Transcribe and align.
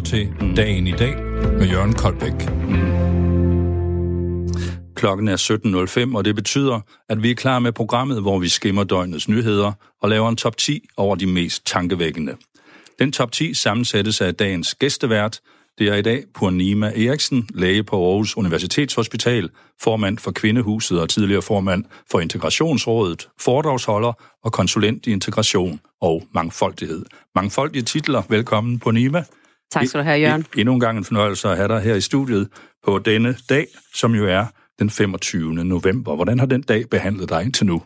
lytter 0.00 0.10
til 0.10 0.56
Dagen 0.56 0.86
i 0.86 0.92
dag 0.92 1.16
med 1.58 1.68
Jørgen 1.68 1.92
Koldbæk. 1.92 2.32
Klokken 4.94 5.28
er 5.28 6.06
17.05, 6.10 6.16
og 6.16 6.24
det 6.24 6.34
betyder, 6.34 6.80
at 7.08 7.22
vi 7.22 7.30
er 7.30 7.34
klar 7.34 7.58
med 7.58 7.72
programmet, 7.72 8.22
hvor 8.22 8.38
vi 8.38 8.48
skimmer 8.48 8.84
døgnets 8.84 9.28
nyheder 9.28 9.72
og 10.02 10.08
laver 10.08 10.28
en 10.28 10.36
top 10.36 10.56
10 10.56 10.88
over 10.96 11.16
de 11.16 11.26
mest 11.26 11.66
tankevækkende. 11.66 12.36
Den 12.98 13.12
top 13.12 13.32
10 13.32 13.54
sammensættes 13.54 14.20
af 14.20 14.34
dagens 14.34 14.74
gæstevært. 14.74 15.40
Det 15.78 15.88
er 15.88 15.94
i 15.94 16.02
dag 16.02 16.24
Purnima 16.34 16.86
Eriksen, 16.86 17.48
læge 17.54 17.82
på 17.82 18.06
Aarhus 18.08 18.36
Universitetshospital, 18.36 19.50
formand 19.80 20.18
for 20.18 20.30
Kvindehuset 20.30 21.00
og 21.00 21.08
tidligere 21.08 21.42
formand 21.42 21.84
for 22.10 22.20
Integrationsrådet, 22.20 23.28
foredragsholder 23.40 24.12
og 24.44 24.52
konsulent 24.52 25.06
i 25.06 25.12
integration 25.12 25.80
og 26.00 26.22
mangfoldighed. 26.34 27.04
Mangfoldige 27.34 27.82
titler. 27.82 28.22
Velkommen, 28.28 28.78
Purnima. 28.78 29.24
Tak 29.72 29.86
skal 29.86 30.00
du 30.00 30.04
have, 30.04 30.20
Jørgen. 30.20 30.46
Endnu 30.56 30.74
en 30.74 30.80
gang 30.80 30.98
en 30.98 31.04
fornøjelse 31.04 31.48
at 31.48 31.56
have 31.56 31.68
dig 31.68 31.80
her 31.80 31.94
i 31.94 32.00
studiet 32.00 32.48
på 32.84 32.98
denne 32.98 33.36
dag, 33.48 33.66
som 33.94 34.14
jo 34.14 34.26
er 34.26 34.46
den 34.78 34.90
25. 34.90 35.54
november. 35.54 36.14
Hvordan 36.14 36.38
har 36.38 36.46
den 36.46 36.62
dag 36.62 36.88
behandlet 36.90 37.28
dig 37.28 37.42
indtil 37.42 37.66
nu? 37.66 37.82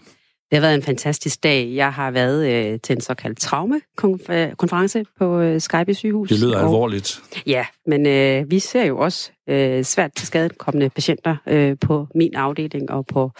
Det 0.50 0.56
har 0.56 0.60
været 0.60 0.74
en 0.74 0.82
fantastisk 0.82 1.42
dag. 1.42 1.72
Jeg 1.74 1.92
har 1.92 2.10
været 2.10 2.46
øh, 2.46 2.80
til 2.80 2.96
en 2.96 3.00
såkaldt 3.00 3.38
traumekonference 3.38 5.04
på 5.18 5.40
øh, 5.40 5.60
Skype 5.60 5.94
sygehus. 5.94 6.28
Det 6.28 6.40
lyder 6.40 6.56
og, 6.56 6.64
alvorligt. 6.64 7.20
Ja, 7.46 7.66
men 7.86 8.06
øh, 8.06 8.50
vi 8.50 8.58
ser 8.58 8.84
jo 8.84 8.98
også 8.98 9.30
øh, 9.48 9.84
svært 9.84 10.12
til 10.16 10.26
skadekommende 10.26 10.90
patienter 10.90 11.36
øh, 11.48 11.76
på 11.80 12.06
min 12.14 12.34
afdeling 12.34 12.90
og 12.90 13.06
på 13.06 13.30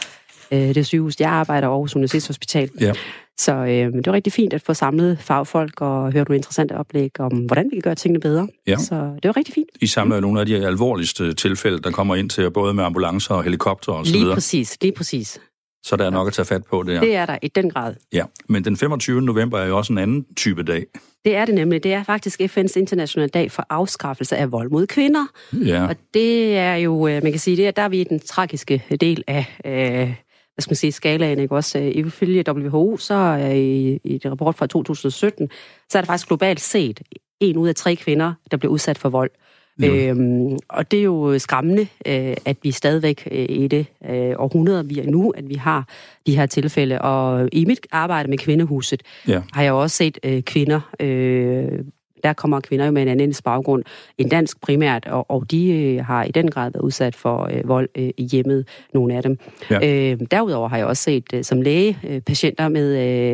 øh, 0.53 0.75
det 0.75 0.87
sygehus, 0.87 1.21
jeg 1.21 1.31
arbejder 1.31 1.69
over 1.69 1.81
hos 1.81 1.97
Universitetshospital. 1.97 2.71
Ja. 2.81 2.93
Så 3.41 3.53
øh, 3.55 3.69
det 3.69 4.07
var 4.07 4.13
rigtig 4.13 4.33
fint 4.33 4.53
at 4.53 4.63
få 4.63 4.75
samlet 4.75 5.19
fagfolk 5.21 5.81
og 5.81 6.13
høre 6.13 6.25
nogle 6.25 6.37
interessante 6.37 6.73
oplæg 6.77 7.21
om, 7.21 7.33
hvordan 7.33 7.67
vi 7.71 7.77
kan 7.77 7.83
gøre 7.83 7.95
tingene 7.95 8.21
bedre. 8.21 8.49
Ja. 8.67 8.77
Så 8.77 8.95
det 8.95 9.29
var 9.29 9.37
rigtig 9.37 9.55
fint. 9.55 9.69
I 9.81 9.87
samler 9.87 10.17
jo 10.17 10.21
nogle 10.21 10.41
af 10.41 10.47
de 10.47 10.67
alvorligste 10.67 11.35
tilfælde, 11.35 11.79
der 11.79 11.91
kommer 11.91 12.15
ind 12.17 12.31
til 12.31 12.51
både 12.51 12.75
med 12.75 12.85
ambulancer 12.85 13.35
og 13.35 13.43
helikopter 13.45 13.93
og 13.93 14.07
så 14.07 14.13
Lige 14.13 14.21
videre. 14.21 14.37
præcis, 14.37 14.77
lige 14.83 14.93
præcis. 14.93 15.41
Så 15.83 15.97
der 15.97 16.07
er 16.07 16.11
nok 16.11 16.27
at 16.27 16.33
tage 16.33 16.47
fat 16.47 16.65
på 16.65 16.83
der. 16.83 17.01
Det 17.01 17.17
er 17.17 17.27
der 17.27 17.39
i 17.43 17.49
den 17.49 17.71
grad. 17.71 17.95
Ja, 18.13 18.25
men 18.49 18.65
den 18.65 18.77
25. 18.77 19.23
november 19.23 19.59
er 19.59 19.67
jo 19.67 19.77
også 19.77 19.93
en 19.93 19.99
anden 19.99 20.27
type 20.37 20.63
dag. 20.63 20.85
Det 21.25 21.37
er 21.37 21.45
det 21.45 21.55
nemlig. 21.55 21.83
Det 21.83 21.93
er 21.93 22.03
faktisk 22.05 22.41
FN's 22.41 22.79
internationale 22.79 23.29
dag 23.29 23.51
for 23.53 23.67
afskaffelse 23.71 24.37
af 24.37 24.53
vold 24.53 24.71
mod 24.71 24.87
kvinder. 24.87 25.27
Ja, 25.53 25.87
Og 25.89 25.97
det 26.15 26.57
er 26.59 26.75
jo, 26.75 27.09
øh, 27.09 27.23
man 27.23 27.33
kan 27.33 27.39
sige, 27.39 27.57
det 27.57 27.67
er, 27.67 27.71
der 27.71 27.83
er 27.83 27.89
vi 27.89 28.01
i 28.01 28.05
den 28.05 28.21
tragiske 28.21 28.85
del 29.01 29.25
af, 29.27 29.47
øh, 29.65 30.15
hvad 30.55 30.63
skal 30.63 30.71
man 30.71 30.77
sige, 30.77 30.93
skalaen, 30.93 31.39
ikke 31.39 31.55
også? 31.55 31.79
Øh, 31.79 31.93
Ifølge 31.95 32.45
WHO, 32.49 32.97
så 32.97 33.15
er 33.15 33.53
i, 33.53 34.01
i 34.05 34.15
et 34.15 34.27
rapport 34.27 34.55
fra 34.55 34.67
2017, 34.67 35.51
så 35.91 35.99
er 35.99 36.03
der 36.03 36.07
faktisk 36.07 36.29
globalt 36.29 36.61
set 36.61 37.03
en 37.41 37.57
ud 37.57 37.69
af 37.69 37.75
tre 37.75 37.97
kvinder, 37.97 38.33
der 38.51 38.57
bliver 38.57 38.73
udsat 38.73 38.99
for 38.99 39.09
vold. 39.09 39.31
Jo. 39.79 39.95
Øhm, 39.95 40.59
og 40.69 40.91
det 40.91 40.99
er 40.99 41.03
jo 41.03 41.39
skræmmende, 41.39 41.83
øh, 42.07 42.37
at 42.45 42.57
vi 42.63 42.71
stadigvæk 42.71 43.29
øh, 43.31 43.47
i 43.49 43.69
det 43.69 43.87
øh, 44.11 44.33
århundrede, 44.39 44.89
vi 44.89 44.99
er 44.99 45.11
nu, 45.11 45.31
at 45.31 45.49
vi 45.49 45.55
har 45.55 45.89
de 46.27 46.37
her 46.37 46.47
tilfælde. 46.47 47.01
Og 47.01 47.49
i 47.53 47.65
mit 47.65 47.87
arbejde 47.93 48.31
med 48.31 48.39
Kvindehuset 48.39 49.03
ja. 49.29 49.43
har 49.53 49.63
jeg 49.63 49.73
også 49.73 49.97
set 49.97 50.19
øh, 50.25 50.43
kvinder, 50.43 50.81
øh, 51.01 51.79
der 52.25 52.33
kommer 52.33 52.61
kvinder 52.61 52.87
jo 52.87 52.93
med 52.93 53.03
en 53.03 53.09
anden 53.09 53.35
baggrund, 53.45 53.83
en 54.19 54.29
dansk 54.29 54.61
primært, 54.61 55.07
og, 55.07 55.31
og 55.31 55.51
de 55.51 55.71
øh, 55.71 56.05
har 56.05 56.25
i 56.25 56.31
den 56.31 56.51
grad 56.51 56.71
været 56.73 56.83
udsat 56.83 57.15
for 57.15 57.49
øh, 57.53 57.69
vold 57.69 57.89
øh, 57.95 58.11
i 58.17 58.25
hjemmet, 58.25 58.69
nogle 58.95 59.17
af 59.17 59.23
dem. 59.23 59.39
Ja. 59.71 60.11
Øh, 60.13 60.19
derudover 60.31 60.69
har 60.69 60.77
jeg 60.77 60.87
også 60.87 61.03
set 61.03 61.25
øh, 61.35 61.45
som 61.45 61.61
læge 61.63 61.99
øh, 62.09 62.21
patienter 62.21 62.69
med 62.69 62.87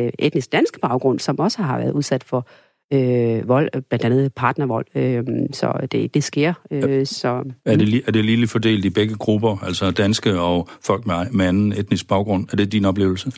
øh, 0.05 0.11
etnisk 0.19 0.51
dansk 0.51 0.81
baggrund, 0.81 1.19
som 1.19 1.39
også 1.39 1.61
har 1.61 1.77
været 1.77 1.91
udsat 1.91 2.23
for 2.23 2.47
øh, 2.93 3.47
vold, 3.47 3.69
blandt 3.89 4.05
andet 4.05 4.33
partnervold. 4.33 4.85
Øh, 4.95 5.23
så 5.53 5.87
det, 5.91 6.13
det 6.13 6.23
sker. 6.23 6.53
Øh, 6.71 7.05
så, 7.05 7.43
Er 7.65 7.75
det, 7.75 7.89
li- 7.89 8.03
er 8.07 8.11
det 8.11 8.25
lige 8.25 8.47
fordelt 8.47 8.85
i 8.85 8.89
begge 8.89 9.15
grupper, 9.15 9.57
altså 9.65 9.91
danske 9.91 10.39
og 10.39 10.69
folk 10.81 11.05
med, 11.05 11.15
med 11.31 11.45
anden 11.45 11.73
etnisk 11.73 12.07
baggrund? 12.07 12.47
Er 12.51 12.55
det 12.55 12.71
din 12.71 12.85
oplevelse? 12.85 13.31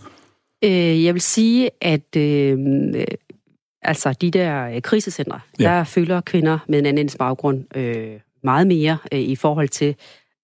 Øh, 0.63 1.03
jeg 1.03 1.13
vil 1.13 1.21
sige, 1.21 1.69
at 1.81 2.15
øh, 2.17 2.57
altså 3.83 4.13
de 4.21 4.31
der 4.31 4.69
øh, 4.69 4.81
krisecentre, 4.81 5.39
Ja. 5.59 5.63
der 5.63 5.83
fylder 5.83 6.21
kvinder 6.21 6.59
med 6.67 6.79
en 6.79 6.85
anden 6.85 7.09
baggrund 7.19 7.77
øh, 7.77 8.07
meget 8.43 8.67
mere 8.67 8.97
øh, 9.11 9.19
i 9.19 9.35
forhold 9.35 9.69
til, 9.69 9.95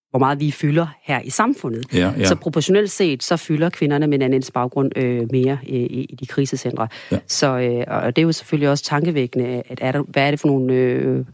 hvor 0.10 0.20
meget 0.20 0.40
vi 0.40 0.52
fylder 0.52 0.88
her 1.04 1.22
i 1.22 1.30
samfundet. 1.30 1.86
Ja, 1.94 2.14
ja. 2.18 2.26
Så 2.26 2.36
proportionelt 2.36 2.92
set, 2.92 3.24
så 3.24 3.38
fylder 3.38 3.70
kvinderne 3.70 4.08
med 4.08 4.18
en 4.18 4.22
anden 4.22 4.44
baggrund 4.54 4.92
øh, 4.98 5.32
mere 5.32 5.58
øh, 5.70 5.76
i, 5.76 6.04
i 6.10 6.16
de 6.16 6.26
krisecentre. 6.26 6.88
Ja. 7.12 7.20
Så, 7.28 7.48
øh, 7.60 7.84
og 7.88 8.16
det 8.16 8.22
er 8.22 8.26
jo 8.26 8.32
selvfølgelig 8.32 8.70
også 8.70 8.84
tankevækkende, 8.84 9.64
at 9.70 9.80
er 9.82 9.92
der, 9.92 10.02
hvad 10.02 10.28
er 10.28 10.32
det 10.32 10.40
for 10.40 10.48
nogle... 10.48 10.74
Øh, 10.74 11.26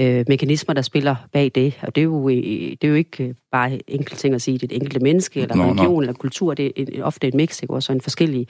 øh, 0.00 0.24
mekanismer, 0.28 0.74
der 0.74 0.82
spiller 0.82 1.16
bag 1.32 1.50
det. 1.54 1.78
Og 1.82 1.94
det 1.94 2.00
er 2.00 2.04
jo, 2.04 2.28
øh, 2.28 2.36
det 2.36 2.84
er 2.84 2.88
jo 2.88 2.94
ikke 2.94 3.34
bare 3.52 3.78
enkelte 3.86 4.16
ting 4.16 4.34
at 4.34 4.42
sige, 4.42 4.58
det 4.58 4.62
er 4.62 4.76
et 4.76 4.82
enkelte 4.82 5.00
menneske, 5.00 5.40
eller 5.40 5.54
nå. 5.54 5.62
religion, 5.64 6.02
eller 6.02 6.12
kultur. 6.12 6.54
Det 6.54 6.98
er 6.98 7.04
ofte 7.04 7.28
et 7.28 7.34
mix, 7.34 7.62
ikke? 7.62 7.74
også 7.74 7.92
en 7.92 8.00
forskellig, 8.00 8.48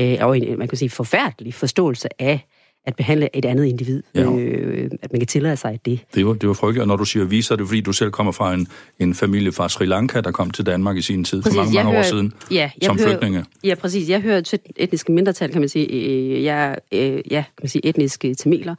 øh, 0.00 0.16
og 0.20 0.38
en, 0.38 0.58
man 0.58 0.68
kan 0.68 0.78
sige, 0.78 0.90
forfærdelig 0.90 1.54
forståelse 1.54 2.08
af 2.22 2.46
at 2.86 2.96
behandle 2.96 3.36
et 3.36 3.44
andet 3.44 3.64
individ. 3.64 4.02
Ja. 4.14 4.20
Øh, 4.36 4.90
at 5.02 5.12
man 5.12 5.20
kan 5.20 5.26
tillade 5.26 5.56
sig 5.56 5.78
det. 5.84 6.00
Det 6.14 6.26
var, 6.26 6.32
det 6.32 6.48
var 6.48 6.54
frygteligt, 6.54 6.80
og 6.82 6.88
når 6.88 6.96
du 6.96 7.04
siger 7.04 7.24
vi, 7.24 7.42
så 7.42 7.54
er 7.54 7.56
det 7.58 7.66
fordi, 7.66 7.80
du 7.80 7.92
selv 7.92 8.10
kommer 8.10 8.32
fra 8.32 8.54
en, 8.54 8.68
en 8.98 9.14
familie 9.14 9.52
fra 9.52 9.68
Sri 9.68 9.86
Lanka, 9.86 10.20
der 10.20 10.30
kom 10.30 10.50
til 10.50 10.66
Danmark 10.66 10.96
i 10.96 11.02
sin 11.02 11.24
tid, 11.24 11.42
for 11.42 11.50
mange, 11.56 11.74
mange 11.74 11.88
år 11.88 11.92
hører- 11.92 12.02
siden, 12.02 12.32
ja, 12.50 12.54
jeg 12.56 12.70
som 12.86 12.98
hører- 12.98 13.08
flygtninge. 13.08 13.44
Ja, 13.64 13.74
præcis. 13.74 14.08
Jeg 14.08 14.20
hører 14.20 14.40
til 14.40 14.58
etniske 14.76 15.12
mindretal, 15.12 15.52
kan 15.52 15.60
man 15.60 15.68
sige. 15.68 15.86
Øh, 15.88 16.44
Jeg 16.44 16.78
øh, 16.92 17.00
ja, 17.30 17.44
kan 17.56 17.62
man 17.62 17.68
sige, 17.68 17.86
etniske 17.86 18.34
tamiler. 18.34 18.74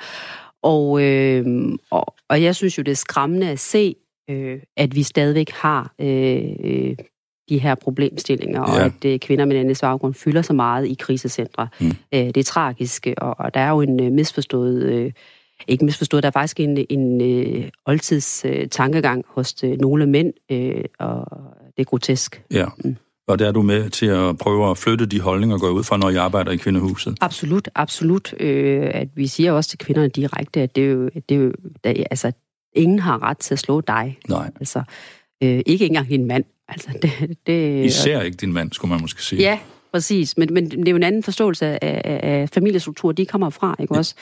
Og, 0.64 1.02
øh, 1.04 1.46
og, 1.92 2.14
og 2.30 2.44
jeg 2.44 2.56
synes 2.56 2.78
jo, 2.78 2.84
det 2.84 2.92
er 2.92 2.96
skræmmende 2.96 3.50
at 3.50 3.60
se, 3.60 3.96
øh, 4.30 4.60
at 4.78 4.96
vi 4.96 5.04
stadigvæk 5.04 5.50
har 5.50 5.94
øh, 6.02 6.42
øh, 6.64 6.96
de 7.52 7.60
her 7.60 7.76
problemstillinger, 7.76 8.62
og 8.62 8.78
Ja. 8.78 8.86
at 8.86 9.06
øh, 9.06 9.20
kvinder 9.20 9.46
med 9.46 9.58
anden 9.58 9.76
baggrund 9.82 10.14
fylder 10.14 10.42
så 10.42 10.54
meget 10.54 10.88
i 10.88 10.96
krisecentre. 11.00 11.68
Mm. 11.82 11.88
Øh, 11.88 12.20
det 12.20 12.38
er 12.38 12.44
tragisk, 12.44 13.08
og, 13.18 13.36
og 13.40 13.54
der 13.54 13.60
er 13.60 13.70
jo 13.70 13.82
en 13.82 14.00
øh, 14.04 14.12
misforstået... 14.12 14.84
Øh, 14.84 15.12
ikke 15.68 15.86
misforstået, 15.86 16.24
der 16.24 16.28
er 16.30 16.32
faktisk 16.32 16.60
en, 16.60 16.86
en 16.90 17.22
øh, 17.22 17.70
oldtids 17.86 18.46
øh, 18.46 18.68
tankegang 18.68 19.26
hos 19.28 19.56
øh, 19.64 19.78
nogle 19.82 20.06
mænd, 20.06 20.34
øh, 20.52 20.84
og 21.00 21.26
det 21.78 21.82
er 21.82 21.84
grotesk. 21.84 22.44
Ja. 22.52 22.66
Mm. 22.86 22.96
Og 23.28 23.40
der 23.40 23.48
er 23.48 23.52
du 23.52 23.62
med 23.62 23.90
til 23.90 24.06
at 24.06 24.38
prøve 24.38 24.70
at 24.72 24.78
flytte 24.78 25.06
de 25.06 25.20
holdninger, 25.22 25.58
går 25.58 25.70
ud 25.70 25.84
fra, 25.84 25.98
når 25.98 26.10
I 26.10 26.16
arbejder 26.16 26.52
i 26.52 26.56
Kvindehuset. 26.56 27.18
Absolut, 27.22 27.70
absolut. 27.76 28.34
Øh, 28.40 28.90
at 28.94 29.08
vi 29.16 29.28
siger 29.28 29.52
også 29.52 29.70
til 29.70 29.80
kvinderne 29.80 30.10
direkte, 30.10 30.62
at 30.62 30.76
det 30.76 30.84
er 30.84 30.90
jo, 30.90 31.10
det 31.30 31.36
er 31.38 31.40
jo 31.42 31.52
der, 31.84 32.04
altså, 32.12 32.32
ingen 32.76 33.00
har 33.00 33.24
ret 33.24 33.38
til 33.38 33.54
at 33.56 33.60
slå 33.60 33.82
dig. 33.82 34.18
Nej, 34.30 34.52
Altså, 34.60 34.82
øh, 35.44 35.62
ikke 35.66 35.86
engang 35.86 36.10
din 36.10 36.26
mand. 36.26 36.44
Altså, 36.72 36.90
det, 37.02 37.38
det, 37.48 37.86
især 37.86 38.22
ikke 38.22 38.38
din 38.38 38.54
mand, 38.54 38.72
skulle 38.72 38.90
man 38.90 39.02
måske 39.02 39.24
sige. 39.24 39.42
Ja, 39.42 39.60
præcis. 39.94 40.38
Men, 40.38 40.54
men 40.54 40.72
det 40.72 40.88
er 40.88 40.92
jo 40.92 40.98
en 40.98 41.04
anden 41.04 41.24
forståelse 41.24 41.66
af, 41.66 41.80
af, 41.84 42.20
af 42.24 42.50
familiestruktur, 42.50 43.12
de 43.12 43.26
kommer 43.26 43.50
fra, 43.50 43.76
ikke 43.80 43.94
også? 43.94 44.16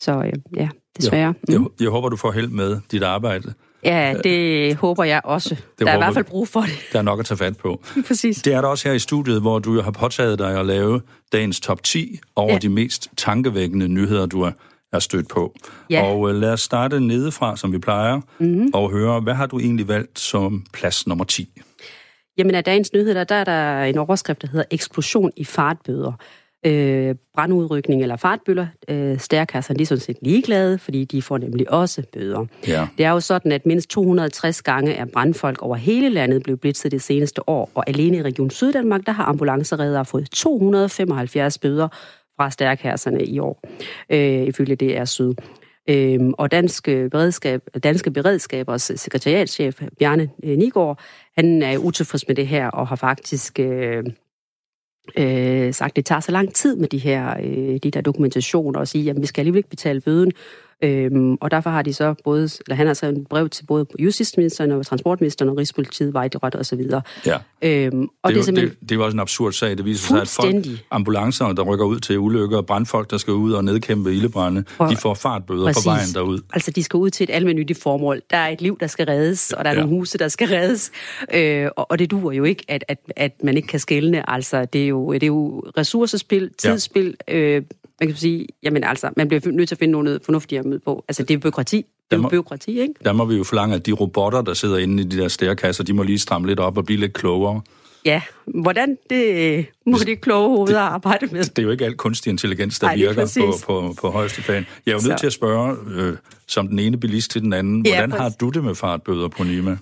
Så 0.00 0.12
øh, 0.12 0.32
ja, 0.56 0.68
desværre. 0.98 1.34
Jeg, 1.48 1.58
Mm. 1.60 1.66
jeg 1.80 1.88
håber, 1.90 2.08
du 2.08 2.16
får 2.16 2.32
held 2.32 2.48
med 2.48 2.80
dit 2.90 3.02
arbejde. 3.02 3.54
Ja, 3.84 4.14
det 4.24 4.74
håber 4.76 5.04
jeg 5.04 5.20
også. 5.24 5.56
Der 5.78 5.86
er 5.86 5.94
i 5.94 5.98
hvert 5.98 6.14
fald 6.14 6.24
brug 6.24 6.48
for 6.48 6.60
det. 6.60 6.70
Der 6.92 6.98
er 6.98 7.02
nok 7.02 7.20
at 7.20 7.26
tage 7.26 7.38
fat 7.38 7.56
på. 7.56 7.82
præcis. 8.08 8.42
Det 8.42 8.52
er 8.54 8.60
der 8.60 8.68
også 8.68 8.88
her 8.88 8.94
i 8.94 8.98
studiet, 8.98 9.40
hvor 9.40 9.58
du 9.58 9.80
har 9.80 9.90
påtaget 9.90 10.38
dig 10.38 10.60
at 10.60 10.66
lave 10.66 11.00
dagens 11.32 11.60
top 11.60 11.82
10 11.82 12.18
over 12.36 12.48
ja. 12.48 12.52
Ja. 12.54 12.58
de 12.58 12.68
mest 12.68 13.08
tankevækkende 13.16 13.88
nyheder, 13.88 14.26
du 14.26 14.42
er, 14.42 14.50
er 14.92 14.98
stødt 14.98 15.28
på. 15.28 15.54
Ja. 15.90 16.02
Og 16.02 16.30
øh, 16.30 16.34
lad 16.40 16.52
os 16.52 16.60
starte 16.60 17.00
nedefra, 17.00 17.56
som 17.56 17.72
vi 17.72 17.78
plejer, 17.78 18.20
mm-hmm. 18.38 18.70
og 18.74 18.90
høre, 18.90 19.20
hvad 19.20 19.34
har 19.34 19.46
du 19.46 19.58
egentlig 19.58 19.88
valgt 19.88 20.18
som 20.18 20.64
plads 20.72 21.06
nummer 21.06 21.24
10? 21.24 21.48
Jamen 22.38 22.54
af 22.54 22.64
dagens 22.64 22.92
nyheder, 22.92 23.24
der 23.24 23.34
er 23.34 23.44
der 23.44 23.82
en 23.82 23.98
overskrift, 23.98 24.42
der 24.42 24.48
hedder 24.48 24.64
eksplosion 24.70 25.32
i 25.36 25.44
fartbøder. 25.44 26.12
Øh, 26.66 27.14
brandudrykning 27.34 28.02
eller 28.02 28.16
fartbøller. 28.16 28.66
Øh, 28.88 29.18
stærkasserne 29.18 29.78
de 29.78 29.82
er 29.82 29.86
sådan 29.86 30.00
set 30.00 30.16
ligeglade, 30.22 30.78
fordi 30.78 31.04
de 31.04 31.22
får 31.22 31.38
nemlig 31.38 31.70
også 31.70 32.02
bøder. 32.12 32.46
Ja. 32.66 32.88
Det 32.98 33.06
er 33.06 33.10
jo 33.10 33.20
sådan, 33.20 33.52
at 33.52 33.66
mindst 33.66 33.90
260 33.90 34.62
gange 34.62 34.92
er 34.92 35.04
brandfolk 35.04 35.62
over 35.62 35.76
hele 35.76 36.08
landet 36.08 36.42
blevet 36.42 36.60
blitzet 36.60 36.92
det 36.92 37.02
seneste 37.02 37.48
år, 37.48 37.70
og 37.74 37.88
alene 37.88 38.16
i 38.16 38.22
Region 38.22 38.50
Syddanmark, 38.50 39.06
der 39.06 39.12
har 39.12 39.24
ambulanceredere 39.24 40.04
fået 40.04 40.30
275 40.30 41.58
bøder 41.58 41.88
fra 42.36 42.50
stærkasserne 42.50 43.24
i 43.24 43.38
år, 43.38 43.64
øh, 44.10 44.42
ifølge 44.42 44.76
DR 44.76 45.04
Syd. 45.04 45.34
Øhm, 45.88 46.32
og 46.38 46.50
danske, 46.50 47.08
beredskab, 47.10 47.62
danske 47.82 48.10
beredskabers 48.10 48.92
sekretariatschef, 48.96 49.82
Bjarne 49.98 50.30
øh, 50.44 50.58
Nigård, 50.58 51.00
han 51.36 51.62
er 51.62 51.78
utilfreds 51.78 52.28
med 52.28 52.36
det 52.36 52.46
her, 52.46 52.66
og 52.66 52.88
har 52.88 52.96
faktisk 52.96 53.60
øh, 53.60 54.04
øh, 55.18 55.74
sagt, 55.74 55.90
at 55.92 55.96
det 55.96 56.06
tager 56.06 56.20
så 56.20 56.32
lang 56.32 56.54
tid 56.54 56.76
med 56.76 56.88
de 56.88 56.98
her 56.98 57.36
øh, 57.40 57.78
de 57.82 57.90
der 57.90 58.00
dokumentationer, 58.00 58.80
og 58.80 58.88
sige, 58.88 59.10
at 59.10 59.20
vi 59.20 59.26
skal 59.26 59.40
alligevel 59.40 59.58
ikke 59.58 59.68
betale 59.68 60.00
bøden, 60.00 60.32
Øhm, 60.82 61.34
og 61.34 61.50
derfor 61.50 61.70
har 61.70 61.82
de 61.82 61.92
så 61.94 62.14
både, 62.24 62.42
eller 62.44 62.74
han 62.74 62.86
har 62.86 62.94
så 62.94 63.06
en 63.06 63.24
brev 63.24 63.48
til 63.48 63.64
både 63.66 63.86
justitsministeren 63.98 64.70
og 64.72 64.86
transportministeren 64.86 65.48
og 65.48 65.56
Rigspolitiet, 65.58 66.14
Vejdirektoratet 66.14 66.58
og 66.58 66.66
så 66.66 66.76
videre. 66.76 67.02
Ja. 67.26 67.36
Øhm, 67.62 68.08
og 68.22 68.30
det, 68.30 68.34
er 68.36 68.40
jo, 68.40 68.42
simpelthen... 68.44 68.70
det, 68.70 68.80
det 68.80 68.92
er 68.92 68.96
jo 68.96 69.04
også 69.04 69.14
en 69.16 69.20
absurd 69.20 69.52
sag. 69.52 69.76
Det 69.76 69.84
viser 69.84 70.06
sig, 70.08 70.20
at 70.20 70.28
folk, 70.28 70.66
ambulancer, 70.90 71.52
der 71.52 71.62
rykker 71.62 71.84
ud 71.84 72.00
til 72.00 72.18
ulykker, 72.18 72.56
og 72.56 72.66
brandfolk, 72.66 73.10
der 73.10 73.16
skal 73.18 73.32
ud 73.32 73.52
og 73.52 73.64
nedkæmpe 73.64 74.14
ildebrænde, 74.14 74.64
Og- 74.78 74.90
de 74.90 74.96
får 74.96 75.14
fartbøder 75.14 75.64
Præcis. 75.66 75.84
på 75.84 75.90
vejen 75.90 76.08
derud. 76.14 76.40
Altså, 76.52 76.70
de 76.70 76.82
skal 76.82 76.96
ud 76.98 77.10
til 77.10 77.24
et 77.24 77.30
almindeligt 77.30 77.82
formål. 77.82 78.22
Der 78.30 78.36
er 78.36 78.48
et 78.48 78.60
liv, 78.60 78.78
der 78.80 78.86
skal 78.86 79.06
reddes, 79.06 79.52
og 79.52 79.64
der 79.64 79.70
er 79.70 79.74
Ja. 79.74 79.80
nogle 79.80 79.96
huse, 79.98 80.18
der 80.18 80.28
skal 80.28 80.48
reddes. 80.48 80.90
Øh, 81.34 81.68
og, 81.76 81.90
og 81.90 81.98
det 81.98 82.10
duer 82.10 82.32
jo 82.32 82.44
ikke, 82.44 82.64
at, 82.68 82.84
at, 82.88 82.98
at 83.16 83.32
man 83.44 83.56
ikke 83.56 83.68
kan 83.68 83.80
skælne. 83.80 84.30
Altså, 84.30 84.64
det 84.64 84.82
er 84.84 84.88
jo, 84.88 85.12
det 85.12 85.22
er 85.22 85.26
jo 85.26 85.60
ressourcespil, 85.78 86.50
tidsspil. 86.58 87.14
Ja. 87.28 87.36
Øh, 87.38 87.62
man 88.00 88.08
kan 88.08 88.16
sige, 88.16 88.46
jamen 88.62 88.84
altså, 88.84 89.10
man 89.16 89.28
bliver 89.28 89.52
nødt 89.52 89.68
til 89.68 89.74
at 89.74 89.78
finde 89.78 89.92
noget 89.92 90.20
fornuftigt 90.24 90.58
at 90.74 90.82
på. 90.82 91.04
Altså, 91.08 91.22
det 91.22 91.34
er 91.34 91.38
byråkrati. 91.38 91.76
Det 92.10 92.18
er 92.18 92.22
jo 92.22 92.28
byråkrati, 92.28 92.80
ikke? 92.80 92.94
Der 93.04 93.12
må 93.12 93.24
vi 93.24 93.36
jo 93.36 93.44
forlange, 93.44 93.74
at 93.74 93.86
de 93.86 93.92
robotter, 93.92 94.42
der 94.42 94.54
sidder 94.54 94.78
inde 94.78 95.02
i 95.02 95.06
de 95.06 95.16
der 95.16 95.28
stærkasser, 95.28 95.84
de 95.84 95.92
må 95.92 96.02
lige 96.02 96.18
stramme 96.18 96.46
lidt 96.48 96.60
op 96.60 96.76
og 96.78 96.84
blive 96.84 97.00
lidt 97.00 97.12
klogere. 97.12 97.60
Ja, 98.04 98.22
hvordan 98.46 98.98
det 99.10 99.56
øh, 99.58 99.64
må 99.86 99.98
de 99.98 100.16
kloge 100.16 100.48
hoveder 100.56 100.80
arbejde 100.80 101.26
med. 101.26 101.44
Det 101.44 101.58
er 101.58 101.62
jo 101.62 101.70
ikke 101.70 101.84
alt 101.84 101.96
kunstig 101.96 102.30
intelligens, 102.30 102.78
der 102.78 102.94
lige 102.94 103.06
virker 103.06 103.40
på, 103.40 103.52
på, 103.66 103.94
på 104.00 104.10
højeste 104.10 104.42
plan. 104.42 104.66
Jeg 104.86 104.92
er 104.92 104.96
jo 104.96 105.08
nødt 105.08 105.18
Så- 105.18 105.22
til 105.22 105.26
at 105.26 105.32
spørge, 105.32 105.76
øh, 105.94 106.16
som 106.48 106.68
den 106.68 106.78
ene 106.78 106.96
bilist 106.96 107.30
til 107.30 107.42
den 107.42 107.52
anden, 107.52 107.86
Ja, 107.86 107.90
hvordan 107.92 108.10
har 108.12 108.18
præcis. 108.18 108.36
du 108.36 108.48
det 108.48 108.64
med 108.64 108.74
fartbøder 108.74 109.28
på 109.28 109.44
Nima? 109.44 109.76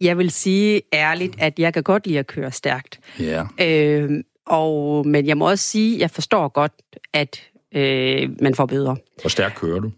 Jeg 0.00 0.18
vil 0.18 0.30
sige 0.30 0.82
ærligt, 0.92 1.34
at 1.38 1.58
jeg 1.58 1.74
kan 1.74 1.82
godt 1.82 2.06
lide 2.06 2.18
at 2.18 2.26
køre 2.26 2.52
stærkt. 2.52 3.00
Ja, 3.20 3.44
Øh, 3.60 4.10
og, 4.46 5.06
men 5.06 5.26
jeg 5.26 5.36
må 5.38 5.48
også 5.50 5.64
sige, 5.68 5.94
at 5.94 6.00
jeg 6.00 6.10
forstår 6.10 6.48
godt, 6.48 6.72
at 7.14 7.42
øh, 7.74 8.30
man 8.42 8.54
får 8.54 8.66
bøder. 8.66 8.94
hvor 9.20 9.28
stærkt 9.28 9.54
kører 9.54 9.80
du? 9.80 9.90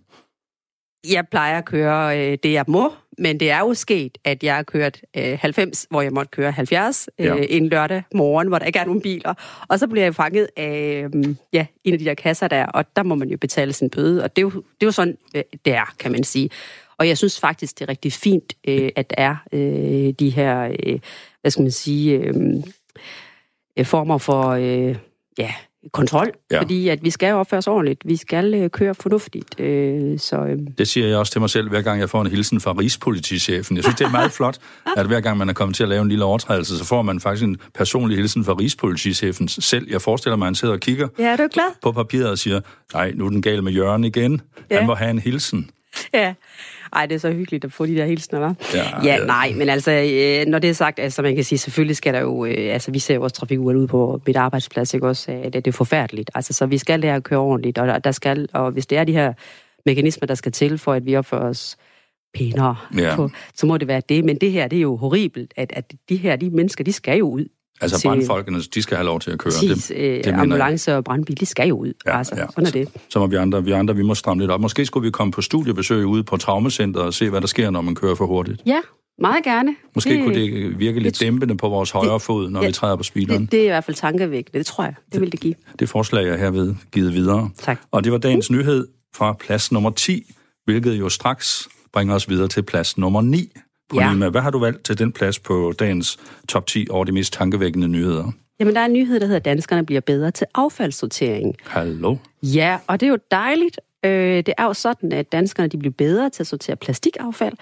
Jeg 1.13 1.29
plejer 1.31 1.59
at 1.59 1.65
køre 1.65 2.19
øh, 2.19 2.39
det, 2.43 2.53
jeg 2.53 2.65
må, 2.69 2.93
men 3.19 3.41
det 3.41 3.51
er 3.51 3.59
jo 3.59 3.75
sket, 3.75 4.19
at 4.25 4.43
jeg 4.43 4.55
har 4.55 4.63
kørt 4.63 5.01
øh, 5.17 5.39
90, 5.41 5.87
hvor 5.91 6.03
jeg 6.03 6.13
måtte 6.13 6.31
køre 6.31 6.53
70 6.53 7.09
øh, 7.19 7.27
Ja. 7.27 7.37
en 7.49 7.69
lørdag 7.69 8.03
morgen, 8.15 8.49
hvor 8.49 8.59
der 8.59 8.67
ikke 8.67 8.79
er 8.79 8.85
nogen 8.85 9.01
biler. 9.03 9.35
Og 9.69 9.79
så 9.79 9.87
bliver 9.87 10.05
jeg 10.05 10.15
fanget 10.15 10.49
af 10.57 11.07
øh, 11.15 11.35
ja, 11.53 11.67
en 11.85 11.93
af 11.93 11.99
de 11.99 12.05
der 12.05 12.15
kasser 12.15 12.49
der, 12.49 12.67
og 12.67 12.85
der 12.97 13.03
må 13.03 13.15
man 13.15 13.29
jo 13.29 13.39
betale 13.39 13.73
sin 13.73 13.91
bøde. 13.91 14.25
Og 14.25 14.37
det 14.37 14.43
er 14.43 14.47
jo, 14.47 14.51
det 14.51 14.83
er 14.83 14.87
jo 14.87 14.91
sådan, 14.91 15.19
øh, 15.37 15.43
det 15.65 15.73
er, 15.73 15.95
kan 15.99 16.13
man 16.13 16.25
sige. 16.25 16.51
Og 16.99 17.09
jeg 17.09 17.19
synes 17.19 17.41
faktisk, 17.41 17.79
det 17.79 17.85
er 17.85 17.89
rigtig 17.89 18.13
fint, 18.13 18.53
øh, 18.69 18.91
at 18.97 19.11
der 19.11 19.17
er 19.19 19.37
øh, 19.53 20.13
de 20.19 20.31
her, 20.31 20.77
øh, 20.87 20.99
hvad 21.41 21.51
skal 21.51 21.63
man 21.63 21.71
sige, 21.73 22.19
øh, 22.19 22.35
øh, 23.79 23.87
former 23.87 24.19
for 24.19 24.49
øh, 24.49 24.97
ja, 25.39 25.55
kontrol. 25.93 26.31
Ja. 26.51 26.61
Fordi 26.61 26.89
at 26.89 26.99
vi 27.05 27.11
skal 27.11 27.33
opføre 27.35 27.59
os 27.59 27.67
ordentligt. 27.67 28.03
Vi 28.05 28.17
skal 28.17 28.55
øh, 28.55 28.71
køre 28.71 28.95
fornuftigt. 28.95 29.61
Øh, 29.61 30.19
så 30.19 30.37
øh, 30.37 30.59
Det 30.79 30.89
siger 30.89 31.07
jeg 31.09 31.19
også 31.19 31.33
til 31.33 31.41
mig 31.41 31.51
selv, 31.51 31.69
hver 31.69 31.83
gang 31.83 32.01
jeg 32.01 32.11
får 32.11 32.21
en 32.21 32.27
hilsen 32.27 32.61
fra 32.61 32.73
Rigspolitichefen. 32.73 33.77
Jeg 33.77 33.85
synes, 33.85 33.97
det 33.97 34.05
er 34.05 34.11
meget 34.11 34.33
flot, 34.33 34.59
at 34.97 35.07
hver 35.07 35.21
gang 35.21 35.39
man 35.39 35.49
er 35.49 35.53
kommet 35.53 35.77
til 35.77 35.83
at 35.83 35.89
lave 35.89 36.03
en 36.03 36.09
lille 36.09 36.25
overtrædelse, 36.25 36.79
så 36.79 36.85
får 36.85 37.03
man 37.03 37.21
faktisk 37.21 37.45
en 37.45 37.57
personlig 37.75 38.17
hilsen 38.19 38.45
fra 38.45 38.53
Rigspolitichefen 38.53 39.49
selv. 39.49 39.87
Jeg 39.91 40.03
forestiller 40.03 40.37
mig, 40.37 40.45
at 40.47 40.49
han 40.49 40.55
sidder 40.55 40.75
og 40.75 40.81
kigger 40.81 41.09
ja, 41.19 41.37
du 41.37 41.49
glad? 41.53 41.65
på 41.83 41.93
papiret 41.93 42.31
og 42.31 42.39
siger, 42.39 42.61
nej, 42.95 43.13
nu 43.15 43.27
er 43.27 43.31
den 43.31 43.43
gal 43.43 43.63
med 43.63 43.73
Jørgen 43.73 44.05
igen. 44.05 44.31
Han 44.31 44.81
Ja. 44.81 44.87
må 44.87 44.95
have 44.95 45.11
en 45.11 45.19
hilsen. 45.19 45.71
Ja. 46.15 46.35
Ej, 46.95 47.07
det 47.07 47.15
er 47.15 47.19
så 47.19 47.33
hyggeligt 47.33 47.65
at 47.65 47.73
få 47.73 47.87
de 47.87 47.95
der 47.95 48.05
hilsner, 48.07 48.49
hva'? 48.51 48.77
Ja, 48.77 49.05
ja 49.05 49.25
nej, 49.25 49.53
men 49.57 49.69
altså, 49.69 49.91
øh, 49.91 50.47
når 50.51 50.59
det 50.59 50.71
er 50.71 50.75
sagt, 50.75 50.99
altså 50.99 51.23
man 51.23 51.35
kan 51.35 51.45
sige, 51.45 51.59
selvfølgelig 51.59 51.97
skal 51.97 52.15
der 52.15 52.21
jo, 52.21 52.45
øh, 52.45 52.73
altså 52.75 52.91
vi 52.91 52.99
ser 52.99 53.15
jo 53.15 53.23
også 53.23 53.37
trafikuret 53.37 53.77
ud 53.77 53.87
på 53.87 54.21
mit 54.27 54.37
arbejdsplads, 54.37 54.95
ikke 54.95 55.09
også, 55.09 55.33
at 55.45 55.53
det 55.53 55.67
er 55.67 55.73
forfærdeligt. 55.73 56.31
Altså, 56.35 56.53
så 56.53 56.67
vi 56.67 56.79
skal 56.79 57.01
lære 57.01 57.17
at 57.17 57.23
køre 57.23 57.39
ordentligt, 57.39 57.79
og 57.79 57.87
der, 57.89 57.99
der 57.99 58.13
skal, 58.13 58.49
og 58.53 58.71
hvis 58.71 58.87
det 58.87 58.99
er 58.99 59.05
de 59.05 59.13
her 59.13 59.33
mekanismer, 59.87 60.27
der 60.27 60.35
skal 60.35 60.53
til, 60.53 60.79
for 60.79 60.93
at 60.93 61.07
vi 61.07 61.17
opfører 61.17 61.49
os 61.49 61.77
pænere, 62.35 62.77
Ja. 62.99 63.17
på, 63.17 63.31
så 63.55 63.67
må 63.67 63.77
det 63.79 63.89
være 63.89 64.03
det. 64.09 64.25
Men 64.25 64.37
det 64.37 64.53
her, 64.53 64.69
det 64.69 64.77
er 64.77 64.81
jo 64.83 64.97
horribelt, 64.97 65.55
at, 65.57 65.73
at 65.77 65.93
de 66.09 66.17
her, 66.17 66.37
de 66.37 66.51
mennesker, 66.51 66.85
de 66.85 66.93
skal 66.93 67.19
jo 67.19 67.29
ud. 67.29 67.45
Altså 67.81 67.99
Til- 68.01 68.09
brandfolkene, 68.09 68.61
de 68.75 68.83
skal 68.83 68.97
have 68.97 69.07
lov 69.07 69.21
til 69.21 69.31
at 69.31 69.39
køre. 69.39 69.53
Præcis, 69.53 69.87
Det, 69.87 69.97
øh, 69.97 70.03
det 70.03 70.11
mener 70.27 70.31
jeg. 70.33 70.41
ambulance 70.41 70.97
og 70.97 71.05
brandbil, 71.05 71.41
de 71.41 71.47
skal 71.47 71.69
jo 71.69 71.77
ud. 71.79 71.93
Ja, 72.07 72.19
altså, 72.19 72.35
ja. 72.37 72.47
sådan 72.47 72.67
er 72.67 72.71
det. 72.71 72.89
Så 73.09 73.19
må 73.19 73.27
vi 73.27 73.37
andre, 73.37 73.65
vi 73.65 73.73
andre, 73.73 73.97
vi 73.97 74.03
må 74.03 74.15
stramme 74.15 74.43
lidt 74.43 74.51
op. 74.51 74.61
Måske 74.61 74.87
skulle 74.87 75.05
vi 75.07 75.11
komme 75.11 75.33
på 75.33 75.43
studiebesøg 75.43 76.07
ude 76.07 76.25
på 76.25 76.37
Traumacenteret 76.37 77.07
og 77.07 77.15
se, 77.15 77.31
hvad 77.31 77.41
der 77.41 77.47
sker, 77.47 77.71
når 77.71 77.81
man 77.81 77.95
kører 77.95 78.15
for 78.15 78.27
hurtigt. 78.27 78.63
Ja, 78.67 78.81
meget 79.19 79.45
gerne. 79.45 79.75
Måske 79.95 80.11
det, 80.11 80.23
kunne 80.23 80.35
det 80.35 80.79
virke 80.79 81.01
lidt 81.01 81.15
det- 81.15 81.21
dæmpende 81.21 81.57
på 81.57 81.69
vores 81.69 81.91
højre 81.91 82.21
fod, 82.21 82.51
når 82.51 82.61
ja, 82.61 82.67
vi 82.67 82.73
træder 82.73 82.97
på 82.97 83.03
speederen. 83.03 83.43
Det, 83.43 83.53
det 83.53 83.61
er 83.61 83.65
i 83.65 83.69
hvert 83.69 83.85
fald 83.85 83.97
tankevækkende, 83.97 84.59
det 84.59 84.67
tror 84.67 84.85
jeg. 84.85 84.95
Det 85.13 85.21
vil 85.21 85.33
det 85.33 85.41
give. 85.41 85.55
Det 85.79 85.89
forslag 85.89 86.29
er 86.29 86.37
herved 86.37 86.75
givet 86.93 87.13
videre. 87.15 87.51
Tak. 87.59 87.81
Og 87.91 88.05
det 88.05 88.13
var 88.13 88.19
dagens 88.19 88.51
nyhed 88.51 88.87
fra 89.17 89.33
plads 89.33 89.73
nummer 89.73 89.91
10, 89.91 90.33
hvilket 90.65 90.95
jo 90.99 91.09
straks 91.09 91.69
bringer 91.93 92.15
os 92.15 92.29
videre 92.29 92.49
til 92.49 92.63
plads 92.63 92.99
nummer 92.99 93.21
9. 93.21 93.53
På 93.89 93.97
Ja. 94.01 94.13
Nima. 94.13 94.29
Hvad 94.29 94.41
har 94.41 94.51
du 94.51 94.59
valgt 94.59 94.85
til 94.85 94.99
den 94.99 95.13
plads 95.13 95.39
på 95.39 95.73
dagens 95.79 96.19
top 96.49 96.67
10 96.67 96.87
over 96.91 97.05
de 97.05 97.13
mest 97.13 97.33
tankevækkende 97.33 97.89
nyheder? 97.89 98.33
Jamen, 98.61 98.75
der 98.75 98.81
er 98.81 98.85
en 98.85 98.93
nyhed, 98.93 99.21
der 99.21 99.27
hedder, 99.27 99.39
at 99.39 99.45
danskerne 99.45 99.87
bliver 99.87 100.01
bedre 100.01 100.31
til 100.31 100.47
affaldssortering. 100.55 101.57
Hallo? 101.63 102.17
Ja, 102.43 102.79
og 102.87 103.01
det 103.01 103.07
er 103.07 103.11
jo 103.11 103.19
dejligt. 103.31 103.81
Øh, 104.05 104.37
det 104.37 104.55
er 104.59 104.65
jo 104.65 104.73
sådan, 104.73 105.13
at 105.13 105.33
danskerne 105.33 105.69
de 105.69 105.79
bliver 105.79 105.93
bedre 105.99 106.31
til 106.31 106.43
at 106.43 106.47
sortere 106.47 106.77
plastikaffald, 106.77 107.55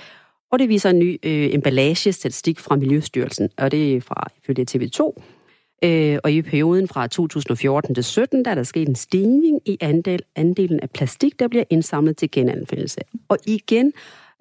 og 0.52 0.58
det 0.58 0.69
viser 0.69 0.90
en 0.90 0.98
ny 0.98 1.19
øh, 1.22 1.54
emballagestatistik 1.54 2.60
fra 2.60 2.76
Miljøstyrelsen, 2.76 3.48
og 3.58 3.70
det 3.70 3.96
er 3.96 4.00
fra 4.00 4.26
ifølge 4.42 4.66
TV2. 4.70 5.22
Øh, 5.84 6.18
og 6.25 6.32
i 6.32 6.42
perioden 6.42 6.88
fra 6.88 7.06
2014 7.06 7.94
til 7.94 8.04
17, 8.04 8.44
der 8.44 8.50
er 8.50 8.54
der 8.54 8.62
sket 8.62 8.88
en 8.88 8.94
stigning 8.94 9.60
i 9.66 9.78
andel, 9.80 10.20
andelen 10.36 10.80
af 10.80 10.90
plastik, 10.90 11.38
der 11.38 11.48
bliver 11.48 11.64
indsamlet 11.70 12.16
til 12.16 12.30
genanvendelse. 12.30 13.00
Og 13.28 13.38
igen, 13.46 13.92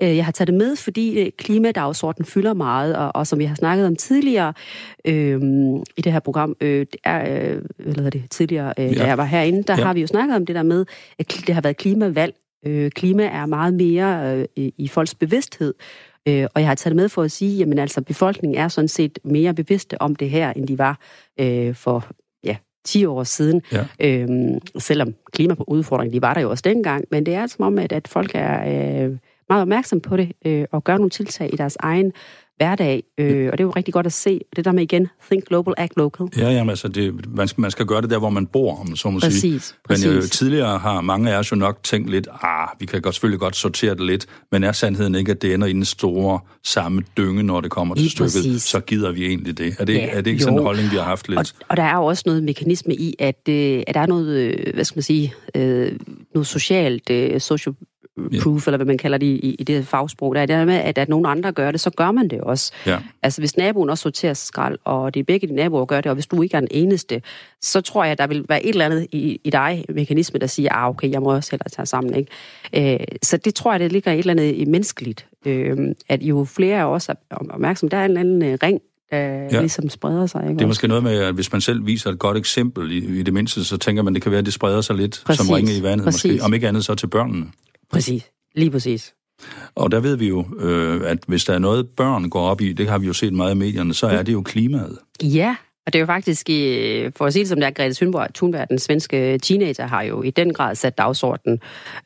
øh, 0.03 0.17
jeg 0.17 0.25
har 0.25 0.31
taget 0.31 0.47
det 0.47 0.55
med, 0.55 0.75
fordi 0.75 1.19
øh, 1.19 1.31
klimadagsordenen 1.37 2.25
fylder 2.25 2.53
meget, 2.53 2.95
og, 2.95 3.11
og 3.15 3.27
som 3.27 3.39
vi 3.39 3.45
har 3.45 3.55
snakket 3.55 3.87
om 3.87 3.95
tidligere 3.95 4.53
øh, 5.05 5.41
i 5.97 6.01
det 6.01 6.11
her 6.11 6.19
program, 6.19 6.55
øh, 6.61 6.79
det 6.79 6.95
er, 7.03 7.51
øh, 7.53 7.61
hvad 7.77 7.95
hedder 7.95 8.09
det, 8.09 8.23
tidligere, 8.29 8.73
øh, 8.79 8.85
ja. 8.85 8.93
da 8.93 9.05
jeg 9.07 9.17
var 9.17 9.25
herinde, 9.25 9.63
der 9.63 9.77
Ja. 9.77 9.83
har 9.83 9.93
vi 9.93 10.01
jo 10.01 10.07
snakket 10.07 10.35
om 10.35 10.45
det 10.45 10.55
der 10.55 10.63
med, 10.63 10.85
at 11.19 11.41
det 11.47 11.55
har 11.55 11.61
været 11.61 11.77
klimavalg. 11.77 12.35
Øh, 12.65 12.91
klima 12.91 13.23
er 13.25 13.45
meget 13.45 13.73
mere 13.73 14.37
øh, 14.37 14.45
i, 14.55 14.73
i 14.77 14.87
folks 14.87 15.15
bevidsthed. 15.15 15.73
Øh, 16.27 16.47
og 16.55 16.61
jeg 16.61 16.67
har 16.69 16.75
taget 16.75 16.91
det 16.91 16.95
med 16.95 17.09
for 17.09 17.23
at 17.23 17.31
sige, 17.31 17.57
jamen 17.57 17.79
altså, 17.79 18.01
befolkningen 18.01 18.57
er 18.59 18.67
sådan 18.67 18.87
set 18.87 19.19
mere 19.23 19.53
bevidste 19.53 20.01
om 20.01 20.15
det 20.15 20.29
her, 20.29 20.53
end 20.53 20.67
de 20.67 20.77
var 20.77 20.99
øh, 21.39 21.75
for 21.75 22.05
ja, 22.43 22.55
10 22.85 23.05
år 23.05 23.23
siden. 23.23 23.61
Ja. 23.71 23.85
Øhm, 23.99 24.59
selvom 24.77 25.13
klimaudfordringen, 25.33 26.13
de 26.13 26.21
var 26.21 26.33
der 26.33 26.41
jo 26.41 26.49
også 26.49 26.61
dengang, 26.65 27.05
men 27.11 27.25
det 27.25 27.33
er 27.33 27.47
som 27.47 27.65
om, 27.65 27.77
at, 27.79 27.91
at 27.91 28.07
folk 28.07 28.31
er 28.33 29.03
øh, 29.07 29.17
meget 29.51 29.61
opmærksom 29.61 29.99
på 30.01 30.17
det, 30.17 30.31
øh, 30.45 30.65
og 30.71 30.83
gør 30.83 30.97
nogle 30.97 31.09
tiltag 31.09 31.53
i 31.53 31.55
deres 31.55 31.77
egen 31.79 32.11
hverdag, 32.57 33.03
øh, 33.17 33.45
og 33.51 33.51
det 33.51 33.59
er 33.59 33.63
jo 33.63 33.69
rigtig 33.69 33.93
godt 33.93 34.05
at 34.05 34.13
se. 34.13 34.39
Det 34.55 34.65
der 34.65 34.71
med 34.71 34.83
igen, 34.83 35.07
think 35.31 35.45
global, 35.47 35.73
act 35.77 35.93
local. 35.97 36.27
Ja, 36.37 36.49
jamen, 36.51 36.69
altså, 36.69 36.87
det, 36.87 37.35
man, 37.35 37.47
skal, 37.47 37.61
man 37.61 37.71
skal 37.71 37.85
gøre 37.85 38.01
det 38.01 38.09
der, 38.09 38.19
hvor 38.19 38.29
man 38.29 38.47
bor, 38.47 38.79
om 38.81 38.95
så 38.95 39.09
må 39.09 39.19
sige. 39.19 39.29
Præcis, 39.29 39.75
Men 39.89 40.09
øh, 40.09 40.15
præcis. 40.15 40.31
tidligere 40.31 40.77
har 40.79 41.01
mange 41.01 41.31
af 41.33 41.37
os 41.37 41.51
jo 41.51 41.55
nok 41.55 41.83
tænkt 41.83 42.09
lidt, 42.09 42.27
ah, 42.43 42.67
vi 42.79 42.85
kan 42.85 43.01
godt, 43.01 43.15
selvfølgelig 43.15 43.39
godt 43.39 43.55
sortere 43.55 43.95
det 43.95 44.05
lidt, 44.05 44.25
men 44.51 44.63
er 44.63 44.71
sandheden 44.71 45.15
ikke, 45.15 45.31
at 45.31 45.41
det 45.41 45.53
ender 45.53 45.67
i 45.67 45.73
den 45.73 45.85
store 45.85 46.39
samme 46.63 47.03
dynge, 47.17 47.43
når 47.43 47.61
det 47.61 47.71
kommer 47.71 47.95
til 47.95 48.01
Lige 48.01 48.11
stykket, 48.11 48.31
præcis. 48.33 48.63
så 48.63 48.79
gider 48.79 49.11
vi 49.11 49.25
egentlig 49.25 49.57
det. 49.57 49.75
Er 49.79 49.85
det, 49.85 49.93
Ja, 49.93 50.07
er 50.11 50.21
det 50.21 50.31
ikke 50.31 50.43
sådan 50.43 50.53
en 50.53 50.59
jo. 50.59 50.63
holdning, 50.63 50.91
vi 50.91 50.95
har 50.95 51.03
haft 51.03 51.29
lidt? 51.29 51.39
Og, 51.39 51.45
og 51.69 51.77
der 51.77 51.83
er 51.83 51.95
jo 51.95 52.05
også 52.05 52.23
noget 52.25 52.43
mekanisme 52.43 52.95
i, 52.95 53.15
at, 53.19 53.41
øh, 53.49 53.83
at 53.87 53.95
der 53.95 54.01
er 54.01 54.07
noget, 54.07 54.37
øh, 54.37 54.73
hvad 54.73 54.83
skal 54.83 54.97
man 54.97 55.03
sige, 55.03 55.33
øh, 55.55 55.91
noget 56.33 56.47
socialt, 56.47 57.09
øh, 57.09 57.39
social 57.39 57.75
proof, 58.41 58.67
eller 58.67 58.77
hvad 58.77 58.85
man 58.85 58.97
kalder 58.97 59.17
det 59.17 59.25
i, 59.25 59.55
i 59.59 59.63
det 59.63 59.87
fagsprog. 59.87 60.35
Der 60.35 60.41
er 60.41 60.45
det 60.45 60.67
med, 60.67 60.75
at, 60.75 60.97
at 60.97 61.09
nogen 61.09 61.25
andre 61.25 61.51
gør 61.51 61.71
det, 61.71 61.79
så 61.79 61.89
gør 61.89 62.11
man 62.11 62.27
det 62.27 62.41
også. 62.41 62.73
Ja. 62.85 62.99
Altså 63.23 63.41
hvis 63.41 63.57
naboen 63.57 63.89
også 63.89 64.01
sorterer 64.01 64.33
skrald, 64.33 64.77
og 64.83 65.13
det 65.13 65.19
er 65.19 65.23
begge 65.23 65.47
de 65.47 65.53
naboer, 65.53 65.85
gør 65.85 66.01
det, 66.01 66.09
og 66.09 66.13
hvis 66.13 66.27
du 66.27 66.41
ikke 66.41 66.55
er 66.55 66.59
den 66.59 66.69
eneste, 66.71 67.21
så 67.61 67.81
tror 67.81 68.03
jeg, 68.03 68.11
at 68.11 68.17
der 68.17 68.27
vil 68.27 68.45
være 68.49 68.63
et 68.65 68.69
eller 68.69 68.85
andet 68.85 69.07
i, 69.11 69.39
i 69.43 69.49
dig, 69.49 69.85
mekanisme, 69.89 70.39
der 70.39 70.47
siger, 70.47 70.73
ah, 70.73 70.89
okay, 70.89 71.11
jeg 71.11 71.21
må 71.21 71.33
også 71.35 71.51
hellere 71.51 71.69
tage 71.69 71.85
sammen. 71.85 72.15
Ikke? 72.15 72.93
Øh, 72.93 73.05
så 73.23 73.37
det 73.37 73.55
tror 73.55 73.71
jeg, 73.71 73.79
det 73.79 73.91
ligger 73.91 74.11
et 74.11 74.19
eller 74.19 74.33
andet 74.33 74.55
i 74.55 74.65
menneskeligt. 74.65 75.27
Øh, 75.45 75.77
at 76.09 76.23
jo 76.23 76.45
flere 76.45 76.77
er 76.77 76.83
også 76.83 77.13
opmærksom, 77.31 77.89
der 77.89 77.97
er 77.97 78.05
en 78.05 78.11
eller 78.11 78.19
anden 78.19 78.43
øh, 78.43 78.57
ring, 78.63 78.81
der 79.11 79.17
ja. 79.51 79.59
ligesom 79.59 79.89
spreder 79.89 80.25
sig. 80.25 80.41
Ikke? 80.43 80.53
Det 80.53 80.61
er 80.61 80.67
måske 80.67 80.87
noget 80.87 81.03
med, 81.03 81.17
at 81.17 81.33
hvis 81.33 81.51
man 81.51 81.61
selv 81.61 81.85
viser 81.85 82.09
et 82.09 82.19
godt 82.19 82.37
eksempel 82.37 82.91
i, 82.91 83.19
i 83.19 83.23
det 83.23 83.33
mindste, 83.33 83.63
så 83.63 83.77
tænker 83.77 84.03
man, 84.03 84.13
det 84.13 84.21
kan 84.21 84.31
være, 84.31 84.39
at 84.39 84.45
det 84.45 84.53
spreder 84.53 84.81
sig 84.81 84.95
lidt 84.95 85.23
Præcis. 85.25 85.45
som 85.45 85.53
ringe 85.55 85.77
i 85.77 85.83
vandet, 85.83 86.05
Præcis. 86.05 86.31
måske. 86.31 86.45
Om 86.45 86.53
ikke 86.53 86.67
andet 86.67 86.85
så 86.85 86.95
til 86.95 87.07
børnene. 87.07 87.45
Præcis. 87.91 88.31
Lige 88.55 88.71
præcis. 88.71 89.13
Og 89.75 89.91
der 89.91 89.99
ved 89.99 90.15
vi 90.15 90.27
jo, 90.27 90.45
øh, 90.59 91.01
at 91.05 91.17
hvis 91.27 91.45
der 91.45 91.53
er 91.53 91.59
noget, 91.59 91.89
børn 91.89 92.29
går 92.29 92.41
op 92.41 92.61
i, 92.61 92.73
det 92.73 92.87
har 92.87 92.97
vi 92.97 93.07
jo 93.07 93.13
set 93.13 93.33
meget 93.33 93.55
i 93.55 93.57
medierne, 93.57 93.93
så 93.93 94.07
er 94.07 94.23
det 94.23 94.33
jo 94.33 94.41
klimaet. 94.41 94.97
Ja, 95.23 95.55
og 95.85 95.93
det 95.93 95.99
er 95.99 96.01
jo 96.01 96.05
faktisk, 96.05 96.49
øh, 96.49 97.11
for 97.15 97.25
at 97.25 97.33
sige 97.33 97.43
det 97.43 97.49
som 97.49 97.59
det 97.59 97.67
er, 97.67 97.71
Grete 97.71 97.95
Thunberg, 97.95 98.33
Thunberg, 98.33 98.69
den 98.69 98.79
svenske 98.79 99.37
teenager, 99.37 99.87
har 99.87 100.01
jo 100.01 100.21
i 100.21 100.29
den 100.29 100.53
grad 100.53 100.75
sat 100.75 100.97
dagsordenen 100.97 101.59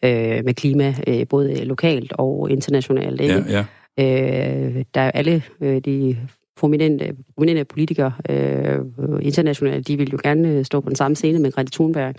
øh, 0.04 0.46
med 0.46 0.54
klima, 0.54 0.96
øh, 1.08 1.28
både 1.28 1.66
lokalt 1.66 2.14
og 2.14 2.52
internationalt. 2.52 3.22
Ikke? 3.22 3.46
Ja, 3.50 3.66
ja. 3.98 4.76
Øh, 4.78 4.86
der 4.96 5.02
er 5.02 5.12
alle 5.12 5.44
øh, 5.62 5.82
de 5.86 6.18
prominente, 6.58 7.16
prominente 7.36 7.66
politikere 7.66 8.14
øh, 8.30 8.80
internationalt, 9.22 9.88
de 9.88 9.98
vil 9.98 10.10
jo 10.12 10.18
gerne 10.24 10.50
øh, 10.50 10.66
stå 10.66 10.82
på 10.82 10.90
den 10.90 10.96
samme 10.96 11.16
scene 11.16 11.40
med 11.40 11.52
Grete 11.52 11.72
Thunberg. 11.72 12.16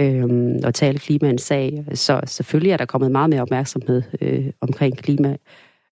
Øh, 0.00 0.54
og 0.64 0.74
tale 0.74 0.98
klima 0.98 1.30
en 1.30 1.38
sag. 1.38 1.84
Så 1.94 2.20
selvfølgelig 2.26 2.72
er 2.72 2.76
der 2.76 2.84
kommet 2.84 3.10
meget 3.10 3.30
mere 3.30 3.42
opmærksomhed 3.42 4.02
øh, 4.20 4.46
omkring 4.60 4.98
klima, 4.98 5.36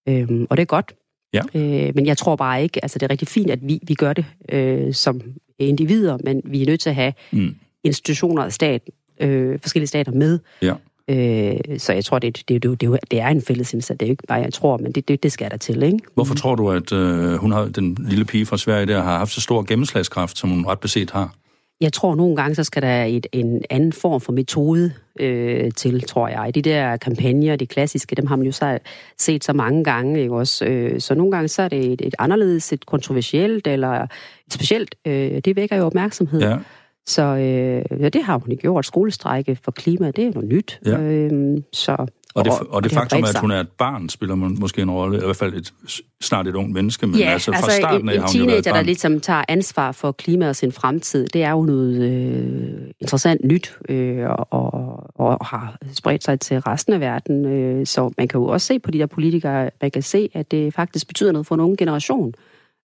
øh, 0.09 0.27
og 0.49 0.57
det 0.57 0.61
er 0.61 0.65
godt. 0.65 0.93
Ja. 1.33 1.41
Øh, 1.55 1.95
men 1.95 2.05
jeg 2.05 2.17
tror 2.17 2.35
bare 2.35 2.63
ikke, 2.63 2.83
altså 2.83 2.99
det 2.99 3.05
er 3.05 3.09
rigtig 3.09 3.27
fint, 3.27 3.49
at 3.51 3.59
vi, 3.61 3.79
vi 3.87 3.93
gør 3.93 4.13
det 4.13 4.25
øh, 4.49 4.93
som 4.93 5.21
individer, 5.59 6.17
men 6.23 6.41
vi 6.45 6.61
er 6.61 6.65
nødt 6.65 6.79
til 6.79 6.89
at 6.89 6.95
have 6.95 7.13
mm. 7.31 7.55
institutioner 7.83 8.43
og 8.43 8.53
stat, 8.53 8.81
øh, 9.21 9.59
forskellige 9.59 9.87
stater 9.87 10.11
med. 10.11 10.39
Ja. 10.61 10.73
Øh, 11.07 11.79
så 11.79 11.93
jeg 11.93 12.05
tror, 12.05 12.19
det, 12.19 12.43
det, 12.49 12.63
det, 12.63 12.81
det, 12.81 12.99
det 13.11 13.19
er 13.19 13.27
en 13.27 13.41
fælles 13.41 13.73
indsats. 13.73 13.97
Det 13.97 14.05
er 14.05 14.07
jo 14.07 14.11
ikke 14.11 14.27
bare, 14.27 14.39
jeg 14.39 14.53
tror, 14.53 14.77
men 14.77 14.91
det, 14.91 15.07
det, 15.07 15.23
det 15.23 15.31
skal 15.31 15.51
der 15.51 15.57
til. 15.57 15.83
Ikke? 15.83 15.99
Hvorfor 16.13 16.35
tror 16.35 16.55
du, 16.55 16.71
at 16.71 16.91
øh, 16.91 17.33
hun 17.33 17.51
har, 17.51 17.65
den 17.65 17.97
lille 18.09 18.25
pige 18.25 18.45
fra 18.45 18.57
Sverige 18.57 18.85
der 18.85 19.01
har 19.01 19.17
haft 19.17 19.31
så 19.31 19.41
stor 19.41 19.63
gennemslagskraft, 19.63 20.37
som 20.37 20.49
hun 20.49 20.65
ret 20.65 20.79
beset 20.79 21.11
har? 21.11 21.35
Jeg 21.83 21.93
tror, 21.93 22.15
nogle 22.15 22.35
gange, 22.35 22.55
så 22.55 22.63
skal 22.63 22.81
der 22.81 23.03
et, 23.03 23.27
en 23.31 23.61
anden 23.69 23.93
form 23.93 24.21
for 24.21 24.31
metode 24.31 24.91
øh, 25.19 25.71
til, 25.71 26.01
tror 26.01 26.27
jeg. 26.27 26.55
De 26.55 26.61
der 26.61 26.97
kampagner, 26.97 27.55
de 27.55 27.65
klassiske, 27.65 28.15
dem 28.15 28.27
har 28.27 28.35
man 28.35 28.45
jo 28.45 28.51
så 28.51 28.79
set 29.17 29.43
så 29.43 29.53
mange 29.53 29.83
gange. 29.83 30.21
Ikke 30.21 30.35
også? 30.35 30.65
Øh, 30.65 30.99
så 30.99 31.15
nogle 31.15 31.31
gange 31.31 31.47
så 31.47 31.61
er 31.61 31.67
det 31.67 31.93
et, 31.93 32.01
et 32.01 32.15
anderledes, 32.19 32.73
et 32.73 32.85
kontroversielt, 32.85 33.67
eller 33.67 33.91
et 33.91 34.09
specielt. 34.53 34.95
Øh, 35.05 35.41
det 35.45 35.55
vækker 35.55 35.75
jo 35.75 35.85
opmærksomhed. 35.85 36.41
Ja. 36.41 36.57
Så 37.05 37.21
øh, 37.21 38.01
ja, 38.01 38.09
det 38.09 38.23
har 38.23 38.37
hun 38.37 38.57
gjort. 38.57 38.85
Skolestrække 38.85 39.57
for 39.63 39.71
klima, 39.71 40.11
det 40.11 40.25
er 40.25 40.31
noget 40.33 40.49
nyt. 40.49 40.79
Ja. 40.85 40.99
Øh, 40.99 41.57
så 41.73 42.05
og 42.35 42.45
det, 42.45 42.53
og, 42.53 42.67
og 42.69 42.83
det, 42.83 42.91
faktum, 42.91 43.23
at 43.23 43.37
hun 43.39 43.51
er 43.51 43.59
et 43.59 43.69
barn, 43.77 44.09
spiller 44.09 44.35
må- 44.35 44.47
måske 44.49 44.81
en 44.81 44.91
rolle. 44.91 45.17
I 45.17 45.25
hvert 45.25 45.35
fald 45.35 45.53
et, 45.53 45.73
snart 46.21 46.47
et 46.47 46.55
ung 46.55 46.71
menneske, 46.71 47.07
men 47.07 47.15
Ja, 47.19 47.29
altså 47.31 47.51
fra 47.51 47.57
altså 47.57 47.71
starten 47.77 48.09
af 48.09 48.13
en, 48.13 48.19
har 48.21 48.27
en 48.27 48.33
hun 48.33 48.39
jo 48.41 48.45
været 48.45 48.57
et 48.57 48.63
teenager, 48.63 48.71
der 48.71 48.79
barn. 48.79 48.85
ligesom 48.85 49.19
tager 49.19 49.43
ansvar 49.47 49.91
for 49.91 50.11
klima 50.11 50.49
og 50.49 50.55
sin 50.55 50.71
fremtid, 50.71 51.27
det 51.27 51.43
er 51.43 51.51
jo 51.51 51.61
noget 51.61 52.01
øh, 52.11 52.91
interessant 53.01 53.41
nyt, 53.45 53.77
øh, 53.89 54.25
og, 54.29 54.47
og, 54.51 55.03
og 55.15 55.45
har 55.45 55.77
spredt 55.93 56.23
sig 56.23 56.39
til 56.39 56.59
resten 56.59 56.93
af 56.93 56.99
verden. 56.99 57.45
Øh, 57.45 57.85
så 57.85 58.11
man 58.17 58.27
kan 58.27 58.39
jo 58.39 58.45
også 58.45 58.67
se 58.67 58.79
på 58.79 58.91
de 58.91 58.99
der 58.99 59.05
politikere, 59.05 59.69
man 59.81 59.91
kan 59.91 60.03
se, 60.03 60.29
at 60.33 60.51
det 60.51 60.73
faktisk 60.73 61.07
betyder 61.07 61.31
noget 61.31 61.47
for 61.47 61.55
en 61.55 61.61
unge 61.61 61.77
generation. 61.77 62.33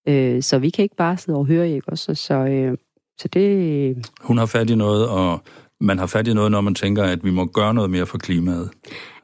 Øh, 0.08 0.42
så 0.44 0.60
vi 0.60 0.70
kan 0.70 0.84
ikke 0.84 0.96
bare 0.96 1.18
sidde 1.18 1.38
og 1.38 1.46
høre, 1.46 1.70
ikke 1.70 1.90
også? 1.90 2.14
Så, 2.16 2.34
øh, 2.34 2.78
så 3.18 3.28
det... 3.28 4.10
Hun 4.22 4.38
har 4.38 4.46
fat 4.46 4.70
i 4.70 4.76
noget, 4.76 5.08
og 5.08 5.42
man 5.82 6.00
har 6.00 6.06
fat 6.06 6.28
i 6.28 6.34
noget, 6.34 6.52
når 6.52 6.62
man 6.62 6.76
tænker, 6.76 7.04
at 7.04 7.20
vi 7.24 7.30
må 7.32 7.46
gøre 7.46 7.74
noget 7.74 7.90
mere 7.90 8.06
for 8.06 8.18
klimaet. 8.18 8.70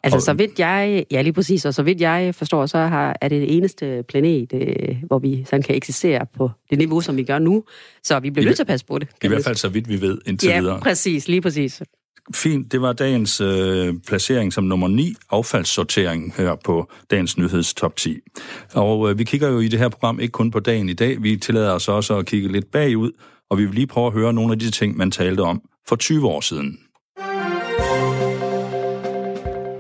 Altså, 0.04 0.16
Og- 0.18 0.22
så 0.22 0.34
vidt 0.34 0.60
jeg, 0.60 1.06
ja 1.12 1.22
lige 1.22 1.34
præcis, 1.34 1.66
og 1.66 1.74
så 1.74 1.84
vidt 1.84 2.02
jeg 2.02 2.36
forstår, 2.36 2.66
så 2.66 2.78
har, 2.78 3.16
er 3.22 3.28
det 3.28 3.42
det 3.42 3.58
eneste 3.58 4.04
planet, 4.10 4.54
øh, 4.54 4.96
hvor 5.08 5.20
vi 5.20 5.46
sådan 5.50 5.64
kan 5.64 5.76
eksistere 5.76 6.26
på 6.38 6.50
det 6.70 6.78
niveau, 6.78 7.02
som 7.02 7.18
vi 7.18 7.24
gør 7.24 7.40
nu. 7.40 7.64
Så 8.04 8.20
vi 8.20 8.30
bliver 8.30 8.44
I 8.44 8.46
nødt 8.46 8.56
til 8.56 8.64
at 8.64 8.68
passe 8.68 8.86
på 8.86 9.00
det. 9.00 9.08
I 9.24 9.28
hvert 9.28 9.44
fald 9.44 9.56
så 9.56 9.70
vidt 9.70 9.90
vi 9.90 10.02
ved 10.02 10.18
indtil 10.26 10.50
Ja, 10.50 10.60
videre. 10.60 10.80
præcis, 10.80 11.28
lige 11.28 11.42
præcis. 11.42 11.82
Fint, 12.36 12.72
det 12.72 12.82
var 12.82 12.94
dagens 12.94 13.42
øh, 13.42 13.94
placering 14.08 14.54
som 14.54 14.64
nummer 14.64 14.88
9, 14.88 15.14
affaldssortering 15.32 16.34
her 16.38 16.56
på 16.66 16.90
dagens 17.12 17.38
nyheds 17.38 17.74
top 17.74 17.96
10. 17.96 18.18
Og 18.74 19.10
øh, 19.10 19.20
vi 19.20 19.24
kigger 19.24 19.50
jo 19.50 19.60
i 19.60 19.68
det 19.68 19.80
her 19.80 19.90
program 19.90 20.20
ikke 20.20 20.32
kun 20.32 20.52
på 20.52 20.60
dagen 20.60 20.90
i 20.90 20.94
dag, 20.94 21.24
vi 21.24 21.38
tillader 21.38 21.72
os 21.72 21.88
også 21.90 22.18
at 22.18 22.26
kigge 22.26 22.48
lidt 22.52 22.72
bagud, 22.72 23.12
og 23.50 23.58
vi 23.58 23.66
vil 23.66 23.76
lige 23.76 23.88
prøve 23.88 24.08
at 24.08 24.14
høre 24.14 24.34
nogle 24.34 24.52
af 24.52 24.60
de 24.60 24.72
ting, 24.72 24.98
man 24.98 25.12
talte 25.12 25.42
om 25.42 25.62
for 25.88 25.96
20 25.96 26.28
år 26.28 26.42
siden. 26.42 26.80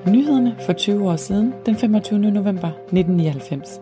Nyhederne 0.07 0.55
for 0.65 0.73
20 0.73 1.09
år 1.09 1.15
siden, 1.15 1.53
den 1.65 1.75
25. 1.75 2.19
november 2.19 2.67
1999. 2.67 3.81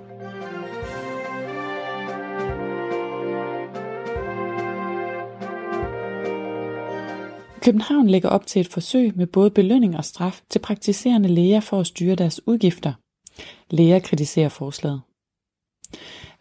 København 7.61 8.07
lægger 8.07 8.29
op 8.29 8.45
til 8.47 8.59
et 8.59 8.67
forsøg 8.67 9.11
med 9.15 9.27
både 9.27 9.49
belønning 9.49 9.97
og 9.97 10.05
straf 10.05 10.41
til 10.49 10.59
praktiserende 10.59 11.29
læger 11.29 11.59
for 11.59 11.79
at 11.79 11.87
styre 11.87 12.15
deres 12.15 12.47
udgifter. 12.47 12.93
Læger 13.69 13.99
kritiserer 13.99 14.49
forslaget. 14.49 15.01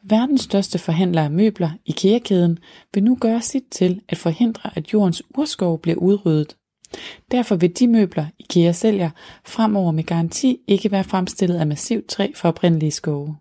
Verdens 0.05 0.41
største 0.41 0.79
forhandler 0.79 1.23
af 1.23 1.31
møbler, 1.31 1.71
IKEA-kæden, 1.87 2.59
vil 2.95 3.05
nu 3.05 3.19
gøre 3.21 3.43
sit 3.43 3.65
til 3.71 4.01
at 4.09 4.19
forhindre, 4.19 4.71
at 4.75 4.93
jordens 4.93 5.23
urskov 5.39 5.81
bliver 5.81 5.97
udryddet. 5.99 6.57
Derfor 7.31 7.57
vil 7.57 7.79
de 7.79 7.89
møbler, 7.89 8.27
IKEA 8.39 8.73
sælger, 8.73 9.11
fremover 9.45 9.93
med 9.93 10.05
garanti 10.05 10.59
ikke 10.67 10.91
være 10.91 11.05
fremstillet 11.05 11.57
af 11.57 11.67
massivt 11.67 12.07
træ 12.07 12.29
fra 12.35 12.49
oprindelige 12.49 12.91
skove. 12.91 13.37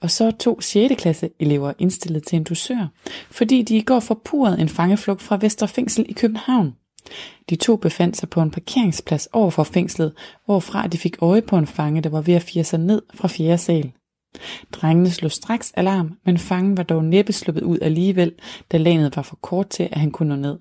Og 0.00 0.10
så 0.10 0.24
er 0.24 0.30
to 0.30 0.60
6. 0.60 0.94
klasse 0.98 1.30
elever 1.40 1.72
indstillet 1.78 2.26
til 2.26 2.36
en 2.36 2.44
dusør, 2.44 2.88
fordi 3.30 3.62
de 3.62 3.76
i 3.76 3.82
går 3.82 4.00
forpurede 4.00 4.60
en 4.60 4.68
fangeflugt 4.68 5.22
fra 5.22 5.38
Vesterfængsel 5.40 6.06
i 6.08 6.12
København. 6.12 6.74
De 7.50 7.56
to 7.56 7.76
befandt 7.76 8.16
sig 8.16 8.30
på 8.30 8.42
en 8.42 8.50
parkeringsplads 8.50 9.26
over 9.32 9.50
for 9.50 9.64
fængslet, 9.64 10.12
hvorfra 10.44 10.86
de 10.86 10.98
fik 10.98 11.16
øje 11.22 11.42
på 11.42 11.58
en 11.58 11.66
fange, 11.66 12.00
der 12.00 12.10
var 12.10 12.20
ved 12.20 12.34
at 12.34 12.42
fire 12.42 12.64
sig 12.64 12.80
ned 12.80 13.02
fra 13.14 13.28
fjerde 13.28 13.58
sal. 13.58 13.92
Drengene 14.72 15.10
slog 15.10 15.32
straks 15.32 15.72
alarm, 15.76 16.12
men 16.24 16.38
fangen 16.38 16.76
var 16.76 16.82
dog 16.82 17.04
næppe 17.04 17.32
sluppet 17.32 17.62
ud 17.62 17.78
alligevel, 17.82 18.32
da 18.72 18.76
lanet 18.76 19.16
var 19.16 19.22
for 19.22 19.38
kort 19.42 19.68
til, 19.68 19.88
at 19.92 20.00
han 20.00 20.10
kunne 20.10 20.28
nå 20.28 20.36
ned. 20.36 20.58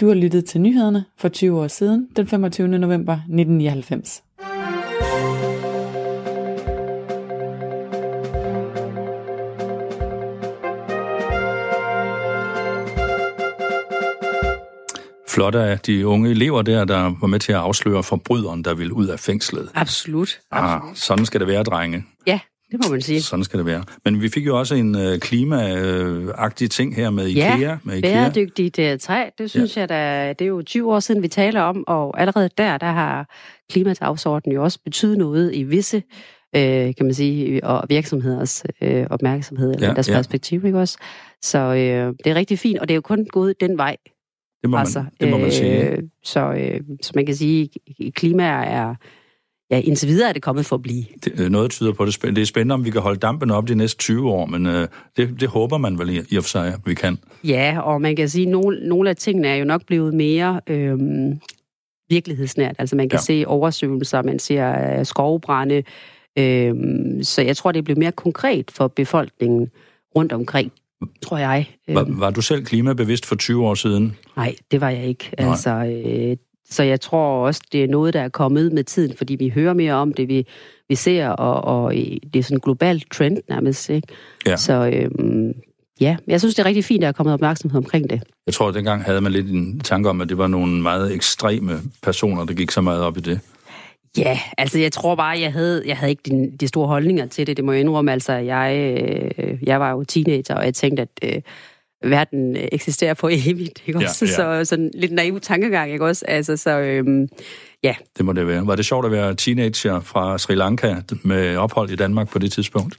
Du 0.00 0.06
har 0.08 0.14
lyttet 0.14 0.44
til 0.44 0.60
nyhederne 0.60 1.04
for 1.16 1.28
20 1.28 1.60
år 1.60 1.68
siden, 1.68 2.08
den 2.16 2.26
25. 2.26 2.68
november 2.68 3.12
1999. 3.12 4.22
Flot 15.38 15.54
af 15.54 15.78
de 15.78 16.06
unge 16.06 16.30
elever 16.30 16.62
der, 16.62 16.84
der 16.84 17.14
var 17.20 17.26
med 17.26 17.38
til 17.38 17.52
at 17.52 17.58
afsløre 17.58 18.02
forbryderen, 18.02 18.64
der 18.64 18.74
ville 18.74 18.94
ud 18.94 19.06
af 19.06 19.20
fængslet. 19.20 19.70
Absolut. 19.74 20.40
Ah, 20.50 20.80
sådan 20.94 21.26
skal 21.26 21.40
det 21.40 21.48
være, 21.48 21.62
drenge. 21.62 22.04
Ja, 22.26 22.40
det 22.70 22.80
må 22.84 22.90
man 22.90 23.00
sige. 23.00 23.22
Sådan 23.22 23.44
skal 23.44 23.58
det 23.58 23.66
være. 23.66 23.84
Men 24.04 24.22
vi 24.22 24.28
fik 24.28 24.46
jo 24.46 24.58
også 24.58 24.74
en 24.74 24.96
øh, 24.96 25.18
klimaagtig 25.18 26.70
ting 26.70 26.96
her 26.96 27.10
med 27.10 27.26
IKEA. 27.26 27.56
Ja, 27.56 27.78
med 27.84 27.96
IKEA. 27.96 28.12
bæredygtigt 28.12 28.78
uh, 28.78 28.98
træ, 29.00 29.28
det 29.38 29.50
synes 29.50 29.76
ja. 29.76 29.80
jeg, 29.80 29.88
da, 29.88 30.28
det 30.38 30.44
er 30.44 30.48
jo 30.48 30.62
20 30.62 30.94
år 30.94 31.00
siden, 31.00 31.22
vi 31.22 31.28
taler 31.28 31.60
om, 31.60 31.84
og 31.86 32.20
allerede 32.20 32.50
der, 32.58 32.78
der 32.78 32.92
har 32.92 33.34
klimadagsordenen 33.70 34.54
jo 34.54 34.62
også 34.62 34.78
betydet 34.84 35.18
noget 35.18 35.54
i 35.54 35.62
visse, 35.62 36.02
øh, 36.56 36.94
kan 36.94 37.06
man 37.06 37.14
sige, 37.14 37.64
og 37.64 37.84
virksomheders 37.88 38.64
øh, 38.82 39.06
opmærksomhed, 39.10 39.74
eller 39.74 39.88
ja, 39.88 39.94
deres 39.94 40.08
ja. 40.08 40.14
perspektiv, 40.14 40.64
ikke 40.64 40.78
også? 40.78 40.98
Så 41.42 41.58
øh, 41.58 42.14
det 42.24 42.30
er 42.30 42.34
rigtig 42.34 42.58
fint, 42.58 42.78
og 42.78 42.88
det 42.88 42.94
er 42.94 42.96
jo 42.96 43.00
kun 43.00 43.26
gået 43.32 43.60
den 43.60 43.78
vej. 43.78 43.96
Det 44.62 44.70
må 44.70 44.76
man, 44.76 44.80
altså, 44.80 45.04
det 45.20 45.28
må 45.30 45.38
man 45.38 45.52
sige. 45.52 45.88
øh, 45.90 46.02
så, 46.22 46.52
øh, 46.52 46.80
så 47.02 47.12
man 47.14 47.26
kan 47.26 47.34
sige, 47.36 47.68
klima 48.10 48.42
er, 48.44 48.94
ja, 49.70 49.80
indtil 49.80 50.08
videre 50.08 50.28
er 50.28 50.32
det 50.32 50.42
kommet 50.42 50.66
for 50.66 50.76
at 50.76 50.82
blive. 50.82 51.04
Det, 51.24 51.40
øh, 51.40 51.48
noget 51.50 51.70
tyder 51.70 51.92
på 51.92 52.04
det. 52.06 52.22
Det 52.22 52.38
er 52.38 52.44
spændende, 52.44 52.72
om 52.74 52.84
vi 52.84 52.90
kan 52.90 53.00
holde 53.00 53.18
dampen 53.18 53.50
op 53.50 53.68
de 53.68 53.74
næste 53.74 53.98
20 53.98 54.30
år, 54.30 54.46
men 54.46 54.66
øh, 54.66 54.88
det, 55.16 55.40
det 55.40 55.48
håber 55.48 55.78
man 55.78 55.98
vel 55.98 56.08
i, 56.10 56.20
i 56.30 56.36
og 56.36 56.42
for 56.44 56.48
sig, 56.48 56.66
at 56.74 56.80
vi 56.86 56.94
kan. 56.94 57.18
Ja, 57.44 57.80
og 57.80 58.00
man 58.02 58.16
kan 58.16 58.28
sige, 58.28 58.46
at 58.46 58.52
nogle, 58.52 58.88
nogle 58.88 59.10
af 59.10 59.16
tingene 59.16 59.48
er 59.48 59.54
jo 59.56 59.64
nok 59.64 59.86
blevet 59.86 60.14
mere 60.14 60.60
øhm, 60.66 61.40
virkelighedsnært. 62.10 62.76
Altså 62.78 62.96
man 62.96 63.08
kan 63.08 63.16
Ja. 63.16 63.22
se 63.22 63.44
oversvømmelser, 63.46 64.22
man 64.22 64.38
ser 64.38 64.98
øh, 64.98 65.04
skovbrænde. 65.06 65.82
Øhm, 66.38 67.22
så 67.22 67.42
jeg 67.42 67.56
tror, 67.56 67.72
det 67.72 67.84
bliver 67.84 67.98
mere 67.98 68.12
konkret 68.12 68.70
for 68.70 68.88
befolkningen 68.88 69.68
rundt 70.16 70.32
omkring, 70.32 70.72
tror 71.22 71.38
jeg. 71.38 71.66
Var, 71.88 72.00
Øhm, 72.00 72.20
var 72.20 72.30
du 72.30 72.40
selv 72.42 72.64
klimabevidst 72.64 73.26
for 73.26 73.36
20 73.36 73.66
år 73.66 73.74
siden? 73.74 74.16
nej, 74.36 74.54
det 74.70 74.80
var 74.80 74.90
jeg 74.90 75.04
ikke. 75.04 75.30
Nej. 75.38 75.48
Altså, 75.50 75.70
øh, 75.70 76.36
så 76.70 76.82
jeg 76.82 77.00
tror 77.00 77.46
også, 77.46 77.60
det 77.72 77.84
er 77.84 77.88
noget, 77.88 78.14
der 78.14 78.20
er 78.20 78.28
kommet 78.28 78.72
med 78.72 78.84
tiden, 78.84 79.16
fordi 79.16 79.34
vi 79.34 79.48
hører 79.48 79.74
mere 79.74 79.94
om 79.94 80.12
det, 80.12 80.28
vi, 80.28 80.46
vi 80.88 80.94
ser, 80.94 81.28
og, 81.28 81.64
og 81.84 81.96
øh, 81.98 82.16
det 82.32 82.38
er 82.38 82.42
sådan 82.42 82.56
en 82.56 82.60
global 82.60 83.00
trend 83.14 83.38
nærmest. 83.48 83.90
Ikke? 83.90 84.08
Ja. 84.46 84.56
Så 84.56 84.90
øhm, 84.92 85.52
ja, 86.00 86.16
jeg 86.26 86.40
synes, 86.40 86.54
det 86.54 86.62
er 86.62 86.66
rigtig 86.66 86.84
fint, 86.84 86.98
at 86.98 87.02
der 87.02 87.08
er 87.08 87.12
kommet 87.12 87.34
opmærksomhed 87.34 87.78
omkring 87.78 88.10
det. 88.10 88.22
Jeg 88.46 88.54
tror, 88.54 88.68
at 88.68 88.74
dengang 88.74 89.04
havde 89.04 89.20
man 89.20 89.32
lidt 89.32 89.46
en 89.50 89.80
tanke 89.80 90.08
om, 90.08 90.20
at 90.20 90.28
det 90.28 90.38
var 90.38 90.46
nogle 90.46 90.82
meget 90.82 91.14
ekstreme 91.14 91.80
personer, 92.02 92.44
der 92.44 92.54
gik 92.54 92.70
så 92.70 92.80
meget 92.80 93.02
op 93.02 93.16
i 93.16 93.20
det. 93.20 93.40
Ja, 94.18 94.40
altså 94.58 94.78
jeg 94.78 94.92
tror 94.92 95.14
bare, 95.14 95.40
jeg 95.40 95.52
havde, 95.52 95.82
jeg 95.86 95.96
havde 95.96 96.10
ikke 96.10 96.22
de, 96.30 96.52
de 96.60 96.68
store 96.68 96.86
holdninger 96.88 97.26
til 97.26 97.46
det. 97.46 97.56
Det 97.56 97.64
må 97.64 97.72
jeg 97.72 97.80
indrømme. 97.80 98.12
Altså, 98.12 98.32
jeg, 98.32 98.98
øh, 99.38 99.58
jeg 99.62 99.80
var 99.80 99.90
jo 99.90 100.04
teenager, 100.04 100.54
og 100.54 100.64
jeg 100.64 100.74
tænkte, 100.74 101.02
at 101.02 101.08
øh, 101.34 101.42
verden 102.10 102.56
øh, 102.56 102.62
eksisterer 102.72 103.14
for 103.14 103.28
evigt. 103.46 103.82
Ikke 103.86 103.98
Ja, 104.00 104.06
også? 104.06 104.24
ja. 104.24 104.30
Så 104.32 104.64
sådan 104.64 104.90
lidt 104.94 105.12
naiv 105.12 105.40
tankegang, 105.40 105.92
ikke 105.92 106.04
også? 106.04 106.24
Altså, 106.28 106.56
så 106.56 106.78
øhm, 106.80 107.28
ja. 107.82 107.94
Det 108.16 108.24
må 108.24 108.32
det 108.32 108.46
være. 108.46 108.66
Var 108.66 108.76
det 108.76 108.84
sjovt 108.84 109.06
at 109.06 109.12
være 109.12 109.34
teenager 109.34 110.00
fra 110.00 110.38
Sri 110.38 110.54
Lanka 110.54 110.94
med 111.22 111.56
ophold 111.56 111.90
i 111.90 111.96
Danmark 111.96 112.28
på 112.30 112.38
det 112.38 112.52
tidspunkt? 112.52 112.96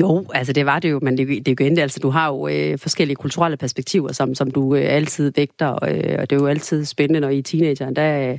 Jo, 0.00 0.26
altså 0.34 0.52
det 0.52 0.66
var 0.66 0.78
det 0.78 0.90
jo, 0.90 0.98
men 1.02 1.18
det, 1.18 1.46
det 1.46 1.60
jo 1.60 1.66
endte, 1.66 1.82
altså 1.82 2.00
du 2.00 2.10
har 2.10 2.28
jo 2.28 2.48
øh, 2.48 2.78
forskellige 2.78 3.16
kulturelle 3.16 3.56
perspektiver, 3.56 4.12
som, 4.12 4.34
som 4.34 4.50
du 4.50 4.74
øh, 4.74 4.82
altid 4.94 5.32
vægter, 5.36 5.72
øh, 5.72 6.14
og 6.18 6.30
det 6.30 6.36
er 6.36 6.40
jo 6.40 6.46
altid 6.46 6.84
spændende, 6.84 7.20
når 7.20 7.28
I 7.28 7.38
er 7.38 7.42
teenager. 7.42 7.90
Der, 7.90 8.30
øh, 8.32 8.38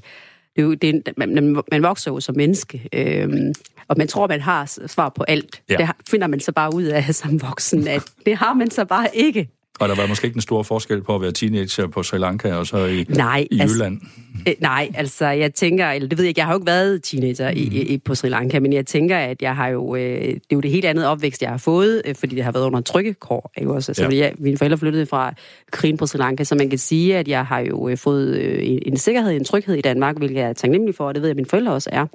det 0.55 0.61
er 0.61 0.65
jo, 0.65 0.73
det 0.73 0.89
er, 0.89 1.11
man, 1.17 1.63
man 1.71 1.83
vokser 1.83 2.11
jo 2.11 2.19
som 2.19 2.35
menneske, 2.37 2.89
øh, 2.93 3.53
og 3.87 3.95
man 3.97 4.07
tror, 4.07 4.27
man 4.27 4.41
har 4.41 4.87
svar 4.87 5.09
på 5.09 5.23
alt. 5.23 5.61
Ja. 5.69 5.77
Det 5.77 5.89
finder 6.09 6.27
man 6.27 6.39
så 6.39 6.51
bare 6.51 6.75
ud 6.75 6.83
af 6.83 7.15
som 7.15 7.41
voksen, 7.41 7.87
at 7.87 8.03
det 8.25 8.37
har 8.37 8.53
man 8.53 8.71
så 8.71 8.85
bare 8.85 9.07
ikke. 9.13 9.49
Og 9.81 9.89
der 9.89 9.95
var 9.95 10.07
måske 10.07 10.25
ikke 10.25 10.37
en 10.37 10.41
stor 10.41 10.63
forskel 10.63 11.03
på 11.03 11.15
at 11.15 11.21
være 11.21 11.31
teenager 11.31 11.87
på 11.87 12.03
Sri 12.03 12.17
Lanka 12.17 12.53
og 12.53 12.67
så 12.67 12.85
i, 12.85 13.05
nej, 13.09 13.47
i 13.51 13.59
altså, 13.59 13.75
Jylland? 13.75 14.01
Øh, 14.47 14.53
nej, 14.59 14.91
altså 14.95 15.27
jeg 15.27 15.53
tænker, 15.53 15.89
eller 15.89 16.09
det 16.09 16.17
ved 16.17 16.25
jeg 16.25 16.29
ikke, 16.29 16.39
jeg 16.39 16.45
har 16.45 16.53
jo 16.53 16.59
ikke 16.59 16.67
været 16.67 17.03
teenager 17.03 17.51
mm. 17.51 17.57
i, 17.57 17.61
i, 17.61 17.97
på 17.97 18.15
Sri 18.15 18.29
Lanka, 18.29 18.59
men 18.59 18.73
jeg 18.73 18.85
tænker, 18.85 19.17
at 19.17 19.41
jeg 19.41 19.55
har 19.55 19.67
jo, 19.67 19.95
øh, 19.95 20.01
det 20.01 20.33
er 20.33 20.55
jo 20.55 20.59
det 20.59 20.71
helt 20.71 20.85
andet 20.85 21.05
opvækst, 21.05 21.41
jeg 21.41 21.49
har 21.49 21.57
fået, 21.57 22.01
øh, 22.05 22.15
fordi 22.15 22.35
det 22.35 22.43
har 22.43 22.51
været 22.51 22.65
under 22.65 22.81
trykkekår, 22.81 23.51
ikke 23.57 23.73
også? 23.73 23.91
Altså, 23.91 24.03
ja. 24.03 24.17
jeg, 24.17 24.33
mine 24.39 24.57
forældre 24.57 24.77
flyttede 24.77 25.05
fra 25.05 25.33
krigen 25.71 25.97
på 25.97 26.05
Sri 26.05 26.17
Lanka, 26.19 26.43
så 26.43 26.55
man 26.55 26.69
kan 26.69 26.79
sige, 26.79 27.17
at 27.17 27.27
jeg 27.27 27.45
har 27.45 27.59
jo 27.59 27.89
øh, 27.89 27.97
fået 27.97 28.37
øh, 28.37 28.77
en 28.81 28.97
sikkerhed, 28.97 29.31
en 29.31 29.45
tryghed 29.45 29.75
i 29.75 29.81
Danmark, 29.81 30.17
hvilket 30.17 30.35
jeg 30.35 30.49
er 30.49 30.53
taknemmelig 30.53 30.95
for, 30.95 31.07
og 31.07 31.15
det 31.15 31.21
ved 31.21 31.29
jeg, 31.29 31.33
at 31.33 31.37
mine 31.37 31.49
forældre 31.49 31.73
også 31.73 31.89
er. 31.93 32.05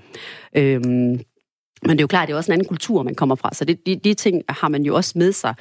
Øhm, 0.55 1.21
men 1.87 1.91
det 1.91 2.01
er 2.01 2.03
jo 2.03 2.07
klart, 2.07 2.29
det 2.29 2.33
er 2.33 2.37
også 2.37 2.53
en 2.53 2.53
anden 2.53 2.69
kultur, 2.69 3.03
man 3.03 3.15
kommer 3.15 3.35
fra. 3.35 3.51
Så 3.53 3.65
det, 3.65 3.87
de, 3.87 3.97
de 3.97 4.15
ting 4.15 4.43
har 4.49 4.69
man 4.69 4.83
jo 4.83 4.95
også 4.95 5.13
med 5.17 5.33
sig. 5.33 5.55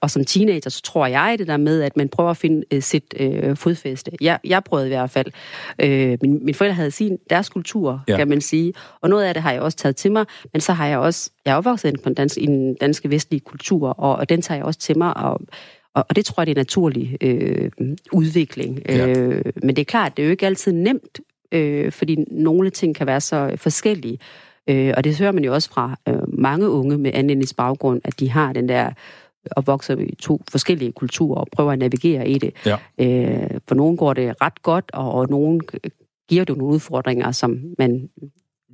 Og 0.00 0.10
som 0.10 0.24
teenager, 0.24 0.70
så 0.70 0.82
tror 0.82 1.06
jeg 1.06 1.38
det 1.38 1.46
der 1.46 1.56
med, 1.56 1.82
at 1.82 1.96
man 1.96 2.08
prøver 2.08 2.30
at 2.30 2.36
finde 2.36 2.64
uh, 2.74 2.80
sit 2.80 3.14
uh, 3.20 3.56
fodfæste. 3.56 4.10
Jeg, 4.20 4.38
jeg 4.44 4.64
prøvede 4.64 4.86
i 4.86 4.90
hvert 4.90 5.10
fald. 5.10 5.26
Uh, 5.84 6.18
min, 6.22 6.44
min 6.44 6.54
forældre 6.54 6.74
havde 6.74 6.90
sin, 6.90 7.18
deres 7.30 7.48
kultur, 7.48 8.04
ja. 8.08 8.16
kan 8.16 8.28
man 8.28 8.40
sige. 8.40 8.72
Og 9.00 9.08
noget 9.08 9.24
af 9.24 9.34
det 9.34 9.42
har 9.42 9.52
jeg 9.52 9.60
også 9.60 9.78
taget 9.78 9.96
til 9.96 10.12
mig. 10.12 10.26
Men 10.52 10.60
så 10.60 10.72
har 10.72 10.86
jeg 10.86 10.98
også, 10.98 11.30
jeg 11.44 11.52
er 11.52 11.56
opvokset 11.56 12.02
på 12.02 12.08
den 12.08 12.14
danske, 12.14 12.40
i 12.40 12.46
den 12.46 12.74
danske 12.74 13.10
vestlige 13.10 13.40
kultur, 13.40 13.88
og, 13.88 14.16
og 14.16 14.28
den 14.28 14.42
tager 14.42 14.58
jeg 14.58 14.64
også 14.64 14.80
til 14.80 14.98
mig. 14.98 15.16
Og, 15.16 15.40
og, 15.94 16.06
og 16.08 16.16
det 16.16 16.24
tror 16.24 16.40
jeg, 16.40 16.46
det 16.46 16.52
er 16.52 16.56
en 16.56 16.60
naturlig 16.60 17.16
øh, 17.20 17.70
udvikling. 18.12 18.82
Ja. 18.88 19.06
Øh, 19.06 19.44
men 19.62 19.76
det 19.76 19.78
er 19.78 19.84
klart, 19.84 20.16
det 20.16 20.22
er 20.22 20.26
jo 20.26 20.30
ikke 20.30 20.46
altid 20.46 20.72
nemt, 20.72 21.20
øh, 21.52 21.92
fordi 21.92 22.24
nogle 22.30 22.70
ting 22.70 22.94
kan 22.94 23.06
være 23.06 23.20
så 23.20 23.54
forskellige. 23.56 24.18
Øh, 24.70 24.94
og 24.96 25.04
det 25.04 25.18
hører 25.18 25.32
man 25.32 25.44
jo 25.44 25.54
også 25.54 25.70
fra 25.70 25.96
øh, 26.08 26.38
mange 26.38 26.68
unge 26.68 26.98
med 26.98 27.10
anden 27.14 27.42
baggrund, 27.56 28.00
at 28.04 28.20
de 28.20 28.30
har 28.30 28.52
den 28.52 28.68
der 28.68 28.90
og 29.50 29.66
vokser 29.66 29.96
i 29.96 30.14
to 30.14 30.40
forskellige 30.50 30.92
kulturer 30.92 31.40
og 31.40 31.46
prøver 31.52 31.72
at 31.72 31.78
navigere 31.78 32.28
i 32.28 32.38
det. 32.38 32.54
Ja. 32.66 32.76
Øh, 32.98 33.50
for 33.68 33.74
nogen 33.74 33.96
går 33.96 34.12
det 34.12 34.34
ret 34.40 34.62
godt, 34.62 34.90
og, 34.92 35.12
og 35.12 35.28
nogen 35.30 35.60
giver 36.28 36.44
det 36.44 36.56
nogle 36.56 36.74
udfordringer, 36.74 37.32
som 37.32 37.60
man 37.78 38.08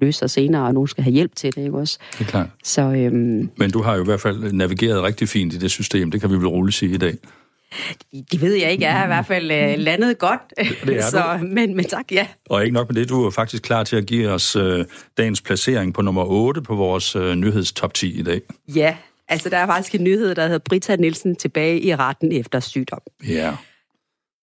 løser 0.00 0.26
senere, 0.26 0.66
og 0.66 0.74
nogen 0.74 0.88
skal 0.88 1.04
have 1.04 1.12
hjælp 1.12 1.36
til 1.36 1.54
det, 1.54 1.62
ikke 1.62 1.76
også? 1.76 1.98
Det 2.12 2.20
er 2.20 2.24
klart. 2.24 2.48
Så, 2.64 2.82
øhm, 2.82 3.50
Men 3.56 3.70
du 3.70 3.82
har 3.82 3.94
jo 3.96 4.02
i 4.02 4.04
hvert 4.04 4.20
fald 4.20 4.52
navigeret 4.52 5.02
rigtig 5.02 5.28
fint 5.28 5.54
i 5.54 5.58
det 5.58 5.70
system, 5.70 6.10
det 6.10 6.20
kan 6.20 6.30
vi 6.30 6.36
vel 6.36 6.46
roligt 6.48 6.76
sige 6.76 6.94
i 6.94 6.98
dag. 6.98 7.14
Det 8.32 8.40
ved 8.40 8.54
jeg 8.54 8.72
ikke. 8.72 8.84
Jeg 8.84 9.00
er 9.00 9.04
i 9.04 9.06
hvert 9.06 9.26
fald 9.26 9.44
uh, 9.44 9.80
landet 9.82 10.18
godt. 10.18 10.40
Det 10.86 10.96
er 10.96 11.02
så, 11.16 11.38
men, 11.42 11.76
men 11.76 11.84
tak, 11.84 12.12
ja. 12.12 12.26
Og 12.50 12.64
ikke 12.64 12.74
nok 12.74 12.88
med 12.88 12.94
det, 13.00 13.08
du 13.08 13.26
er 13.26 13.30
faktisk 13.30 13.62
klar 13.62 13.84
til 13.84 13.96
at 13.96 14.06
give 14.06 14.30
os 14.30 14.56
uh, 14.56 14.84
dagens 15.18 15.40
placering 15.40 15.94
på 15.94 16.02
nummer 16.02 16.24
8 16.24 16.62
på 16.62 16.74
vores 16.74 17.16
uh, 17.16 17.34
nyhedstop 17.34 17.94
10 17.94 18.18
i 18.18 18.22
dag. 18.22 18.40
Ja, 18.74 18.96
altså 19.28 19.48
der 19.48 19.56
er 19.56 19.66
faktisk 19.66 19.94
en 19.94 20.04
nyhed, 20.04 20.34
der 20.34 20.42
hedder 20.42 20.58
Brita 20.58 20.96
Nielsen 20.96 21.36
tilbage 21.36 21.80
i 21.80 21.94
retten 21.94 22.32
efter 22.32 22.60
sygdom. 22.60 23.00
Ja. 23.28 23.56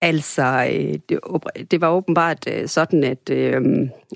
Altså, 0.02 0.68
det, 1.10 1.20
det 1.72 1.82
var 1.82 1.90
åbenbart 1.90 2.46
sådan, 2.66 3.04
at, 3.04 3.30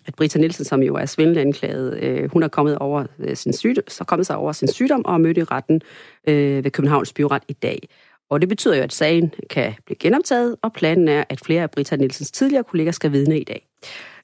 at 0.05 0.15
Brita 0.17 0.39
Nielsen, 0.39 0.65
som 0.65 0.83
jo 0.83 0.95
er 0.95 1.05
svindelanklaget, 1.05 2.29
hun 2.31 2.43
er 2.43 2.47
kommet 2.47 2.77
over 2.77 3.05
sin 3.33 3.53
sygdom, 3.53 3.83
så 3.87 4.03
kommet 4.03 4.27
sig 4.27 4.35
over 4.35 4.51
sin 4.51 4.67
sygdom 4.67 5.05
og 5.05 5.21
mødte 5.21 5.41
i 5.41 5.43
retten 5.43 5.81
ved 6.25 6.71
Københavns 6.71 7.13
Byret 7.13 7.43
i 7.47 7.53
dag. 7.53 7.89
Og 8.29 8.41
det 8.41 8.49
betyder 8.49 8.75
jo, 8.75 8.83
at 8.83 8.93
sagen 8.93 9.33
kan 9.49 9.73
blive 9.85 9.97
genoptaget, 9.97 10.55
og 10.61 10.73
planen 10.73 11.07
er, 11.07 11.23
at 11.29 11.39
flere 11.39 11.61
af 11.61 11.71
Britta 11.71 11.95
Nielsens 11.95 12.31
tidligere 12.31 12.63
kolleger 12.63 12.91
skal 12.91 13.11
vidne 13.11 13.39
i 13.39 13.43
dag. 13.43 13.67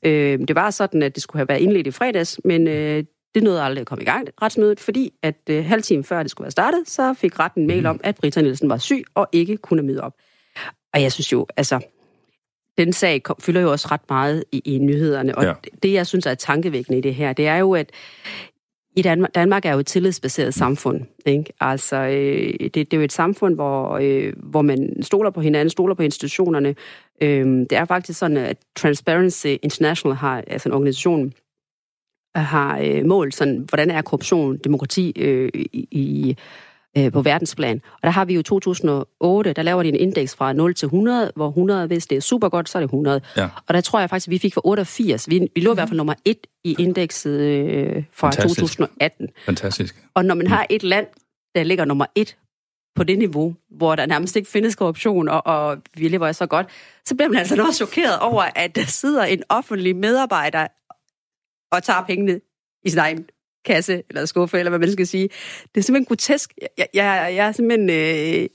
Øh, 0.03 0.39
det 0.47 0.55
var 0.55 0.69
sådan, 0.69 1.03
at 1.03 1.15
det 1.15 1.23
skulle 1.23 1.39
have 1.39 1.49
været 1.49 1.59
indledt 1.59 1.87
i 1.87 1.91
fredags, 1.91 2.39
men 2.43 2.67
øh, 2.67 3.03
det 3.35 3.43
nåede 3.43 3.61
aldrig 3.61 3.81
at 3.81 3.87
komme 3.87 4.01
i 4.01 4.05
gang, 4.05 4.27
retsmødet, 4.41 4.79
fordi 4.79 5.13
at 5.23 5.35
øh, 5.49 5.65
halv 5.65 5.81
time 5.81 6.03
før 6.03 6.21
det 6.21 6.31
skulle 6.31 6.45
være 6.45 6.51
startet, 6.51 6.89
så 6.89 7.13
fik 7.13 7.39
retten 7.39 7.61
en 7.61 7.67
mail 7.67 7.81
mhm. 7.81 7.89
om, 7.89 7.99
at 8.03 8.15
Britta 8.15 8.41
Nielsen 8.41 8.69
var 8.69 8.77
syg 8.77 9.03
og 9.15 9.27
ikke 9.31 9.57
kunne 9.57 9.83
møde 9.83 10.01
op. 10.01 10.13
Og 10.93 11.01
jeg 11.01 11.11
synes 11.11 11.31
jo, 11.31 11.47
altså, 11.57 11.79
den 12.77 12.93
sag 12.93 13.23
kom, 13.23 13.35
fylder 13.39 13.61
jo 13.61 13.71
også 13.71 13.87
ret 13.91 14.09
meget 14.09 14.43
i, 14.51 14.61
i 14.65 14.77
nyhederne, 14.77 15.37
og 15.37 15.43
ja. 15.43 15.53
det, 15.83 15.93
jeg 15.93 16.07
synes 16.07 16.25
er 16.25 16.33
tankevækkende 16.33 16.97
i 16.97 17.01
det 17.01 17.15
her, 17.15 17.33
det 17.33 17.47
er 17.47 17.57
jo, 17.57 17.73
at 17.73 17.91
i 18.95 19.01
Danmark, 19.01 19.35
Danmark 19.35 19.65
er 19.65 19.73
jo 19.73 19.79
et 19.79 19.85
tillidsbaseret 19.87 20.53
samfund. 20.53 21.01
Ikke? 21.25 21.53
Altså, 21.59 21.95
øh, 21.95 22.53
det, 22.59 22.75
det 22.75 22.93
er 22.93 22.97
jo 22.97 23.03
et 23.03 23.11
samfund, 23.11 23.55
hvor, 23.55 23.97
øh, 24.01 24.33
hvor 24.37 24.61
man 24.61 25.03
stoler 25.03 25.29
på 25.29 25.41
hinanden, 25.41 25.69
stoler 25.69 25.95
på 25.95 26.03
institutionerne. 26.03 26.75
Øh, 27.21 27.45
det 27.45 27.71
er 27.71 27.85
faktisk 27.85 28.19
sådan, 28.19 28.37
at 28.37 28.57
Transparency 28.75 29.47
International 29.47 30.15
har, 30.15 30.43
altså 30.47 30.69
en 30.69 30.73
organisation, 30.73 31.33
har 32.35 32.79
øh, 32.83 33.05
målt, 33.05 33.35
sådan, 33.35 33.65
hvordan 33.69 33.91
er 33.91 34.01
korruption, 34.01 34.57
demokrati 34.57 35.13
øh, 35.15 35.49
i, 35.73 36.37
øh, 36.97 37.11
på 37.11 37.21
verdensplan. 37.21 37.81
Og 37.93 37.99
der 38.03 38.09
har 38.09 38.25
vi 38.25 38.33
jo 38.33 38.41
2008, 38.41 39.53
der 39.53 39.61
laver 39.61 39.83
de 39.83 39.89
en 39.89 39.95
indeks 39.95 40.35
fra 40.35 40.53
0 40.53 40.75
til 40.75 40.85
100, 40.85 41.31
hvor 41.35 41.47
100, 41.47 41.87
hvis 41.87 42.07
det 42.07 42.15
er 42.15 42.21
super 42.21 42.49
godt, 42.49 42.69
så 42.69 42.77
er 42.77 42.79
det 42.79 42.87
100. 42.87 43.21
Ja. 43.37 43.49
Og 43.67 43.73
der 43.73 43.81
tror 43.81 43.99
jeg 43.99 44.09
faktisk, 44.09 44.27
at 44.27 44.31
vi 44.31 44.37
fik 44.37 44.53
for 44.53 44.67
88. 44.67 45.29
Vi, 45.29 45.47
vi 45.55 45.61
lå 45.61 45.71
i 45.71 45.73
hvert 45.73 45.89
fald 45.89 45.97
nummer 45.97 46.13
1 46.25 46.37
i 46.63 46.75
indekset 46.79 47.39
øh, 47.39 48.03
fra 48.13 48.27
Fantastisk. 48.27 48.59
2018. 48.59 49.27
Fantastisk. 49.45 49.95
Og 50.13 50.25
når 50.25 50.35
man 50.35 50.47
har 50.47 50.65
et 50.69 50.83
land, 50.83 51.07
der 51.55 51.63
ligger 51.63 51.85
nummer 51.85 52.05
1 52.15 52.37
på 52.95 53.03
det 53.03 53.17
niveau, 53.17 53.55
hvor 53.69 53.95
der 53.95 54.05
nærmest 54.05 54.35
ikke 54.35 54.49
findes 54.49 54.75
korruption, 54.75 55.29
og, 55.29 55.41
og 55.45 55.77
vi 55.97 56.07
lever 56.07 56.31
så 56.31 56.45
godt, 56.45 56.67
så 57.05 57.15
bliver 57.15 57.29
man 57.29 57.37
altså 57.39 57.63
også 57.63 57.85
chokeret 57.85 58.19
over, 58.19 58.43
at 58.55 58.75
der 58.75 58.85
sidder 58.85 59.23
en 59.23 59.43
offentlig 59.49 59.95
medarbejder 59.95 60.67
og 61.71 61.83
tager 61.83 62.03
pengene 62.07 62.39
i 62.85 62.89
sin 62.89 62.99
egen 62.99 63.25
kasse, 63.65 64.03
eller 64.09 64.25
skuffe, 64.25 64.59
eller 64.59 64.69
hvad 64.69 64.79
man 64.79 64.91
skal 64.91 65.07
sige. 65.07 65.29
Det 65.75 65.81
er 65.81 65.81
simpelthen 65.81 66.05
grotesk. 66.05 66.53
Jeg, 66.77 66.87
jeg, 66.93 67.33
jeg 67.35 67.47
er 67.47 67.51
simpelthen... 67.51 67.89
Øh, 67.89 68.47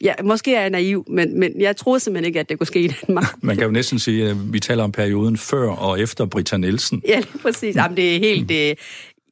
Ja, 0.00 0.14
måske 0.24 0.54
er 0.54 0.60
jeg 0.60 0.70
naiv, 0.70 1.04
men, 1.08 1.40
men 1.40 1.60
jeg 1.60 1.76
troede 1.76 2.00
simpelthen 2.00 2.26
ikke, 2.26 2.40
at 2.40 2.48
det 2.48 2.58
kunne 2.58 2.66
ske 2.66 2.80
i 2.80 2.88
Danmark. 2.88 3.24
Man 3.42 3.56
kan 3.56 3.64
jo 3.64 3.70
næsten 3.70 3.98
sige, 3.98 4.30
at 4.30 4.52
vi 4.52 4.60
taler 4.60 4.84
om 4.84 4.92
perioden 4.92 5.36
før 5.36 5.70
og 5.70 6.00
efter 6.00 6.26
Britta 6.26 6.56
Nielsen. 6.56 7.02
Ja, 7.08 7.22
præcis. 7.42 7.76
Jamen, 7.76 7.96
det 7.96 8.16
er 8.16 8.18
helt... 8.18 8.48
Det, 8.48 8.78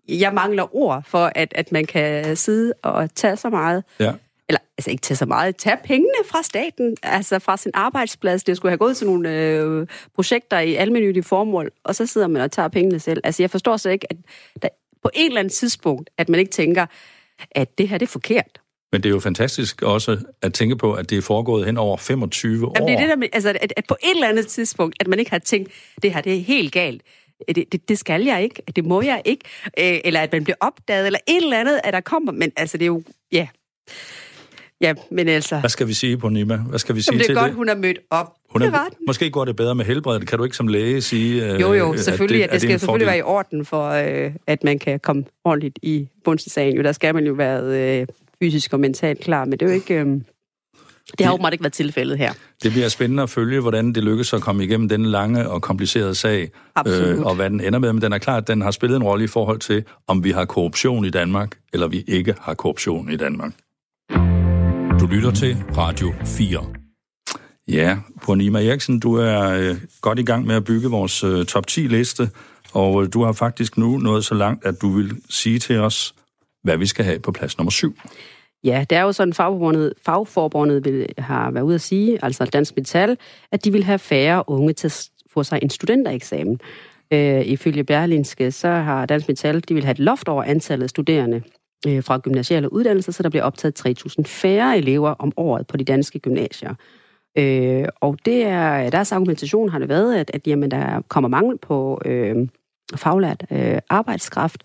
jeg 0.08 0.34
mangler 0.34 0.76
ord 0.76 1.02
for, 1.06 1.32
at, 1.34 1.52
at 1.54 1.72
man 1.72 1.84
kan 1.84 2.36
sidde 2.36 2.72
og 2.82 3.14
tage 3.14 3.36
så 3.36 3.50
meget. 3.50 3.84
Ja. 4.00 4.12
Eller 4.48 4.60
altså 4.78 4.90
ikke 4.90 5.00
tage 5.00 5.16
så 5.16 5.26
meget. 5.26 5.56
Tage 5.56 5.76
pengene 5.84 6.24
fra 6.26 6.42
staten, 6.42 6.96
altså 7.02 7.38
fra 7.38 7.56
sin 7.56 7.70
arbejdsplads. 7.74 8.44
Det 8.44 8.56
skulle 8.56 8.70
have 8.70 8.78
gået 8.78 8.96
til 8.96 9.06
nogle 9.06 9.30
øh, 9.30 9.86
projekter 10.14 10.58
i 10.58 10.74
almindelige 10.74 11.22
formål, 11.22 11.70
og 11.84 11.94
så 11.94 12.06
sidder 12.06 12.26
man 12.26 12.42
og 12.42 12.52
tager 12.52 12.68
pengene 12.68 12.98
selv. 12.98 13.20
Altså 13.24 13.42
jeg 13.42 13.50
forstår 13.50 13.76
så 13.76 13.90
ikke, 13.90 14.06
at 14.10 14.16
der 14.62 14.68
på 15.04 15.10
et 15.14 15.26
eller 15.26 15.40
andet 15.40 15.52
tidspunkt, 15.52 16.10
at 16.18 16.28
man 16.28 16.40
ikke 16.40 16.52
tænker, 16.52 16.86
at 17.50 17.78
det 17.78 17.88
her 17.88 17.98
det 17.98 18.06
er 18.06 18.10
forkert. 18.10 18.60
Men 18.92 19.02
det 19.02 19.08
er 19.08 19.12
jo 19.12 19.20
fantastisk 19.20 19.82
også 19.82 20.18
at 20.42 20.54
tænke 20.54 20.76
på, 20.76 20.92
at 20.92 21.10
det 21.10 21.18
er 21.18 21.22
foregået 21.22 21.66
hen 21.66 21.76
over 21.76 21.96
25 21.96 22.66
år. 22.66 22.72
Jamen, 22.76 22.88
det 22.88 22.94
er 22.94 23.00
det 23.00 23.08
der 23.08 23.16
med, 23.16 23.28
altså, 23.32 23.48
at, 23.48 23.72
at 23.76 23.84
på 23.88 23.96
et 24.02 24.10
eller 24.14 24.28
andet 24.28 24.46
tidspunkt, 24.46 24.96
at 25.00 25.08
man 25.08 25.18
ikke 25.18 25.30
har 25.30 25.38
tænkt, 25.38 25.72
det 26.02 26.14
her 26.14 26.20
det 26.20 26.34
er 26.34 26.40
helt 26.40 26.72
galt. 26.72 27.02
Det, 27.48 27.72
det, 27.72 27.88
det 27.88 27.98
skal 27.98 28.24
jeg 28.24 28.42
ikke, 28.42 28.62
det 28.76 28.84
må 28.84 29.02
jeg 29.02 29.22
ikke, 29.24 29.44
øh, 29.78 30.00
eller 30.04 30.20
at 30.20 30.32
man 30.32 30.44
bliver 30.44 30.56
opdaget, 30.60 31.06
eller 31.06 31.18
et 31.28 31.36
eller 31.36 31.60
andet, 31.60 31.80
at 31.84 31.92
der 31.92 32.00
kommer, 32.00 32.32
men 32.32 32.52
altså 32.56 32.78
det 32.78 32.84
er 32.84 32.86
jo, 32.86 33.02
ja... 33.32 33.48
Ja, 34.80 34.94
men 35.10 35.28
altså... 35.28 35.60
Hvad 35.60 35.70
skal 35.70 35.88
vi 35.88 35.94
sige 35.94 36.18
på 36.18 36.28
Nima? 36.28 36.56
Hvad 36.56 36.78
skal 36.78 36.94
vi 36.94 37.00
sige 37.00 37.12
Jamen, 37.12 37.18
det 37.18 37.24
er 37.24 37.28
til 37.28 37.34
godt, 37.34 37.48
det? 37.48 37.54
hun 37.56 37.68
er 37.68 37.74
mødt 37.74 37.98
op. 38.10 38.34
Hun 38.54 38.62
er, 38.62 38.66
det 38.66 38.72
var 38.72 38.88
den. 38.88 39.06
Måske 39.06 39.30
går 39.30 39.44
det 39.44 39.56
bedre 39.56 39.74
med 39.74 39.84
helbredet. 39.84 40.28
Kan 40.28 40.38
du 40.38 40.44
ikke 40.44 40.56
som 40.56 40.68
læge 40.68 41.00
sige... 41.00 41.52
Øh, 41.52 41.60
jo, 41.60 41.72
jo, 41.72 41.96
selvfølgelig. 41.96 42.44
At 42.44 42.48
det, 42.48 42.48
at 42.48 42.52
det 42.52 42.60
skal 42.60 42.72
det 42.72 42.80
selvfølgelig 42.80 43.06
være 43.06 43.18
i 43.18 43.22
orden 43.22 43.64
for, 43.64 43.88
øh, 43.88 44.32
at 44.46 44.64
man 44.64 44.78
kan 44.78 45.00
komme 45.00 45.24
ordentligt 45.44 45.78
i 45.82 46.08
bundsagen. 46.24 46.76
Jo, 46.76 46.82
der 46.82 46.92
skal 46.92 47.14
man 47.14 47.26
jo 47.26 47.32
være 47.32 48.00
øh, 48.00 48.06
fysisk 48.42 48.72
og 48.72 48.80
mentalt 48.80 49.20
klar, 49.20 49.44
men 49.44 49.52
det 49.52 49.62
er 49.62 49.66
jo 49.66 49.74
ikke... 49.74 49.94
Øh, 49.94 50.20
det 51.18 51.26
har 51.26 51.32
åbenbart 51.32 51.52
ikke 51.52 51.64
været 51.64 51.72
tilfældet 51.72 52.18
her. 52.18 52.32
Det 52.62 52.72
bliver 52.72 52.88
spændende 52.88 53.22
at 53.22 53.30
følge, 53.30 53.60
hvordan 53.60 53.92
det 53.92 54.04
lykkes 54.04 54.32
at 54.32 54.40
komme 54.40 54.64
igennem 54.64 54.88
den 54.88 55.04
lange 55.04 55.48
og 55.48 55.62
komplicerede 55.62 56.14
sag, 56.14 56.50
øh, 56.88 57.20
og 57.20 57.34
hvad 57.34 57.50
den 57.50 57.60
ender 57.60 57.78
med. 57.78 57.92
Men 57.92 58.02
den 58.02 58.12
er 58.12 58.18
klart, 58.18 58.42
at 58.42 58.48
den 58.48 58.62
har 58.62 58.70
spillet 58.70 58.96
en 58.96 59.02
rolle 59.02 59.24
i 59.24 59.28
forhold 59.28 59.58
til, 59.58 59.84
om 60.06 60.24
vi 60.24 60.30
har 60.30 60.44
korruption 60.44 61.04
i 61.04 61.10
Danmark, 61.10 61.56
eller 61.72 61.88
vi 61.88 62.04
ikke 62.06 62.34
har 62.40 62.54
korruption 62.54 63.12
i 63.12 63.16
Danmark. 63.16 63.52
Du 65.00 65.06
lytter 65.06 65.30
til 65.30 65.56
Radio 65.76 66.12
4. 66.24 66.83
Ja, 67.68 67.98
på 68.22 68.32
Eriksen, 68.32 69.00
du 69.00 69.14
er 69.14 69.48
øh, 69.48 69.76
godt 70.00 70.18
i 70.18 70.22
gang 70.22 70.46
med 70.46 70.54
at 70.54 70.64
bygge 70.64 70.88
vores 70.88 71.24
øh, 71.24 71.46
top 71.46 71.64
10-liste, 71.70 72.30
og 72.72 73.02
øh, 73.02 73.08
du 73.12 73.22
har 73.22 73.32
faktisk 73.32 73.78
nu 73.78 73.96
nået 73.96 74.24
så 74.24 74.34
langt, 74.34 74.64
at 74.64 74.82
du 74.82 74.88
vil 74.88 75.12
sige 75.30 75.58
til 75.58 75.78
os, 75.78 76.14
hvad 76.62 76.76
vi 76.76 76.86
skal 76.86 77.04
have 77.04 77.18
på 77.18 77.32
plads 77.32 77.58
nummer 77.58 77.70
7. 77.70 77.96
Ja, 78.64 78.84
det 78.90 78.98
er 78.98 79.02
jo 79.02 79.12
sådan, 79.12 79.34
fagforbundet, 79.34 79.92
fagforbundet 80.04 80.84
vil, 80.84 81.06
har 81.18 81.50
været 81.50 81.64
ude 81.64 81.74
at 81.74 81.80
sige, 81.80 82.18
altså 82.24 82.44
Dansk 82.44 82.76
Metal, 82.76 83.16
at 83.52 83.64
de 83.64 83.72
vil 83.72 83.84
have 83.84 83.98
færre 83.98 84.44
unge 84.46 84.72
til 84.72 84.86
at 84.86 85.08
få 85.32 85.42
sig 85.42 85.58
en 85.62 85.70
studentereksamen. 85.70 86.60
Øh, 87.10 87.46
ifølge 87.46 87.84
Berlinske, 87.84 88.50
så 88.50 88.68
har 88.68 89.06
Dansk 89.06 89.28
Metal, 89.28 89.64
de 89.68 89.74
vil 89.74 89.84
have 89.84 89.92
et 89.92 89.98
loft 89.98 90.28
over 90.28 90.44
antallet 90.44 90.84
af 90.84 90.90
studerende 90.90 91.42
øh, 91.86 92.02
fra 92.02 92.18
gymnasiale 92.18 92.72
uddannelser, 92.72 93.12
så 93.12 93.22
der 93.22 93.28
bliver 93.28 93.42
optaget 93.42 93.86
3.000 93.86 94.22
færre 94.26 94.78
elever 94.78 95.10
om 95.10 95.32
året 95.36 95.66
på 95.66 95.76
de 95.76 95.84
danske 95.84 96.18
gymnasier. 96.18 96.74
Øh, 97.38 97.84
og 98.00 98.18
det 98.24 98.44
er, 98.44 98.90
deres 98.90 99.12
argumentation 99.12 99.68
har 99.68 99.78
det 99.78 99.88
været, 99.88 100.16
at, 100.16 100.30
at 100.34 100.46
jamen, 100.46 100.70
der 100.70 101.02
kommer 101.08 101.28
mangel 101.28 101.58
på 101.58 102.00
øh, 102.04 102.48
faglært 102.96 103.44
øh, 103.50 103.78
arbejdskraft, 103.90 104.62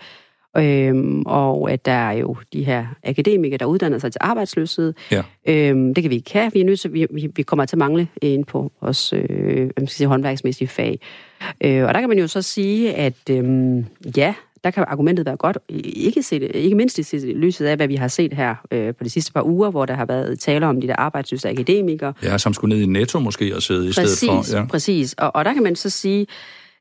Øhm, 0.58 1.24
og 1.26 1.72
at 1.72 1.86
der 1.86 1.92
er 1.92 2.12
jo 2.12 2.36
de 2.54 2.64
her 2.64 2.86
akademikere, 3.04 3.58
der 3.58 3.66
uddanner 3.66 3.98
sig 3.98 4.12
til 4.12 4.20
arbejdsløshed. 4.22 4.94
Ja. 5.12 5.24
Øhm, 5.48 5.94
det 5.94 6.04
kan 6.04 6.12
vi 6.12 6.16
ikke 6.16 6.34
have. 6.34 6.52
Vi, 6.54 6.62
er 6.62 6.66
nødt 6.66 6.80
til, 6.80 6.94
vi, 6.94 7.08
vi 7.36 7.44
kommer 7.44 7.66
til 7.66 7.76
at 7.76 7.78
mangle 7.78 8.08
ind 8.22 8.46
på 8.46 8.72
vores 8.82 9.14
øh, 9.14 9.60
man 9.60 9.72
skal 9.76 9.90
sige, 9.90 10.08
håndværksmæssige 10.08 10.68
fag. 10.68 11.00
Øh, 11.64 11.84
og 11.84 11.94
der 11.94 12.00
kan 12.00 12.10
man 12.10 12.20
jo 12.20 12.28
så 12.28 12.42
sige, 12.42 12.94
at 12.94 13.30
øh, 13.30 13.84
ja, 14.18 14.34
der 14.64 14.72
kan 14.72 14.86
argumentet 14.88 15.26
være 15.26 15.36
godt, 15.38 15.58
ikke, 15.70 16.24
set, 16.24 16.52
ikke 16.54 16.76
mindst 16.76 17.14
i 17.14 17.18
lyset 17.18 17.66
af, 17.66 17.76
hvad 17.76 17.88
vi 17.88 17.96
har 17.96 18.08
set 18.08 18.34
her 18.34 18.56
øh, 18.72 18.96
på 18.96 19.04
de 19.04 19.10
sidste 19.10 19.34
par 19.34 19.44
uger, 19.44 19.70
hvor 19.70 19.86
der 19.86 19.94
har 19.94 20.06
været 20.06 20.40
tale 20.40 20.68
om 20.68 20.82
de 20.82 20.88
der 20.88 20.96
arbejdsløse 20.96 21.50
akademikere. 21.50 22.14
Ja, 22.24 22.38
som 22.38 22.54
skulle 22.54 22.76
ned 22.76 22.84
i 22.84 22.86
netto 22.86 23.20
måske 23.20 23.56
og 23.56 23.62
sidde 23.62 23.88
præcis, 23.88 24.14
i 24.14 24.16
stedet 24.16 24.46
for. 24.46 24.58
Ja. 24.58 24.66
Præcis, 24.66 25.14
og, 25.14 25.36
og 25.36 25.46
der 25.46 25.54
kan 25.54 25.64
man 25.64 25.76
så 25.76 25.90
sige, 25.90 26.28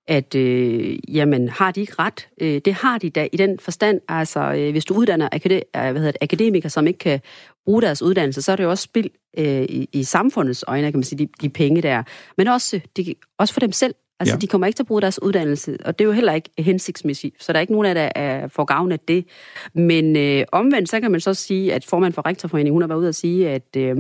at 0.09 0.35
øh, 0.35 1.17
jamen, 1.17 1.49
har 1.49 1.71
de 1.71 1.81
ikke 1.81 1.93
ret? 1.99 2.29
Øh, 2.41 2.61
det 2.65 2.75
har 2.75 2.99
de 2.99 3.11
da 3.11 3.29
i 3.33 3.37
den 3.37 3.59
forstand. 3.59 4.01
Altså, 4.09 4.41
øh, 4.41 4.71
hvis 4.71 4.85
du 4.85 4.95
uddanner 4.95 5.29
akade- 5.33 5.63
øh, 5.77 5.83
hvad 5.83 5.95
hedder 5.95 6.11
det, 6.11 6.23
akademikere, 6.23 6.71
som 6.71 6.87
ikke 6.87 6.99
kan 6.99 7.21
bruge 7.65 7.83
deres 7.83 8.03
uddannelse, 8.03 8.43
så 8.43 8.53
er 8.53 8.57
det 8.57 8.65
jo 8.65 8.71
også 8.71 8.85
spild 8.85 9.11
øh, 9.39 9.63
i, 9.63 9.89
i 9.93 10.03
samfundets 10.03 10.65
øjne, 10.69 10.91
kan 10.91 10.99
man 10.99 11.05
sige, 11.05 11.19
de, 11.19 11.29
de 11.41 11.49
penge 11.49 11.83
der. 11.83 12.03
Men 12.39 12.49
også, 12.49 12.81
de, 12.97 13.15
også 13.39 13.55
for 13.55 13.61
dem 13.61 13.73
selv. 13.73 13.95
Altså, 14.21 14.35
ja. 14.35 14.39
de 14.39 14.47
kommer 14.47 14.67
ikke 14.67 14.77
til 14.77 14.83
at 14.83 14.87
bruge 14.87 15.03
deres 15.03 15.23
uddannelse, 15.23 15.77
og 15.85 15.99
det 15.99 16.05
er 16.05 16.09
jo 16.09 16.13
heller 16.13 16.33
ikke 16.33 16.51
hensigtsmæssigt, 16.59 17.45
så 17.45 17.53
der 17.53 17.59
er 17.59 17.61
ikke 17.61 17.73
nogen 17.73 17.87
af 17.87 17.95
der 17.95 18.09
er 18.15 18.49
for 18.49 18.65
gavn 18.65 18.93
af 18.93 19.01
det. 19.01 19.25
Men 19.75 20.17
øh, 20.17 20.45
omvendt, 20.53 20.89
så 20.89 21.01
kan 21.01 21.11
man 21.11 21.21
så 21.21 21.35
sige, 21.35 21.75
at 21.75 21.85
formand 21.85 22.13
for 22.13 22.27
Rektorforeningen, 22.27 22.73
hun 22.73 22.83
har 22.83 22.89
været 22.89 22.99
ude 22.99 23.09
at 23.09 23.15
sige, 23.15 23.51
at, 23.51 23.77
øh, 23.77 23.97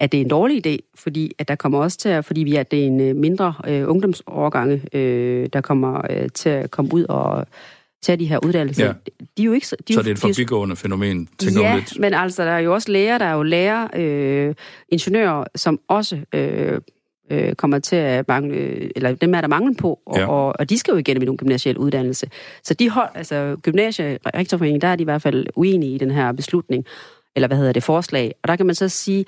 at 0.00 0.12
det 0.12 0.20
er 0.20 0.24
en 0.24 0.30
dårlig 0.30 0.66
idé, 0.66 0.92
fordi 0.94 1.32
at 1.38 1.48
der 1.48 1.54
kommer 1.54 1.78
også 1.78 1.98
til 1.98 2.08
at, 2.08 2.24
fordi 2.24 2.40
vi 2.40 2.54
er, 2.54 2.62
det 2.62 2.82
er 2.82 2.86
en 2.86 3.00
øh, 3.00 3.16
mindre 3.16 3.54
øh, 3.68 3.90
ungdomsårgange, 3.90 4.82
øh, 4.92 5.48
der 5.52 5.60
kommer 5.60 6.00
øh, 6.10 6.28
til 6.34 6.48
at 6.48 6.70
komme 6.70 6.94
ud 6.94 7.04
og 7.04 7.46
tage 8.02 8.16
de 8.16 8.26
her 8.26 8.46
uddannelser. 8.46 8.86
Ja. 8.86 8.92
De 9.36 9.42
er 9.42 9.44
jo 9.44 9.52
ikke, 9.52 9.66
de 9.88 9.94
så 9.94 10.02
det 10.02 10.08
er 10.08 10.12
et 10.12 10.18
forbigående 10.18 10.74
de, 10.74 10.80
fænomen, 10.80 11.28
tænker 11.38 11.60
ja, 11.60 11.76
lidt. 11.76 12.00
men 12.00 12.14
altså, 12.14 12.44
der 12.44 12.50
er 12.50 12.58
jo 12.58 12.74
også 12.74 12.92
læger, 12.92 13.18
der 13.18 13.24
er 13.24 13.34
jo 13.34 13.42
lærer, 13.42 13.88
øh, 13.94 14.54
ingeniører, 14.88 15.44
som 15.54 15.80
også 15.88 16.18
øh, 16.34 16.80
øh, 17.30 17.54
kommer 17.54 17.78
til 17.78 17.96
at 17.96 18.28
mangle, 18.28 18.56
eller 18.96 19.14
dem 19.14 19.34
er 19.34 19.40
der 19.40 19.48
mangel 19.48 19.76
på, 19.76 20.00
og, 20.06 20.18
ja. 20.18 20.26
og, 20.26 20.52
og 20.58 20.70
de 20.70 20.78
skal 20.78 20.92
jo 20.92 20.98
igennem 20.98 21.28
en 21.28 21.36
gymnasiel 21.36 21.78
uddannelse. 21.78 22.30
Så 22.62 22.74
de 22.74 22.90
hold, 22.90 23.10
altså 23.14 23.56
gymnasie, 23.62 24.18
rektorforeningen, 24.34 24.80
der 24.80 24.88
er 24.88 24.96
de 24.96 25.02
i 25.02 25.04
hvert 25.04 25.22
fald 25.22 25.46
uenige 25.56 25.94
i 25.94 25.98
den 25.98 26.10
her 26.10 26.32
beslutning, 26.32 26.84
eller 27.36 27.48
hvad 27.48 27.56
hedder 27.56 27.72
det, 27.72 27.82
forslag. 27.82 28.34
Og 28.42 28.48
der 28.48 28.56
kan 28.56 28.66
man 28.66 28.74
så 28.74 28.88
sige, 28.88 29.24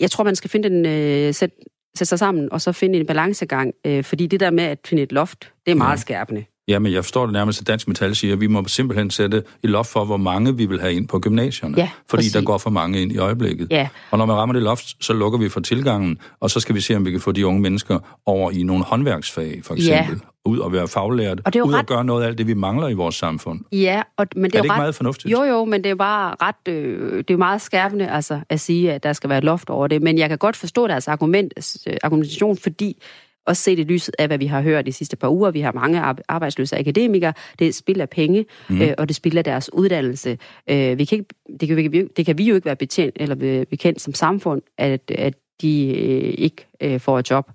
jeg 0.00 0.10
tror, 0.10 0.24
man 0.24 0.36
skal 0.36 0.50
finde 0.50 0.68
den, 0.68 0.86
øh, 0.86 1.34
sætte, 1.34 1.56
sætte 1.94 2.08
sig 2.08 2.18
sammen, 2.18 2.52
og 2.52 2.60
så 2.60 2.72
finde 2.72 2.98
en 2.98 3.06
balancegang, 3.06 3.74
øh, 3.84 4.04
fordi 4.04 4.26
det 4.26 4.40
der 4.40 4.50
med 4.50 4.64
at 4.64 4.78
finde 4.86 5.02
et 5.02 5.12
loft, 5.12 5.52
det 5.66 5.72
er 5.72 5.76
meget 5.76 5.96
ja. 5.96 6.00
skærpende. 6.00 6.44
Jamen, 6.68 6.92
jeg 6.92 7.04
forstår 7.04 7.26
det 7.26 7.32
nærmest, 7.32 7.60
at 7.60 7.66
Dansk 7.66 7.88
Metal 7.88 8.16
siger, 8.16 8.34
at 8.34 8.40
vi 8.40 8.46
må 8.46 8.64
simpelthen 8.66 9.10
sætte 9.10 9.42
et 9.62 9.70
loft 9.70 9.88
for, 9.88 10.04
hvor 10.04 10.16
mange 10.16 10.56
vi 10.56 10.66
vil 10.66 10.80
have 10.80 10.94
ind 10.94 11.08
på 11.08 11.18
gymnasierne. 11.18 11.74
Ja, 11.76 11.90
fordi 12.08 12.18
præcis. 12.18 12.32
der 12.32 12.42
går 12.42 12.58
for 12.58 12.70
mange 12.70 13.02
ind 13.02 13.12
i 13.12 13.18
øjeblikket. 13.18 13.68
Ja. 13.70 13.88
Og 14.10 14.18
når 14.18 14.26
man 14.26 14.36
rammer 14.36 14.52
det 14.52 14.62
loft, 14.62 15.04
så 15.04 15.12
lukker 15.12 15.38
vi 15.38 15.48
for 15.48 15.60
tilgangen, 15.60 16.18
og 16.40 16.50
så 16.50 16.60
skal 16.60 16.74
vi 16.74 16.80
se, 16.80 16.96
om 16.96 17.06
vi 17.06 17.10
kan 17.10 17.20
få 17.20 17.32
de 17.32 17.46
unge 17.46 17.60
mennesker 17.60 17.98
over 18.26 18.50
i 18.50 18.62
nogle 18.62 18.84
håndværksfag, 18.84 19.60
for 19.64 19.74
eksempel. 19.74 20.14
Ja. 20.14 20.28
Ud 20.44 20.58
og 20.58 20.72
være 20.72 20.88
faglært. 20.88 21.40
Og 21.44 21.52
det 21.52 21.58
er 21.58 21.62
ud 21.62 21.72
ret... 21.72 21.78
og 21.78 21.86
gøre 21.86 22.04
noget 22.04 22.22
af 22.22 22.26
alt 22.26 22.38
det, 22.38 22.46
vi 22.46 22.54
mangler 22.54 22.88
i 22.88 22.94
vores 22.94 23.14
samfund. 23.14 23.60
Ja, 23.72 24.02
og, 24.16 24.26
men 24.36 24.44
det 24.44 24.54
er, 24.54 24.58
er 24.58 24.62
det 24.62 24.66
ikke 24.66 24.72
ret... 24.72 24.78
meget 24.78 24.94
fornuftigt? 24.94 25.32
Jo, 25.32 25.42
jo, 25.42 25.64
men 25.64 25.84
det 25.84 25.90
er 25.90 25.94
bare 25.94 26.34
ret... 26.42 26.68
Øh, 26.68 27.18
det 27.18 27.30
er 27.30 27.36
meget 27.36 27.60
skærpende 27.60 28.10
altså, 28.10 28.40
at 28.48 28.60
sige, 28.60 28.92
at 28.92 29.02
der 29.02 29.12
skal 29.12 29.30
være 29.30 29.38
et 29.38 29.44
loft 29.44 29.70
over 29.70 29.86
det. 29.86 30.02
Men 30.02 30.18
jeg 30.18 30.28
kan 30.28 30.38
godt 30.38 30.56
forstå 30.56 30.86
deres 30.86 31.08
argument, 31.08 31.52
øh, 31.86 31.96
argumentation, 32.02 32.56
fordi 32.56 33.02
også 33.48 33.62
set 33.62 33.78
i 33.78 33.82
lyset 33.82 34.14
af, 34.18 34.26
hvad 34.26 34.38
vi 34.38 34.46
har 34.46 34.60
hørt 34.60 34.86
de 34.86 34.92
sidste 34.92 35.16
par 35.16 35.28
uger. 35.28 35.50
Vi 35.50 35.60
har 35.60 35.72
mange 35.72 36.02
arbejdsløse 36.28 36.78
akademikere. 36.78 37.32
Det 37.58 37.74
spilder 37.74 38.06
penge, 38.06 38.46
mm. 38.68 38.82
øh, 38.82 38.94
og 38.98 39.08
det 39.08 39.16
spilder 39.16 39.42
deres 39.42 39.72
uddannelse. 39.72 40.38
Øh, 40.70 40.98
vi 40.98 41.04
kan 41.04 41.18
ikke, 41.18 41.34
det, 41.60 41.68
kan 41.68 41.76
vi, 41.76 42.08
det 42.16 42.26
kan 42.26 42.38
vi 42.38 42.44
jo 42.44 42.54
ikke 42.54 42.64
være 42.64 42.76
betjent 42.76 43.16
eller 43.20 43.64
bekendt 43.70 44.00
som 44.00 44.14
samfund, 44.14 44.62
at, 44.78 45.10
at 45.10 45.34
de 45.62 45.86
øh, 45.86 46.34
ikke 46.38 46.66
øh, 46.80 47.00
får 47.00 47.18
et 47.18 47.30
job. 47.30 47.50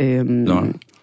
Øhm, 0.00 0.46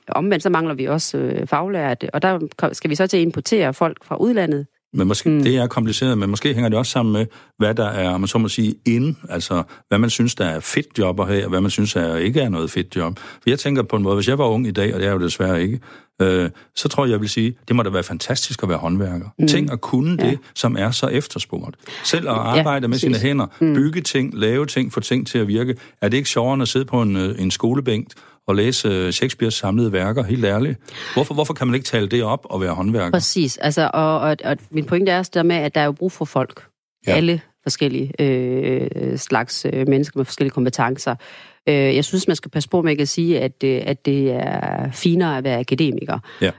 Omvendt 0.07 0.43
så 0.43 0.49
mangler 0.49 0.73
vi 0.73 0.85
også 0.85 1.17
øh, 1.17 1.47
faglærte, 1.47 2.09
og 2.13 2.21
der 2.21 2.39
skal 2.71 2.89
vi 2.89 2.95
så 2.95 3.07
til 3.07 3.17
at 3.17 3.23
importere 3.23 3.73
folk 3.73 4.03
fra 4.03 4.15
udlandet 4.15 4.67
men 4.93 5.07
måske, 5.07 5.29
mm. 5.29 5.43
det 5.43 5.57
er 5.57 5.67
kompliceret, 5.67 6.17
men 6.17 6.29
måske 6.29 6.53
hænger 6.53 6.69
det 6.69 6.77
også 6.77 6.91
sammen 6.91 7.13
med, 7.13 7.25
hvad 7.57 7.75
der 7.75 7.87
er, 7.87 8.17
man 8.17 8.27
så 8.27 8.37
må 8.37 8.47
sige, 8.47 8.75
ind, 8.85 9.15
altså 9.29 9.63
hvad 9.87 9.97
man 9.97 10.09
synes, 10.09 10.35
der 10.35 10.45
er 10.45 10.59
fedt 10.59 10.99
job 10.99 11.19
at 11.19 11.27
have, 11.27 11.43
og 11.43 11.49
hvad 11.49 11.61
man 11.61 11.71
synes, 11.71 11.93
der 11.93 12.17
ikke 12.17 12.41
er 12.41 12.49
noget 12.49 12.71
fedt 12.71 12.95
job. 12.95 13.19
For 13.19 13.49
jeg 13.49 13.59
tænker 13.59 13.83
på 13.83 13.95
en 13.95 14.03
måde, 14.03 14.15
hvis 14.15 14.27
jeg 14.27 14.37
var 14.37 14.45
ung 14.45 14.67
i 14.67 14.71
dag, 14.71 14.93
og 14.93 14.99
det 14.99 15.07
er 15.07 15.11
jo 15.11 15.19
desværre 15.19 15.61
ikke, 15.61 15.79
øh, 16.21 16.49
så 16.75 16.87
tror 16.87 17.05
jeg, 17.05 17.11
jeg 17.11 17.21
vil 17.21 17.29
sige, 17.29 17.55
det 17.67 17.75
må 17.75 17.83
da 17.83 17.89
være 17.89 18.03
fantastisk 18.03 18.63
at 18.63 18.69
være 18.69 18.77
håndværker. 18.77 19.25
Mm. 19.39 19.47
Tænk 19.47 19.71
at 19.71 19.81
kunne 19.81 20.17
ja. 20.23 20.29
det, 20.29 20.39
som 20.55 20.75
er 20.79 20.91
så 20.91 21.07
efterspurgt. 21.07 21.75
Selv 22.03 22.29
at 22.29 22.35
arbejde 22.35 22.83
ja, 22.83 22.87
med 22.87 22.97
sine 22.97 23.17
hænder, 23.17 23.45
mm. 23.61 23.73
bygge 23.73 24.01
ting, 24.01 24.33
lave 24.33 24.65
ting, 24.65 24.93
få 24.93 24.99
ting 24.99 25.27
til 25.27 25.37
at 25.37 25.47
virke. 25.47 25.75
Er 26.01 26.09
det 26.09 26.17
ikke 26.17 26.29
sjovere 26.29 26.61
at 26.61 26.67
sidde 26.67 26.85
på 26.85 27.01
en, 27.01 27.15
øh, 27.17 27.41
en 27.41 27.51
skolebænk 27.51 28.07
og 28.47 28.55
læse 28.55 28.87
øh, 28.87 29.11
Shakespeares 29.11 29.53
samlede 29.53 29.91
værker, 29.91 30.23
helt 30.23 30.45
ærligt. 30.45 30.79
Hvorfor, 31.13 31.33
hvorfor 31.33 31.53
kan 31.53 31.67
man 31.67 31.75
ikke 31.75 31.85
tale 31.85 32.07
det 32.07 32.23
op 32.23 32.45
og 32.49 32.61
være 32.61 32.73
håndværker? 32.73 33.11
Præcis, 33.11 33.57
altså, 33.57 33.89
og, 33.93 34.19
og, 34.19 34.37
og 34.43 34.57
min 34.71 34.85
pointe 34.85 35.11
er 35.11 35.17
også 35.17 35.31
der 35.33 35.43
med, 35.43 35.55
at 35.55 35.75
der 35.75 35.81
er 35.81 35.85
jo 35.85 35.91
brug 35.91 36.11
for 36.11 36.25
folk. 36.25 36.65
Ja. 37.07 37.15
Alle 37.15 37.41
forskellige 37.63 38.11
øh, 38.19 39.17
slags 39.17 39.65
øh, 39.73 39.87
mennesker 39.87 40.19
med 40.19 40.25
forskellige 40.25 40.53
kompetencer. 40.53 41.15
Øh, 41.69 41.75
jeg 41.75 42.05
synes, 42.05 42.27
man 42.27 42.35
skal 42.35 42.51
passe 42.51 42.69
på 42.69 42.81
med 42.81 42.99
at 42.99 43.09
sige, 43.09 43.39
at, 43.39 43.63
øh, 43.63 43.81
at 43.85 44.05
det 44.05 44.31
er 44.31 44.91
finere 44.91 45.37
at 45.37 45.43
være 45.43 45.59
akademiker. 45.59 46.19
Ja. 46.41 46.51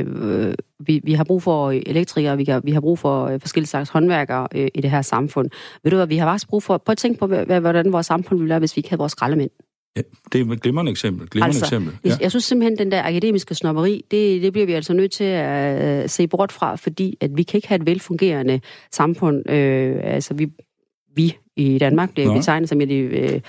Øh, 0.00 0.54
vi, 0.86 1.00
vi 1.04 1.12
har 1.12 1.24
brug 1.24 1.42
for 1.42 1.70
elektrikere, 1.70 2.36
vi 2.36 2.44
har, 2.44 2.60
vi 2.60 2.70
har 2.70 2.80
brug 2.80 2.98
for 2.98 3.26
øh, 3.26 3.40
forskellige 3.40 3.68
slags 3.68 3.90
håndværkere 3.90 4.48
øh, 4.54 4.68
i 4.74 4.80
det 4.80 4.90
her 4.90 5.02
samfund. 5.02 5.50
Ved 5.82 5.90
du 5.90 5.96
hvad, 5.96 6.06
vi 6.06 6.16
har 6.16 6.26
faktisk 6.26 6.48
brug 6.48 6.62
for... 6.62 6.78
Prøv 6.78 6.92
at 6.92 6.98
tænke 6.98 7.18
på, 7.18 7.26
hvordan 7.26 7.92
vores 7.92 8.06
samfund 8.06 8.38
ville 8.38 8.50
være, 8.50 8.58
hvis 8.58 8.76
vi 8.76 8.78
ikke 8.78 8.88
havde 8.88 8.98
vores 8.98 9.12
skraldemænd. 9.12 9.50
Ja, 9.96 10.02
det 10.32 10.40
er 10.40 10.52
et 10.52 10.62
glimrende 10.62 10.90
eksempel. 10.90 11.28
Glimrende 11.28 11.56
altså, 11.56 11.64
eksempel. 11.64 11.98
Ja. 12.04 12.16
Jeg 12.20 12.30
synes 12.30 12.44
simpelthen, 12.44 12.78
den 12.78 12.92
der 12.92 13.02
akademiske 13.02 13.54
snopperi, 13.54 14.04
det, 14.10 14.42
det 14.42 14.52
bliver 14.52 14.66
vi 14.66 14.72
altså 14.72 14.92
nødt 14.92 15.12
til 15.12 15.24
at 15.24 16.02
uh, 16.04 16.10
se 16.10 16.28
bort 16.28 16.52
fra, 16.52 16.76
fordi 16.76 17.16
at 17.20 17.30
vi 17.34 17.42
kan 17.42 17.58
ikke 17.58 17.68
have 17.68 17.80
et 17.80 17.86
velfungerende 17.86 18.60
samfund. 18.92 19.36
Uh, 19.36 19.54
altså, 20.02 20.34
vi, 20.34 20.48
vi 21.14 21.36
i 21.56 21.78
Danmark 21.78 22.12
bliver 22.12 22.28
Nå. 22.28 22.34
betegnet 22.34 22.68
som 22.68 22.80
et 22.80 23.34
uh, 23.34 23.40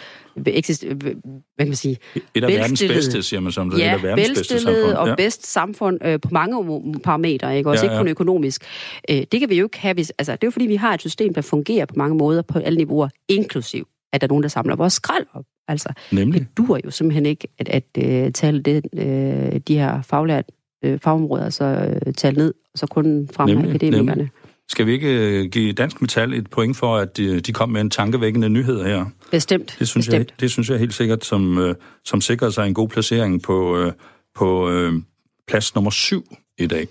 eksist, 0.45 0.83
uh, 0.83 0.97
hvad 0.97 1.13
kan 1.60 1.67
man 1.67 1.75
sige? 1.75 1.97
Et 2.36 2.43
af 2.43 2.49
verdens 2.49 2.83
bedste, 2.88 3.23
siger 3.23 3.39
man 3.39 3.51
som 3.51 3.69
det. 3.69 3.79
Ja, 3.79 3.91
et 3.91 3.95
af 3.95 4.03
verdens 4.03 4.27
bedste 4.27 4.60
samfund. 4.60 4.93
og 4.93 5.07
ja. 5.07 5.15
bedst 5.15 5.51
samfund 5.51 5.99
uh, 6.05 6.13
på 6.21 6.29
mange 6.31 6.81
parametre, 7.03 7.57
ikke? 7.57 7.69
også 7.69 7.86
ja, 7.86 7.91
ja. 7.91 7.95
ikke 7.95 8.01
kun 8.01 8.07
økonomisk. 8.07 8.63
Uh, 9.12 9.17
det 9.31 9.39
kan 9.39 9.49
vi 9.49 9.57
jo 9.57 9.65
ikke 9.65 9.79
have, 9.79 9.93
hvis, 9.93 10.10
altså, 10.17 10.31
det 10.31 10.43
er 10.43 10.47
jo 10.47 10.51
fordi, 10.51 10.65
vi 10.65 10.75
har 10.75 10.93
et 10.93 11.01
system, 11.01 11.33
der 11.33 11.41
fungerer 11.41 11.86
på 11.86 11.93
mange 11.97 12.15
måder 12.15 12.41
på 12.41 12.60
alle 12.60 12.77
niveauer, 12.77 13.10
inklusiv 13.27 13.88
at 14.13 14.22
der 14.22 14.28
er 14.28 14.30
nogen, 14.30 14.43
der 14.43 14.50
samler 14.50 14.76
vores 14.76 14.93
skrald 14.93 15.26
op. 15.34 15.46
Altså, 15.67 15.89
Nemlig? 16.12 16.41
det 16.41 16.58
dur 16.58 16.80
jo 16.86 16.91
simpelthen 16.91 17.26
ikke, 17.26 17.48
at, 17.60 17.70
at 17.70 17.84
uh, 17.98 18.32
tale 18.32 18.62
det, 18.62 18.86
uh, 18.93 19.58
de 19.67 19.78
her 19.78 20.02
faglærte 20.02 20.52
uh, 20.86 21.00
fagområder, 21.00 21.50
så 21.50 21.98
uh, 22.06 22.13
tale 22.13 22.38
ned, 22.38 22.54
og 22.74 22.80
så 22.80 22.88
kun 22.88 23.30
frem 23.34 23.50
af 23.50 23.70
akademikerne. 23.70 24.06
Nemlig. 24.06 24.30
Skal 24.70 24.86
vi 24.86 24.91
ikke 24.91 25.50
give 25.50 25.74
Dansk 25.74 26.02
Metal 26.02 26.34
et 26.34 26.50
point 26.50 26.78
for, 26.78 26.98
at 26.98 27.17
de, 27.17 27.54
kom 27.54 27.70
med 27.70 27.82
en 27.82 27.89
tankevækkende 27.89 28.50
nyhed 28.50 28.84
her? 28.84 29.06
Bestemt. 29.32 29.76
Det 29.80 29.88
synes, 29.88 30.08
Bestemt. 30.08 30.32
Jeg, 30.32 30.39
det 30.41 30.52
synes 30.52 30.70
jeg 30.70 30.80
helt 30.80 30.93
sikkert, 30.93 31.26
som, 31.26 31.76
som 32.06 32.22
sikrer 32.22 32.50
sig 32.50 32.67
en 32.67 32.74
god 32.74 32.88
placering 32.89 33.41
på, 33.43 33.89
på 34.36 34.72
plads 35.48 35.76
nummer 35.76 35.91
syv 35.91 36.24
i 36.58 36.67
dag. 36.67 36.88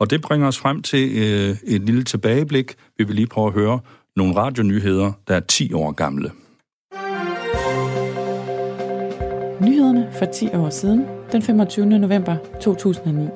Og 0.00 0.10
det 0.10 0.22
bringer 0.22 0.48
os 0.48 0.58
frem 0.58 0.82
til 0.82 1.18
et 1.64 1.82
lille 1.82 2.04
tilbageblik. 2.04 2.74
Vi 2.98 3.04
vil 3.04 3.16
lige 3.16 3.26
prøve 3.26 3.46
at 3.46 3.52
høre 3.52 3.80
nogle 4.16 4.36
radionyheder, 4.36 5.12
der 5.28 5.34
er 5.34 5.40
10 5.40 5.72
år 5.72 5.92
gamle. 5.92 6.30
Nyhederne 9.62 10.12
for 10.12 10.24
10 10.24 10.48
år 10.54 10.70
siden, 10.70 11.04
den 11.32 11.42
25. 11.42 11.86
november 11.86 12.36
2009. 12.60 13.28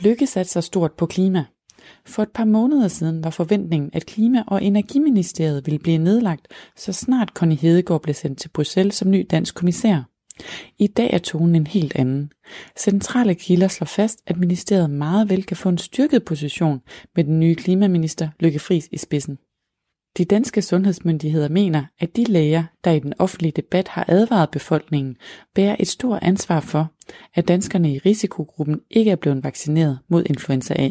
Lykke 0.00 0.26
satte 0.26 0.50
sig 0.50 0.64
stort 0.64 0.92
på 0.92 1.06
klima. 1.06 1.44
For 2.06 2.22
et 2.22 2.30
par 2.34 2.44
måneder 2.44 2.88
siden 2.88 3.24
var 3.24 3.30
forventningen, 3.30 3.90
at 3.92 4.06
Klima- 4.06 4.44
og 4.46 4.64
Energiministeriet 4.64 5.66
ville 5.66 5.78
blive 5.78 5.98
nedlagt, 5.98 6.48
så 6.76 6.92
snart 6.92 7.28
Connie 7.28 7.58
Hedegaard 7.58 8.02
blev 8.02 8.14
sendt 8.14 8.38
til 8.38 8.48
Bruxelles 8.48 8.94
som 8.94 9.10
ny 9.10 9.26
dansk 9.30 9.54
kommissær. 9.54 10.09
I 10.78 10.86
dag 10.86 11.10
er 11.12 11.18
tonen 11.18 11.54
en 11.54 11.66
helt 11.66 11.96
anden. 11.96 12.32
Centrale 12.78 13.34
kilder 13.34 13.68
slår 13.68 13.84
fast, 13.84 14.22
at 14.26 14.36
ministeriet 14.36 14.90
meget 14.90 15.30
vel 15.30 15.44
kan 15.44 15.56
få 15.56 15.68
en 15.68 15.78
styrket 15.78 16.24
position 16.24 16.80
med 17.16 17.24
den 17.24 17.40
nye 17.40 17.54
klimaminister 17.54 18.28
Lykke 18.40 18.58
Friis 18.58 18.88
i 18.92 18.96
spidsen. 18.96 19.38
De 20.18 20.24
danske 20.24 20.62
sundhedsmyndigheder 20.62 21.48
mener, 21.48 21.84
at 22.00 22.16
de 22.16 22.24
læger, 22.24 22.64
der 22.84 22.90
i 22.90 22.98
den 22.98 23.14
offentlige 23.18 23.52
debat 23.52 23.88
har 23.88 24.04
advaret 24.08 24.50
befolkningen, 24.50 25.16
bærer 25.54 25.76
et 25.80 25.88
stort 25.88 26.18
ansvar 26.22 26.60
for, 26.60 26.92
at 27.34 27.48
danskerne 27.48 27.94
i 27.94 27.98
risikogruppen 27.98 28.80
ikke 28.90 29.10
er 29.10 29.16
blevet 29.16 29.44
vaccineret 29.44 29.98
mod 30.08 30.24
influenza 30.26 30.74
A. 30.74 30.90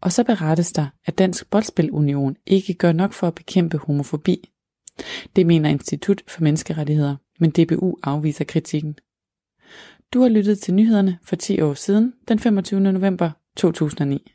Og 0.00 0.12
så 0.12 0.24
berettes 0.24 0.72
der, 0.72 0.86
at 1.06 1.18
Dansk 1.18 1.50
Boldspilunion 1.50 2.36
ikke 2.46 2.74
gør 2.74 2.92
nok 2.92 3.12
for 3.12 3.26
at 3.26 3.34
bekæmpe 3.34 3.78
homofobi. 3.78 4.48
Det 5.36 5.46
mener 5.46 5.70
Institut 5.70 6.22
for 6.28 6.42
Menneskerettigheder 6.42 7.16
men 7.42 7.50
DBU 7.50 7.96
afviser 8.02 8.44
kritikken. 8.44 8.94
Du 10.12 10.20
har 10.20 10.28
lyttet 10.28 10.58
til 10.58 10.74
nyhederne 10.74 11.18
for 11.24 11.36
10 11.36 11.60
år 11.60 11.74
siden, 11.74 12.12
den 12.28 12.38
25. 12.38 12.80
november 12.80 13.30
2009. 13.56 14.32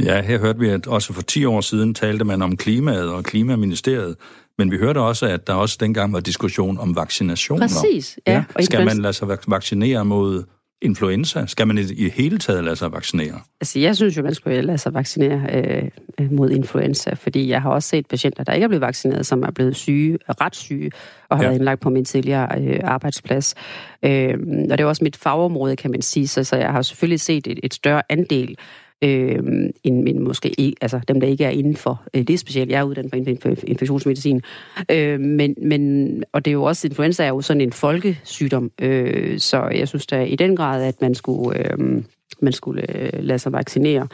Ja, 0.00 0.22
her 0.22 0.38
hørte 0.38 0.58
vi, 0.58 0.68
at 0.68 0.86
også 0.86 1.12
for 1.12 1.22
10 1.22 1.44
år 1.44 1.60
siden 1.60 1.94
talte 1.94 2.24
man 2.24 2.42
om 2.42 2.56
klimaet 2.56 3.08
og 3.08 3.24
klimaministeriet, 3.24 4.16
men 4.58 4.70
vi 4.70 4.76
hørte 4.78 4.98
også, 4.98 5.26
at 5.26 5.46
der 5.46 5.54
også 5.54 5.76
dengang 5.80 6.12
var 6.12 6.20
diskussion 6.20 6.78
om 6.78 6.96
vaccinationer. 6.96 7.68
Præcis, 7.68 8.18
ja. 8.26 8.44
ja. 8.58 8.64
Skal 8.64 8.84
man 8.84 8.98
lade 8.98 9.12
sig 9.12 9.38
vaccinere 9.48 10.04
mod 10.04 10.44
influenza? 10.82 11.46
Skal 11.46 11.66
man 11.66 11.78
i 11.78 12.08
hele 12.08 12.38
taget 12.38 12.64
lade 12.64 12.76
sig 12.76 12.92
vaccinere? 12.92 13.40
Altså, 13.60 13.78
jeg 13.78 13.96
synes 13.96 14.16
jo, 14.16 14.22
man 14.22 14.34
skulle 14.34 14.60
lade 14.60 14.78
sig 14.78 14.94
vaccinere 14.94 15.40
øh, 15.52 15.88
øh, 16.20 16.32
mod 16.32 16.50
influenza, 16.50 17.14
fordi 17.14 17.48
jeg 17.48 17.62
har 17.62 17.70
også 17.70 17.88
set 17.88 18.06
patienter, 18.06 18.44
der 18.44 18.52
ikke 18.52 18.64
er 18.64 18.68
blevet 18.68 18.80
vaccineret, 18.80 19.26
som 19.26 19.42
er 19.42 19.50
blevet 19.50 19.76
syge, 19.76 20.18
ret 20.28 20.56
syge, 20.56 20.90
og 21.28 21.36
har 21.36 21.44
ja. 21.44 21.48
været 21.48 21.58
indlagt 21.58 21.80
på 21.80 21.90
min 21.90 22.04
tidligere 22.04 22.60
øh, 22.60 22.80
arbejdsplads. 22.84 23.54
Øh, 24.02 24.34
og 24.70 24.78
det 24.78 24.80
er 24.80 24.86
også 24.86 25.04
mit 25.04 25.16
fagområde, 25.16 25.76
kan 25.76 25.90
man 25.90 26.02
sige, 26.02 26.28
så, 26.28 26.44
så 26.44 26.56
jeg 26.56 26.72
har 26.72 26.82
selvfølgelig 26.82 27.20
set 27.20 27.46
et, 27.46 27.60
et 27.62 27.74
større 27.74 28.02
andel 28.08 28.56
øh, 29.04 29.38
end, 29.84 30.08
end 30.08 30.18
måske 30.18 30.60
ikke, 30.60 30.76
altså 30.80 31.00
dem, 31.08 31.20
der 31.20 31.26
ikke 31.26 31.44
er 31.44 31.50
inden 31.50 31.76
for 31.76 32.02
øh, 32.14 32.22
det 32.22 32.40
specielt. 32.40 32.70
Jeg 32.70 32.78
er 32.78 32.82
uddannet 32.82 33.42
for 33.42 33.48
infektionsmedicin. 33.66 34.42
Øh, 34.90 35.20
men, 35.20 35.54
men, 35.62 36.24
og 36.32 36.44
det 36.44 36.50
er 36.50 36.52
jo 36.52 36.62
også, 36.62 36.86
influenza 36.86 37.24
er 37.24 37.28
jo 37.28 37.40
sådan 37.40 37.60
en 37.60 37.72
folkesygdom, 37.72 38.70
øh, 38.80 39.38
så 39.38 39.62
jeg 39.62 39.88
synes 39.88 40.06
da 40.06 40.22
i 40.22 40.36
den 40.36 40.56
grad, 40.56 40.84
at 40.84 41.00
man 41.00 41.14
skulle, 41.14 41.58
øh, 41.58 42.04
man 42.42 42.52
skulle 42.52 42.96
øh, 42.98 43.24
lade 43.24 43.38
sig 43.38 43.52
vaccinere. 43.52 44.08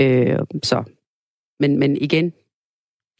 Øh, 0.00 0.38
så. 0.62 0.82
Men, 1.60 1.78
men 1.78 1.96
igen, 1.96 2.32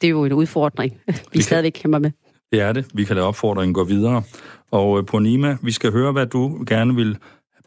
det 0.01 0.07
er 0.07 0.11
jo 0.11 0.25
en 0.25 0.33
udfordring, 0.33 0.93
vi, 1.07 1.15
vi 1.33 1.43
stadigvæk 1.43 1.73
kæmper 1.73 1.99
med. 1.99 2.11
Det 2.53 2.61
er 2.61 2.73
det. 2.73 2.87
Vi 2.95 3.05
kan 3.05 3.17
lade 3.17 3.27
opfordringen 3.27 3.75
gå 3.75 3.85
videre. 3.85 4.23
Og 4.71 4.99
øh, 4.99 5.07
på 5.07 5.19
Nima, 5.19 5.57
vi 5.63 5.73
skal 5.73 5.93
høre, 5.93 6.13
hvad 6.13 6.27
du 6.27 6.65
gerne 6.67 6.95
vil 6.95 7.17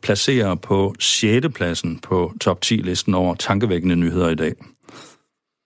placerer 0.03 0.55
på 0.55 0.93
6. 0.99 1.47
pladsen 1.55 1.99
på 1.99 2.33
top 2.41 2.59
10-listen 2.65 3.13
over 3.13 3.35
tankevækkende 3.35 3.95
nyheder 3.95 4.29
i 4.29 4.35
dag. 4.35 4.53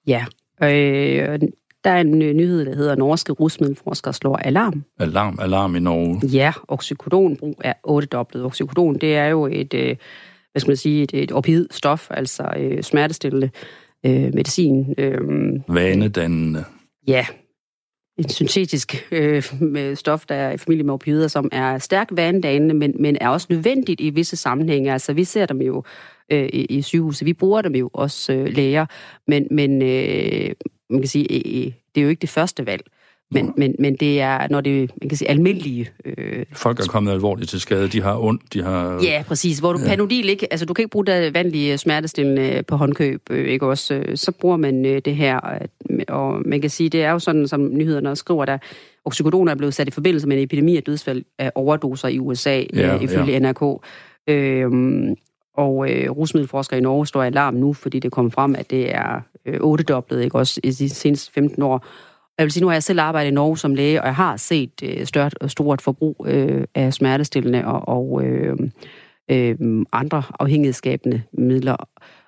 Ja, 0.07 0.25
øh, 0.63 1.39
der 1.83 1.89
er 1.89 2.01
en 2.01 2.19
nyhed, 2.19 2.65
der 2.65 2.75
hedder, 2.75 2.95
norske 2.95 3.31
rusmiddelforskere 3.33 4.13
slår 4.13 4.35
alarm. 4.35 4.83
Alarm, 4.99 5.39
alarm 5.41 5.75
i 5.75 5.79
Norge. 5.79 6.27
Ja, 6.27 6.53
oxycodonbrug 6.67 7.61
er 7.63 7.73
ottedoblet. 7.83 8.45
Oxycodon, 8.45 8.97
det 8.97 9.15
er 9.15 9.25
jo 9.25 9.45
et, 9.45 9.73
øh, 9.73 9.95
hvad 10.51 10.59
skal 10.59 10.69
man 10.69 10.77
sige, 10.77 11.03
et, 11.03 11.13
et 11.13 11.31
opioid 11.31 11.67
stof, 11.71 12.07
altså 12.09 12.53
øh, 12.57 12.83
smertestillende 12.83 13.49
øh, 14.05 14.33
medicin. 14.33 14.95
Øh, 14.97 15.21
Vanedannende. 15.67 16.63
Ja, 17.07 17.25
en 18.17 18.29
syntetisk 18.29 19.07
øh, 19.11 19.43
stof, 19.95 20.25
der 20.25 20.35
er 20.35 20.51
i 20.51 20.57
familie 20.57 20.83
med 20.83 20.93
opioider, 20.93 21.27
som 21.27 21.49
er 21.51 21.77
stærkt 21.77 22.15
vanedannende, 22.15 22.75
men, 22.75 22.93
men 22.99 23.17
er 23.21 23.29
også 23.29 23.47
nødvendigt 23.49 24.01
i 24.01 24.09
visse 24.09 24.35
sammenhænge. 24.35 24.93
Altså, 24.93 25.13
vi 25.13 25.23
ser 25.23 25.45
dem 25.45 25.61
jo 25.61 25.83
øh, 26.29 26.49
i, 26.53 26.65
i 26.65 26.81
sygehuset. 26.81 27.25
Vi 27.25 27.33
bruger 27.33 27.61
dem 27.61 27.75
jo 27.75 27.89
også 27.93 28.33
øh, 28.33 28.45
læger, 28.45 28.85
men, 29.27 29.47
men 29.51 29.81
øh, 29.81 30.51
man 30.89 31.01
kan 31.01 31.07
sige, 31.07 31.25
øh, 31.33 31.71
det 31.95 32.01
er 32.01 32.01
jo 32.01 32.09
ikke 32.09 32.21
det 32.21 32.29
første 32.29 32.65
valg. 32.65 32.83
Men, 33.31 33.53
men, 33.57 33.75
men 33.79 33.95
det 33.95 34.21
er, 34.21 34.47
når 34.49 34.61
det 34.61 34.91
man 35.01 35.09
kan 35.09 35.17
sige, 35.17 35.29
almindelige... 35.29 35.89
Øh, 36.05 36.45
Folk 36.53 36.79
er 36.79 36.83
kommet 36.87 37.11
alvorligt 37.11 37.49
til 37.49 37.61
skade, 37.61 37.87
de 37.87 38.01
har 38.01 38.17
ondt, 38.17 38.53
de 38.53 38.63
har... 38.63 38.99
Ja, 39.03 39.23
præcis. 39.27 39.59
Hvor 39.59 39.73
du 39.73 39.79
ja. 39.79 39.87
panodil 39.87 40.29
ikke... 40.29 40.53
Altså, 40.53 40.65
du 40.65 40.73
kan 40.73 40.83
ikke 40.83 40.91
bruge 40.91 41.05
det 41.05 41.33
vanlige 41.33 41.77
smertestillende 41.77 42.63
på 42.63 42.75
håndkøb, 42.75 43.21
øh, 43.29 43.47
ikke 43.47 43.65
også? 43.65 43.93
Øh, 43.93 44.17
så 44.17 44.31
bruger 44.31 44.57
man 44.57 44.85
øh, 44.85 45.01
det 45.05 45.15
her, 45.15 45.39
og 46.07 46.41
man 46.45 46.61
kan 46.61 46.69
sige, 46.69 46.89
det 46.89 47.03
er 47.03 47.11
jo 47.11 47.19
sådan, 47.19 47.47
som 47.47 47.69
nyhederne 47.73 48.09
også 48.09 48.21
skriver, 48.21 48.45
der 48.45 48.57
oxycodon 49.05 49.47
er 49.47 49.55
blevet 49.55 49.73
sat 49.73 49.87
i 49.87 49.91
forbindelse 49.91 50.27
med 50.27 50.37
en 50.37 50.43
epidemi 50.43 50.77
af 50.77 50.83
dødsfald 50.83 51.23
af 51.39 51.51
overdoser 51.55 52.07
i 52.07 52.19
USA, 52.19 52.63
ja, 52.73 52.95
øh, 52.95 53.03
ifølge 53.03 53.31
ja. 53.31 53.39
NRK. 53.39 53.83
Øh, 54.27 54.71
og 55.57 55.91
øh, 55.91 56.11
rusmiddelforskere 56.11 56.79
i 56.79 56.81
Norge 56.81 57.07
står 57.07 57.23
i 57.23 57.25
alarm 57.25 57.53
nu, 57.53 57.73
fordi 57.73 57.99
det 57.99 58.11
kommer 58.11 58.31
frem, 58.31 58.55
at 58.55 58.71
det 58.71 58.95
er 58.95 59.21
øh, 59.45 59.59
ottedoblet, 59.61 60.23
ikke 60.23 60.37
også, 60.37 60.59
i 60.63 60.71
de 60.71 60.89
seneste 60.89 61.33
15 61.33 61.63
år. 61.63 61.85
Jeg 62.37 62.43
vil 62.43 62.51
sige, 62.51 62.61
nu 62.61 62.67
har 62.67 62.75
jeg 62.75 62.83
selv 62.83 62.99
arbejdet 62.99 63.31
i 63.31 63.33
Norge 63.33 63.57
som 63.57 63.75
læge, 63.75 64.01
og 64.01 64.07
jeg 64.07 64.15
har 64.15 64.37
set 64.37 64.83
øh, 64.83 65.05
stort, 65.05 65.35
stort 65.47 65.81
forbrug 65.81 66.25
øh, 66.29 66.63
af 66.75 66.93
smertestillende 66.93 67.65
og, 67.65 67.87
og 67.87 68.23
øh, 68.23 68.57
øh, 69.31 69.55
andre 69.91 70.23
afhængighedsskabende 70.39 71.21
midler. 71.33 71.75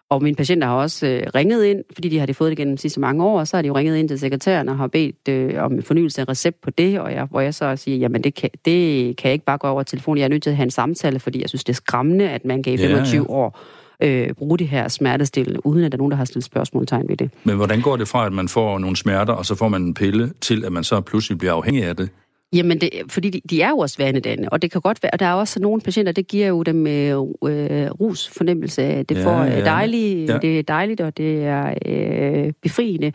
Og 0.10 0.24
mine 0.24 0.36
patienter 0.36 0.68
har 0.68 0.76
også 0.76 1.08
øh, 1.08 1.24
ringet 1.36 1.66
ind, 1.66 1.84
fordi 1.94 2.10
de 2.10 2.20
har 2.20 2.26
det 2.26 2.36
fået 2.36 2.50
det 2.50 2.58
gennem 2.58 2.76
de 2.76 2.82
sidste 2.82 3.00
mange 3.00 3.24
år, 3.26 3.40
og 3.40 3.48
så 3.48 3.58
har 3.58 3.62
de 3.62 3.68
jo 3.68 3.76
ringet 3.76 3.98
ind 3.98 4.08
til 4.08 4.20
sekretæren 4.20 4.70
og 4.70 4.78
har 4.78 4.88
bedt 4.88 5.28
øh, 5.30 5.64
om 5.64 5.82
fornyelse 5.82 6.22
af 6.22 6.30
recept 6.30 6.62
på 6.62 6.70
det, 6.70 7.00
og 7.00 7.14
jeg, 7.14 7.26
hvor 7.26 7.40
jeg 7.40 7.54
så 7.54 7.76
siger, 7.76 7.98
jamen 7.98 8.24
det 8.24 8.36
kan, 8.36 8.50
det 8.66 9.18
kan 9.18 9.28
jeg 9.28 9.34
ikke 9.34 9.46
bare 9.46 9.58
gå 9.58 9.68
over 9.68 9.84
telefonen, 9.84 10.18
jeg 10.18 10.26
er 10.26 10.30
nødt 10.30 10.44
til 10.44 10.50
at 10.50 10.56
have 10.56 10.64
en 10.64 10.72
samtale, 10.72 11.20
fordi 11.20 11.42
jeg 11.42 11.50
synes, 11.50 11.64
det 11.64 11.74
er 11.74 11.76
skræmmende, 11.76 12.30
at 12.30 12.46
man 12.46 12.62
gav 12.62 12.78
25 12.78 13.26
ja, 13.30 13.34
ja. 13.34 13.40
år 13.40 13.60
øh, 14.04 14.34
bruge 14.34 14.58
det 14.58 14.68
her 14.68 14.88
smertestillende, 14.88 15.66
uden 15.66 15.84
at 15.84 15.92
der 15.92 15.96
er 15.96 16.00
nogen, 16.00 16.12
der 16.12 16.18
har 16.18 16.26
stillet 16.26 16.44
spørgsmålstegn 16.46 17.10
ved 17.10 17.18
det. 17.18 17.32
Men 17.44 17.56
hvordan 17.56 17.82
går 17.82 17.98
det 17.98 18.08
fra, 18.08 18.26
at 18.26 18.34
man 18.34 18.48
får 18.48 18.80
nogle 18.80 18.96
smerter, 18.96 19.34
og 19.34 19.46
så 19.46 19.56
får 19.56 19.68
man 19.68 19.82
en 19.82 19.94
pille, 19.94 20.34
til 20.42 20.66
at 20.66 20.72
man 20.72 20.84
så 20.84 21.02
pludselig 21.02 21.38
bliver 21.38 21.54
afhængig 21.54 21.84
af 21.84 21.96
det? 21.96 22.10
Jamen, 22.54 22.82
det, 22.82 22.90
fordi 23.10 23.30
de, 23.30 23.42
de 23.50 23.62
er 23.62 23.70
jo 23.70 23.78
også 23.78 23.96
vanedannende, 23.98 24.50
og 24.50 24.62
det 24.62 24.72
kan 24.72 24.82
godt 24.82 25.04
være, 25.04 25.10
og 25.14 25.20
der 25.20 25.26
er 25.26 25.34
også 25.34 25.60
nogle 25.60 25.82
patienter, 25.82 26.12
det 26.12 26.28
giver 26.28 26.48
jo 26.48 26.64
dem 26.64 26.88
øh, 26.88 27.12
øh, 27.46 27.92
rusfornemmelse. 27.92 29.04
Det 29.04 29.18
ja, 29.18 29.26
får. 29.26 29.44
Dejligt, 29.44 30.30
ja. 30.30 30.38
det 30.38 30.60
er 30.60 30.64
dejligt, 30.64 31.02
og 31.02 31.18
det 31.18 31.44
er 31.44 31.74
øh, 31.86 32.54
befriende 32.62 33.12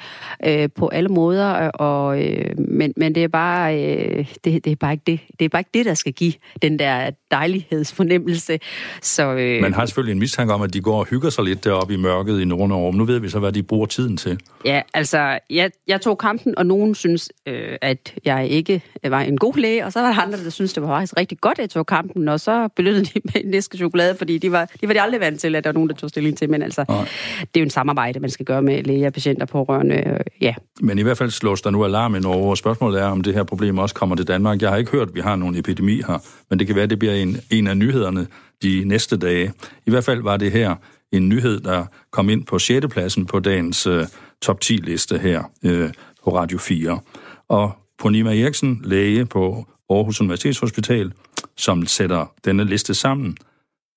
øh, 0.46 0.68
på 0.76 0.88
alle 0.88 1.08
måder, 1.08 1.68
og, 1.68 2.22
øh, 2.22 2.58
men, 2.58 2.92
men 2.96 3.14
det 3.14 3.24
er 3.24 3.28
bare 3.28 3.78
øh, 3.84 4.26
det, 4.44 4.64
det 4.64 4.72
er 4.72 4.76
bare 4.76 4.92
ikke 4.92 5.02
det. 5.06 5.20
Det 5.38 5.44
er 5.44 5.48
bare 5.48 5.60
ikke 5.60 5.70
det, 5.74 5.86
der 5.86 5.94
skal 5.94 6.12
give 6.12 6.32
den 6.62 6.78
der 6.78 7.10
dejlighedsfornemmelse. 7.30 8.58
Så, 9.02 9.34
øh, 9.34 9.62
Man 9.62 9.72
har 9.72 9.86
selvfølgelig 9.86 10.12
en 10.12 10.18
mistanke 10.18 10.54
om, 10.54 10.62
at 10.62 10.74
de 10.74 10.80
går 10.80 10.98
og 10.98 11.06
hygger 11.06 11.30
sig 11.30 11.44
lidt 11.44 11.64
deroppe 11.64 11.94
i 11.94 11.96
mørket 11.96 12.40
i 12.40 12.44
Nordnorge. 12.44 12.96
Nu 12.96 13.04
ved 13.04 13.18
vi 13.18 13.28
så, 13.28 13.38
hvad 13.38 13.52
de 13.52 13.62
bruger 13.62 13.86
tiden 13.86 14.16
til. 14.16 14.38
Ja, 14.64 14.82
altså, 14.94 15.38
jeg, 15.50 15.70
jeg 15.86 16.00
tog 16.00 16.18
kampen, 16.18 16.58
og 16.58 16.66
nogen 16.66 16.94
synes, 16.94 17.32
øh, 17.46 17.76
at 17.82 18.14
jeg 18.24 18.48
ikke 18.48 18.82
var 19.04 19.23
en 19.28 19.38
god 19.38 19.56
læge, 19.56 19.84
og 19.84 19.92
så 19.92 20.00
var 20.00 20.12
der 20.12 20.20
andre, 20.20 20.44
der 20.44 20.50
syntes, 20.50 20.72
det 20.72 20.82
var 20.82 20.88
faktisk 20.88 21.14
rigtig 21.16 21.40
godt, 21.40 21.58
at 21.58 21.62
jeg 21.62 21.70
tog 21.70 21.86
kampen, 21.86 22.28
og 22.28 22.40
så 22.40 22.68
belønnede 22.76 23.04
de 23.04 23.20
med 23.24 23.32
en 23.44 23.50
næske 23.50 23.76
chokolade, 23.76 24.14
fordi 24.16 24.38
de 24.38 24.52
var, 24.52 24.68
de 24.80 24.88
var 24.88 24.94
de 24.94 25.00
aldrig 25.00 25.20
vant 25.20 25.40
til, 25.40 25.54
at 25.54 25.64
der 25.64 25.70
var 25.70 25.74
nogen, 25.74 25.88
der 25.88 25.94
tog 25.94 26.10
stilling 26.10 26.38
til. 26.38 26.50
Men 26.50 26.62
altså, 26.62 26.84
Nej. 26.88 27.08
det 27.40 27.56
er 27.56 27.60
jo 27.60 27.64
en 27.64 27.70
samarbejde, 27.70 28.20
man 28.20 28.30
skal 28.30 28.46
gøre 28.46 28.62
med 28.62 28.82
læger, 28.82 29.10
patienter, 29.10 29.46
pårørende, 29.46 29.96
øh, 29.96 30.20
ja. 30.40 30.54
Men 30.80 30.98
i 30.98 31.02
hvert 31.02 31.18
fald 31.18 31.30
slås 31.30 31.62
der 31.62 31.70
nu 31.70 31.84
alarm 31.84 32.14
i 32.14 32.20
Norge, 32.20 32.50
og 32.50 32.58
spørgsmålet 32.58 33.00
er, 33.00 33.06
om 33.06 33.20
det 33.20 33.34
her 33.34 33.42
problem 33.42 33.78
også 33.78 33.94
kommer 33.94 34.16
til 34.16 34.28
Danmark. 34.28 34.62
Jeg 34.62 34.70
har 34.70 34.76
ikke 34.76 34.90
hørt, 34.90 35.08
at 35.08 35.14
vi 35.14 35.20
har 35.20 35.36
nogen 35.36 35.56
epidemi 35.56 35.96
her, 35.96 36.18
men 36.50 36.58
det 36.58 36.66
kan 36.66 36.76
være, 36.76 36.84
at 36.84 36.90
det 36.90 36.98
bliver 36.98 37.14
en, 37.14 37.36
en 37.50 37.66
af 37.66 37.76
nyhederne 37.76 38.26
de 38.62 38.84
næste 38.84 39.16
dage. 39.16 39.52
I 39.86 39.90
hvert 39.90 40.04
fald 40.04 40.22
var 40.22 40.36
det 40.36 40.52
her 40.52 40.74
en 41.12 41.28
nyhed, 41.28 41.60
der 41.60 41.84
kom 42.10 42.28
ind 42.28 42.46
på 42.46 42.58
6. 42.58 42.86
pladsen 42.90 43.26
på 43.26 43.38
dagens 43.38 43.86
uh, 43.86 44.02
top 44.42 44.58
10-liste 44.64 45.18
her 45.18 45.42
uh, 45.64 45.90
på 46.24 46.36
Radio 46.36 46.58
4. 46.58 47.00
Og 47.48 47.72
Ponima 47.98 48.40
Eriksen, 48.40 48.80
læge 48.84 49.26
på 49.26 49.66
Aarhus 49.90 50.20
Universitetshospital, 50.20 51.12
som 51.56 51.86
sætter 51.86 52.32
denne 52.44 52.64
liste 52.64 52.94
sammen. 52.94 53.36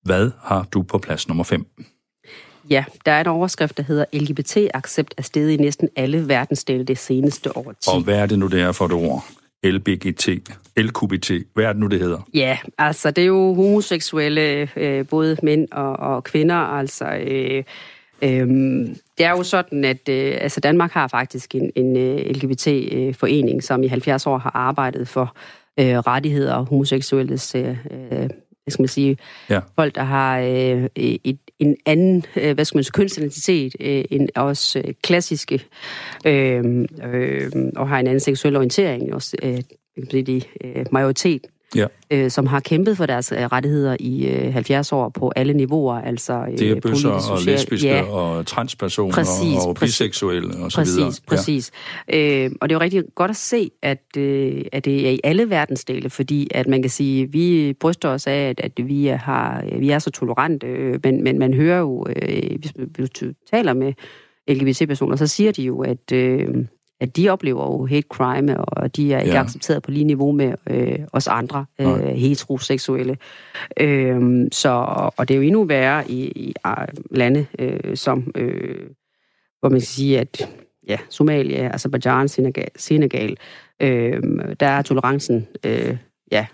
Hvad 0.02 0.30
har 0.42 0.66
du 0.72 0.82
på 0.82 0.98
plads 0.98 1.28
nummer 1.28 1.44
5? 1.44 1.66
Ja, 2.70 2.84
der 3.06 3.12
er 3.12 3.20
en 3.20 3.26
overskrift, 3.26 3.76
der 3.76 3.82
hedder 3.82 4.04
LGBT-accept 4.12 5.14
er 5.16 5.22
stedet 5.22 5.50
i 5.50 5.56
næsten 5.56 5.88
alle 5.96 6.28
verdensdele 6.28 6.84
det 6.84 6.98
seneste 6.98 7.56
år 7.56 7.72
10. 7.72 7.88
Og 7.88 8.00
hvad 8.00 8.18
er 8.18 8.26
det 8.26 8.38
nu, 8.38 8.46
det 8.46 8.60
er 8.60 8.72
for 8.72 8.86
et 8.86 8.92
ord? 8.92 9.24
LBGT, 9.64 10.28
LQBT, 10.76 11.30
hvad 11.54 11.64
er 11.64 11.72
det 11.72 11.80
nu, 11.80 11.86
det 11.86 12.00
hedder? 12.00 12.28
Ja, 12.34 12.58
altså 12.78 13.10
det 13.10 13.22
er 13.22 13.26
jo 13.26 13.54
homoseksuelle, 13.54 14.68
øh, 14.76 15.06
både 15.06 15.36
mænd 15.42 15.68
og, 15.72 15.96
og 15.96 16.24
kvinder, 16.24 16.54
altså... 16.54 17.04
Øh, 17.04 17.64
Øhm, 18.22 18.96
det 19.18 19.26
er 19.26 19.30
jo 19.30 19.42
sådan, 19.42 19.84
at 19.84 20.08
øh, 20.08 20.36
altså 20.40 20.60
Danmark 20.60 20.90
har 20.90 21.08
faktisk 21.08 21.54
en, 21.54 21.70
en 21.74 21.96
øh, 21.96 22.16
LGBT-forening, 22.16 23.62
som 23.62 23.82
i 23.82 23.86
70 23.86 24.26
år 24.26 24.38
har 24.38 24.50
arbejdet 24.54 25.08
for 25.08 25.36
øh, 25.80 25.98
rettigheder 25.98 26.54
og 26.54 26.64
homoseksuelles, 26.64 27.54
øh, 27.54 27.76
øh, 27.90 28.08
hvad 28.08 28.70
skal 28.70 28.82
man 28.82 28.88
sige, 28.88 29.16
ja. 29.50 29.60
folk, 29.74 29.94
der 29.94 30.02
har 30.02 30.38
øh, 30.38 30.86
et, 30.96 31.38
en 31.58 31.76
anden, 31.86 32.24
øh, 32.36 32.54
hvad 32.54 32.64
skal 32.64 32.76
man 32.76 32.84
sige, 32.84 32.92
kønsidentitet 32.92 33.76
øh, 33.80 34.04
end 34.10 34.28
os 34.34 34.76
øh, 34.76 34.94
klassiske, 35.02 35.64
øh, 36.24 36.86
øh, 37.04 37.52
og 37.76 37.88
har 37.88 37.98
en 37.98 38.06
anden 38.06 38.20
seksuel 38.20 38.56
orientering, 38.56 39.14
også 39.14 39.36
øh, 39.42 39.62
de, 40.12 40.42
øh, 40.64 40.86
majoritet 40.92 41.46
ja. 41.76 41.86
øh, 42.10 42.30
som 42.30 42.46
har 42.46 42.60
kæmpet 42.60 42.96
for 42.96 43.06
deres 43.06 43.32
øh, 43.32 43.38
rettigheder 43.38 43.96
i 44.00 44.26
øh, 44.28 44.52
70 44.52 44.92
år 44.92 45.08
på 45.08 45.32
alle 45.36 45.52
niveauer. 45.54 45.94
Altså, 45.94 46.32
øh, 46.52 46.58
Det 46.58 46.70
er 46.70 46.80
bøsser 46.80 47.08
og 47.10 47.22
social- 47.22 47.54
lesbiske 47.54 47.88
ja, 47.88 48.02
og 48.02 48.46
transpersoner 48.46 49.14
Præcis, 49.14 49.56
og 49.66 49.74
præcis. 49.74 49.94
biseksuelle 49.98 50.56
og 50.64 50.72
så 50.72 50.78
Præcis, 50.78 50.96
videre. 50.96 51.12
præcis. 51.26 51.70
Ja. 52.08 52.44
Øh, 52.44 52.50
og 52.60 52.68
det 52.68 52.74
er 52.74 52.78
jo 52.78 52.80
rigtig 52.80 53.02
godt 53.14 53.30
at 53.30 53.36
se, 53.36 53.70
at, 53.82 54.02
øh, 54.16 54.62
at 54.72 54.84
det 54.84 55.06
er 55.06 55.10
i 55.10 55.20
alle 55.24 55.50
verdensdele, 55.50 56.10
fordi 56.10 56.48
at 56.50 56.66
man 56.66 56.82
kan 56.82 56.90
sige, 56.90 57.32
vi 57.32 57.72
bryster 57.80 58.08
os 58.08 58.26
af, 58.26 58.48
at, 58.48 58.60
at 58.60 58.72
vi, 58.88 59.06
har, 59.06 59.64
vi 59.78 59.90
er 59.90 59.98
så 59.98 60.10
tolerante, 60.10 60.66
øh, 60.66 60.98
men, 61.04 61.24
men 61.24 61.38
man 61.38 61.54
hører 61.54 61.78
jo, 61.78 62.06
øh, 62.22 62.58
hvis 62.60 62.72
man 62.78 62.90
hvis 62.96 63.10
du 63.10 63.26
taler 63.50 63.72
med 63.74 63.92
LGBT-personer, 64.48 65.16
så 65.16 65.26
siger 65.26 65.52
de 65.52 65.62
jo, 65.62 65.80
at, 65.80 66.12
øh, 66.12 66.48
at 67.00 67.16
de 67.16 67.28
oplever 67.28 67.64
jo 67.64 67.86
hate 67.86 68.06
crime, 68.10 68.64
og 68.64 68.96
de 68.96 69.12
er 69.14 69.18
ikke 69.20 69.32
Ja. 69.32 69.40
accepteret 69.40 69.82
på 69.82 69.90
lige 69.90 70.04
niveau 70.04 70.32
med 70.32 70.54
øh, 70.70 70.98
os 71.12 71.26
andre 71.26 71.64
øh, 71.80 71.86
Nej. 71.86 72.12
heteroseksuelle. 72.12 73.16
Øh, 73.80 74.46
så, 74.52 74.70
og 75.16 75.28
det 75.28 75.34
er 75.34 75.38
jo 75.38 75.42
endnu 75.42 75.64
værre 75.64 76.10
i, 76.10 76.24
i 76.36 76.54
ah, 76.64 76.88
lande 77.10 77.46
øh, 77.58 77.96
som, 77.96 78.32
øh, 78.34 78.86
hvor 79.60 79.68
man 79.68 79.80
kan 79.80 79.86
sige, 79.86 80.20
at 80.20 80.48
ja, 80.88 80.96
Somalia, 81.10 81.70
Azerbaijan, 81.74 82.28
Senegal, 82.28 82.68
Senegal 82.76 83.36
øh, 83.82 84.22
der 84.60 84.66
er 84.66 84.82
tolerancen 84.82 85.46
øh, 85.66 85.96
ja, 86.32 86.46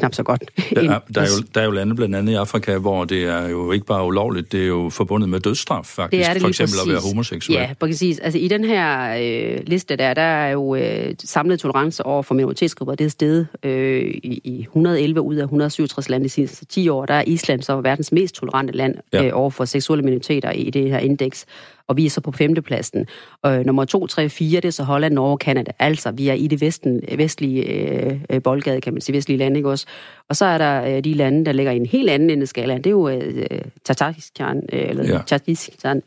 knap 0.00 0.14
så 0.14 0.22
godt. 0.22 0.42
Der 0.74 0.80
er, 0.90 0.98
der, 1.14 1.20
er 1.20 1.24
jo, 1.26 1.44
der 1.54 1.60
er 1.60 1.64
jo 1.64 1.70
lande 1.70 1.94
blandt 1.96 2.16
andet 2.16 2.32
i 2.32 2.36
Afrika, 2.36 2.78
hvor 2.78 3.04
det 3.04 3.24
er 3.24 3.48
jo 3.48 3.72
ikke 3.72 3.86
bare 3.86 4.06
ulovligt, 4.06 4.52
det 4.52 4.62
er 4.62 4.66
jo 4.66 4.90
forbundet 4.90 5.28
med 5.28 5.40
dødsstraf 5.40 5.84
faktisk. 5.84 6.20
Det 6.20 6.28
er 6.28 6.32
det 6.32 6.42
For 6.42 6.48
eksempel 6.48 6.74
at 6.82 6.88
være 6.88 6.96
præcis. 6.96 7.10
homoseksuel. 7.10 7.58
Ja, 7.58 7.70
præcis. 7.80 8.18
Altså 8.18 8.38
i 8.38 8.48
den 8.48 8.64
her 8.64 9.16
øh, 9.22 9.58
liste 9.66 9.96
der, 9.96 10.14
der 10.14 10.22
er 10.22 10.50
jo 10.50 10.74
øh, 10.74 11.14
samlet 11.24 11.60
tolerance 11.60 12.06
over 12.06 12.22
for 12.22 12.34
minoritetsgrupper. 12.34 12.94
Det 12.94 13.04
er 13.04 13.10
stedet 13.10 13.46
øh, 13.62 14.02
i, 14.22 14.40
i 14.44 14.60
111 14.62 15.20
ud 15.20 15.34
af 15.36 15.42
167 15.42 16.08
lande 16.08 16.24
de 16.24 16.28
sidste 16.30 16.64
10 16.64 16.88
år. 16.88 17.06
Der 17.06 17.14
er 17.14 17.22
Island 17.26 17.62
så 17.62 17.80
verdens 17.80 18.12
mest 18.12 18.34
tolerante 18.34 18.72
land 18.72 18.94
Ja. 19.12 19.24
øh, 19.26 19.30
over 19.34 19.50
for 19.50 19.64
seksuelle 19.64 20.02
minoriteter 20.04 20.50
i 20.50 20.70
det 20.70 20.90
her 20.90 20.98
indeks. 20.98 21.46
Og 21.90 21.96
vi 21.96 22.06
er 22.06 22.10
så 22.10 22.20
på 22.20 22.32
femtepladsen. 22.32 23.06
Og 23.42 23.64
nummer 23.66 23.84
2, 23.84 24.06
3, 24.06 24.28
4, 24.28 24.56
det 24.60 24.64
er 24.68 24.72
så 24.72 24.82
Holland, 24.84 25.14
Norge 25.14 25.32
og 25.32 25.38
Kanada. 25.38 25.70
Altså, 25.78 26.10
vi 26.10 26.28
er 26.28 26.34
i 26.34 26.46
det 26.46 26.60
vesten, 26.60 27.00
vestlige 27.16 27.62
øh, 27.64 28.20
øh, 28.30 28.42
boldgade, 28.42 28.80
kan 28.80 28.92
man 28.92 29.00
sige, 29.00 29.16
vestlige 29.16 29.38
lande, 29.38 29.56
ikke 29.56 29.70
også? 29.70 29.86
Og 30.28 30.36
så 30.36 30.44
er 30.44 30.58
der 30.58 30.96
øh, 30.96 31.04
de 31.04 31.14
lande, 31.14 31.44
der 31.44 31.52
ligger 31.52 31.72
i 31.72 31.76
en 31.76 31.86
helt 31.86 32.10
anden 32.10 32.30
ende 32.30 32.42
af 32.42 32.48
skalaen. 32.48 32.78
Det 32.78 32.86
er 32.86 32.90
jo 32.90 33.08
øh, 33.08 33.60
Tatarkistan, 33.84 34.62
øh, 34.72 34.88
eller 34.90 35.04
Ja. 35.04 35.18
Tatarkistan. 35.26 36.02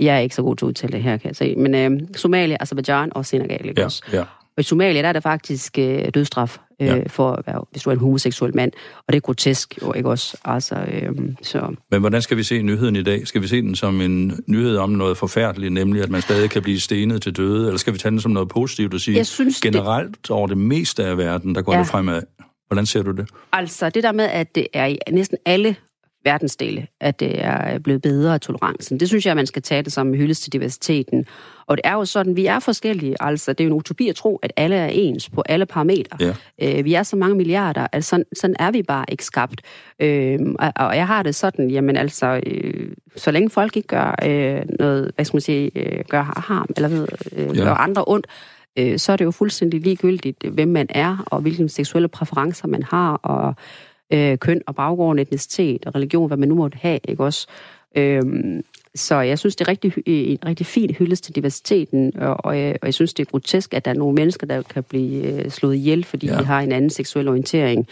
Jeg 0.00 0.16
er 0.16 0.20
ikke 0.20 0.34
så 0.34 0.42
god 0.42 0.56
til 0.56 0.64
at 0.64 0.68
udtale 0.68 0.92
det 0.92 1.02
her, 1.02 1.16
kan 1.16 1.28
jeg 1.28 1.36
se. 1.36 1.54
Men 1.56 1.74
øh, 1.74 2.00
Somalia, 2.16 2.56
Azerbaijan 2.60 3.12
og 3.14 3.26
Senegal, 3.26 3.66
ikke 3.68 3.80
Ja, 3.80 3.84
også? 3.84 4.02
ja. 4.12 4.20
Og 4.56 4.60
i 4.60 4.62
Somalia, 4.62 5.02
der 5.02 5.08
er 5.08 5.12
der 5.12 5.20
faktisk 5.20 5.78
øh, 5.78 6.08
dødsstraf, 6.14 6.56
øh, 6.80 6.86
Ja. 6.86 7.02
for 7.06 7.32
at 7.32 7.46
være, 7.46 7.64
hvis 7.70 7.82
du 7.82 7.90
er 7.90 7.94
en 7.94 8.00
homoseksuel 8.00 8.56
mand. 8.56 8.72
Og 8.98 9.04
det 9.12 9.16
er 9.16 9.20
grotesk, 9.20 9.78
jo, 9.82 9.92
ikke 9.92 10.08
også? 10.10 10.36
Altså, 10.44 10.74
øh, 10.74 11.12
så... 11.42 11.74
Men 11.90 12.00
hvordan 12.00 12.22
skal 12.22 12.36
vi 12.36 12.42
se 12.42 12.62
nyheden 12.62 12.96
i 12.96 13.02
dag? 13.02 13.26
Skal 13.26 13.42
vi 13.42 13.46
se 13.46 13.62
den 13.62 13.74
som 13.74 14.00
en 14.00 14.40
nyhed 14.46 14.76
om 14.76 14.90
noget 14.90 15.16
forfærdeligt, 15.16 15.72
nemlig 15.72 16.02
at 16.02 16.10
man 16.10 16.22
stadig 16.22 16.50
kan 16.50 16.62
blive 16.62 16.80
stenet 16.80 17.22
til 17.22 17.36
døde? 17.36 17.66
Eller 17.66 17.78
skal 17.78 17.92
vi 17.92 17.98
tage 17.98 18.10
den 18.10 18.20
som 18.20 18.32
noget 18.32 18.48
positivt 18.48 18.94
og 18.94 19.00
sige, 19.00 19.16
Jeg 19.16 19.26
synes, 19.26 19.60
det- 19.60 19.72
generelt 19.72 20.30
over 20.30 20.46
det 20.46 20.58
meste 20.58 21.04
af 21.04 21.18
verden, 21.18 21.54
der 21.54 21.62
går 21.62 21.72
Ja. 21.72 21.78
det 21.78 21.86
fremad? 21.88 22.22
Hvordan 22.68 22.86
ser 22.86 23.02
du 23.02 23.10
det? 23.10 23.28
Altså, 23.52 23.90
det 23.90 24.02
der 24.02 24.12
med, 24.12 24.24
at 24.24 24.54
det 24.54 24.66
er 24.72 24.86
i 24.86 24.98
næsten 25.10 25.38
alle 25.46 25.76
verdensdele, 26.26 26.86
at 27.00 27.20
det 27.20 27.44
er 27.44 27.78
blevet 27.78 28.02
bedre 28.02 28.34
af 28.34 28.40
tolerancen. 28.40 29.00
Det 29.00 29.08
synes 29.08 29.26
jeg, 29.26 29.36
man 29.36 29.46
skal 29.46 29.62
tage 29.62 29.82
det 29.82 29.92
som 29.92 30.08
en 30.08 30.14
hyldest 30.14 30.42
til 30.42 30.52
diversiteten. 30.52 31.26
Og 31.66 31.76
det 31.76 31.80
er 31.84 31.92
jo 31.92 32.04
sådan, 32.04 32.36
vi 32.36 32.46
er 32.46 32.58
forskellige. 32.58 33.16
Altså, 33.20 33.52
det 33.52 33.60
er 33.60 33.64
jo 33.64 33.70
en 33.74 33.76
utopi 33.76 34.08
at 34.08 34.16
tro, 34.16 34.36
at 34.42 34.52
alle 34.56 34.76
er 34.76 34.88
ens 34.92 35.30
på 35.30 35.42
alle 35.48 35.66
parametre. 35.66 36.16
Ja. 36.20 36.34
Øh, 36.78 36.84
vi 36.84 36.94
er 36.94 37.02
så 37.02 37.16
mange 37.16 37.36
milliarder, 37.36 37.86
altså 37.92 38.08
sådan, 38.10 38.24
sådan 38.40 38.56
er 38.58 38.70
vi 38.70 38.82
bare 38.82 39.04
ikke 39.08 39.24
skabt. 39.24 39.60
Øh, 40.00 40.38
og, 40.58 40.72
og 40.76 40.96
jeg 40.96 41.06
har 41.06 41.22
det 41.22 41.34
sådan, 41.34 41.70
jamen 41.70 41.96
altså, 41.96 42.40
øh, 42.46 42.90
så 43.16 43.30
længe 43.30 43.50
folk 43.50 43.76
ikke 43.76 43.88
gør 43.88 44.14
øh, 44.24 44.62
noget, 44.78 45.10
hvad 45.14 45.24
skal 45.24 45.36
man 45.36 45.40
sige, 45.40 45.70
øh, 45.76 46.04
gør 46.08 46.42
harm, 46.46 46.68
eller 46.76 46.88
ved, 46.88 47.06
øh, 47.32 47.56
Ja. 47.58 47.64
gør 47.64 47.74
andre 47.74 48.04
ondt, 48.06 48.26
øh, 48.78 48.98
så 48.98 49.12
er 49.12 49.16
det 49.16 49.24
jo 49.24 49.30
fuldstændig 49.30 49.80
ligegyldigt, 49.80 50.44
hvem 50.44 50.68
man 50.68 50.86
er, 50.90 51.24
og 51.26 51.40
hvilke 51.40 51.68
seksuelle 51.68 52.08
præferencer 52.08 52.68
man 52.68 52.82
har, 52.82 53.12
og 53.12 53.54
øh, 54.12 54.38
køn 54.38 54.60
og 54.66 54.74
baggrund, 54.74 55.20
etnicitet 55.20 55.86
og 55.86 55.94
religion, 55.94 56.26
hvad 56.26 56.36
man 56.36 56.48
nu 56.48 56.54
måtte 56.54 56.78
have, 56.80 57.00
ikke 57.08 57.24
også? 57.24 57.46
Øhm, 57.96 58.62
så 58.94 59.16
jeg 59.20 59.38
synes, 59.38 59.56
det 59.56 59.64
er 59.64 59.68
rigtig, 59.70 59.90
hy- 59.92 60.02
en 60.06 60.38
rigtig 60.46 60.66
fin 60.66 60.90
hyldest 60.94 61.24
til 61.24 61.34
diversiteten, 61.36 62.12
og, 62.18 62.36
og, 62.44 62.58
jeg, 62.58 62.76
og 62.82 62.86
jeg 62.86 62.94
synes, 62.94 63.14
det 63.14 63.26
er 63.26 63.30
grotesk, 63.30 63.74
at 63.74 63.84
der 63.84 63.90
er 63.90 63.94
nogle 63.94 64.14
mennesker, 64.14 64.46
der 64.46 64.62
kan 64.62 64.82
blive 64.84 65.42
øh, 65.44 65.50
slået 65.50 65.74
ihjel, 65.76 66.04
fordi 66.04 66.26
ja. 66.26 66.38
de 66.38 66.44
har 66.44 66.60
en 66.60 66.72
anden 66.72 66.90
seksuel 66.90 67.28
orientering 67.28 67.86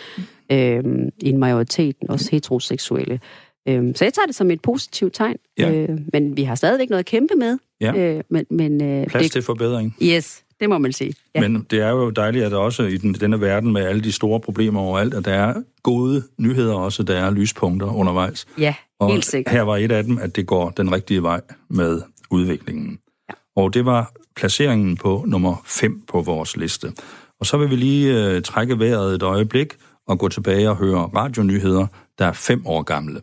øhm, 0.53 1.09
end 1.23 1.37
majoriteten, 1.39 2.11
også 2.11 2.29
heteroseksuelle. 2.31 3.21
Øhm, 3.69 3.95
så 3.95 4.05
jeg 4.05 4.13
tager 4.13 4.27
det 4.27 4.35
som 4.35 4.51
et 4.51 4.61
positivt 4.63 5.15
tegn, 5.15 5.37
Ja. 5.59 5.73
øh, 5.73 5.99
men 6.13 6.37
vi 6.37 6.43
har 6.43 6.55
stadigvæk 6.55 6.91
noget 6.91 6.99
at 6.99 7.07
kæmpe 7.07 7.35
med. 7.35 7.59
Ja. 7.81 7.97
Øh, 7.97 8.23
men, 8.29 8.47
men, 8.51 8.83
øh, 8.83 9.07
Plads 9.07 9.23
det, 9.25 9.33
til 9.33 9.43
forbedring. 9.43 9.97
Yes, 10.03 10.44
det 10.61 10.69
må 10.69 10.79
man 10.79 10.93
sige. 10.93 11.15
Ja. 11.35 11.41
Men 11.41 11.67
det 11.71 11.81
er 11.81 11.89
jo 11.91 12.11
dejligt, 12.11 12.45
at 12.45 12.51
der 12.51 12.59
også 12.59 12.83
i 12.83 12.97
den, 12.97 13.15
denne 13.15 13.41
verden 13.41 13.73
med 13.73 13.83
alle 13.83 14.03
de 14.05 14.13
store 14.13 14.41
problemer 14.41 14.81
overalt, 14.81 15.15
at 15.15 15.25
der 15.25 15.33
er 15.33 15.55
gode 15.83 16.23
nyheder 16.39 16.75
også, 16.75 17.03
der 17.03 17.17
er 17.17 17.31
lyspunkter 17.31 17.87
undervejs. 17.97 18.47
ja, 18.59 18.75
Og 19.01 19.11
helt 19.11 19.25
sikkert. 19.25 19.55
her 19.55 19.63
var 19.63 19.77
et 19.77 19.93
af 19.93 20.05
dem, 20.05 20.19
at 20.19 20.37
det 20.37 20.47
går 20.47 20.71
den 20.71 20.93
rigtige 20.93 21.23
vej 21.23 21.41
med 21.69 22.03
udviklingen. 22.31 22.99
Ja. 23.29 23.35
Og 23.57 23.75
det 23.75 23.85
var 23.85 24.13
placeringen 24.37 24.97
på 24.97 25.25
nummer 25.27 25.63
5 25.67 26.03
på 26.09 26.21
vores 26.23 26.57
liste. 26.57 26.93
Og 27.41 27.47
så 27.47 27.57
vil 27.57 27.71
vi 27.71 27.77
lige 27.77 28.25
øh, 28.27 28.43
trække 28.43 28.79
vejret 28.79 29.15
et 29.15 29.23
øjeblik 29.23 29.75
og 30.09 30.19
gå 30.19 30.29
tilbage 30.29 30.71
og 30.71 30.77
høre 30.77 30.99
radionyheder, 31.17 31.87
der 32.19 32.27
er 32.27 32.33
fem 32.33 32.67
år 32.67 32.83
gamle. 32.83 33.21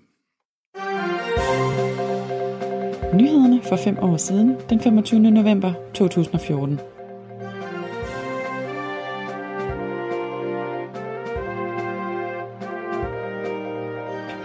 Nyhederne 3.13 3.61
for 3.63 3.75
fem 3.75 3.97
år 4.01 4.17
siden, 4.17 4.55
den 4.69 4.79
25. 4.79 5.19
november 5.19 5.73
2014.– 5.93 6.79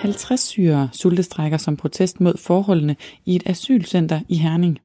50 0.06 0.40
syrere 0.40 0.88
sultestrækker 0.92 1.58
som 1.58 1.76
protest 1.76 2.20
mod 2.20 2.36
forholdene 2.36 2.96
i 3.24 3.36
et 3.36 3.42
asylcenter 3.46 4.20
i 4.28 4.36
Herning. 4.36 4.78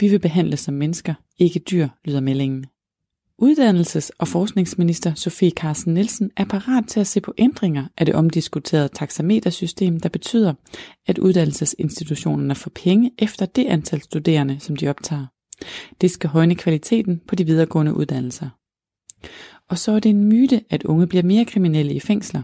Vi 0.00 0.08
vil 0.08 0.18
behandles 0.18 0.60
som 0.60 0.74
mennesker, 0.74 1.14
ikke 1.38 1.58
dyr, 1.58 1.88
lyder 2.04 2.20
meldingen. 2.20 2.66
Uddannelses- 3.42 4.10
og 4.18 4.28
forskningsminister 4.28 5.14
Sofie 5.14 5.50
Carsten 5.50 5.94
Nielsen 5.94 6.30
er 6.36 6.44
parat 6.44 6.84
til 6.88 7.00
at 7.00 7.06
se 7.06 7.20
på 7.20 7.34
ændringer 7.38 7.86
af 7.96 8.06
det 8.06 8.14
omdiskuterede 8.14 8.88
taxametersystem, 8.88 10.00
der 10.00 10.08
betyder, 10.08 10.54
at 11.06 11.18
uddannelsesinstitutionerne 11.18 12.54
får 12.54 12.70
penge 12.84 13.10
efter 13.18 13.46
det 13.46 13.66
antal 13.66 14.02
studerende, 14.02 14.60
som 14.60 14.76
de 14.76 14.88
optager. 14.88 15.26
Det 16.00 16.10
skal 16.10 16.30
højne 16.30 16.54
kvaliteten 16.54 17.20
på 17.28 17.34
de 17.34 17.44
videregående 17.44 17.94
uddannelser. 17.94 18.48
Og 19.70 19.78
så 19.78 19.92
er 19.92 20.00
det 20.00 20.08
en 20.08 20.24
myte, 20.24 20.64
at 20.70 20.84
unge 20.84 21.06
bliver 21.06 21.22
mere 21.22 21.44
kriminelle 21.44 21.94
i 21.94 22.00
fængsler. 22.00 22.42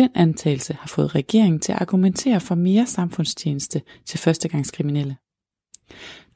Den 0.00 0.10
antagelse 0.14 0.74
har 0.74 0.86
fået 0.86 1.14
regeringen 1.14 1.60
til 1.60 1.72
at 1.72 1.80
argumentere 1.80 2.40
for 2.40 2.54
mere 2.54 2.86
samfundstjeneste 2.86 3.82
til 4.06 4.18
førstegangskriminelle. 4.18 5.16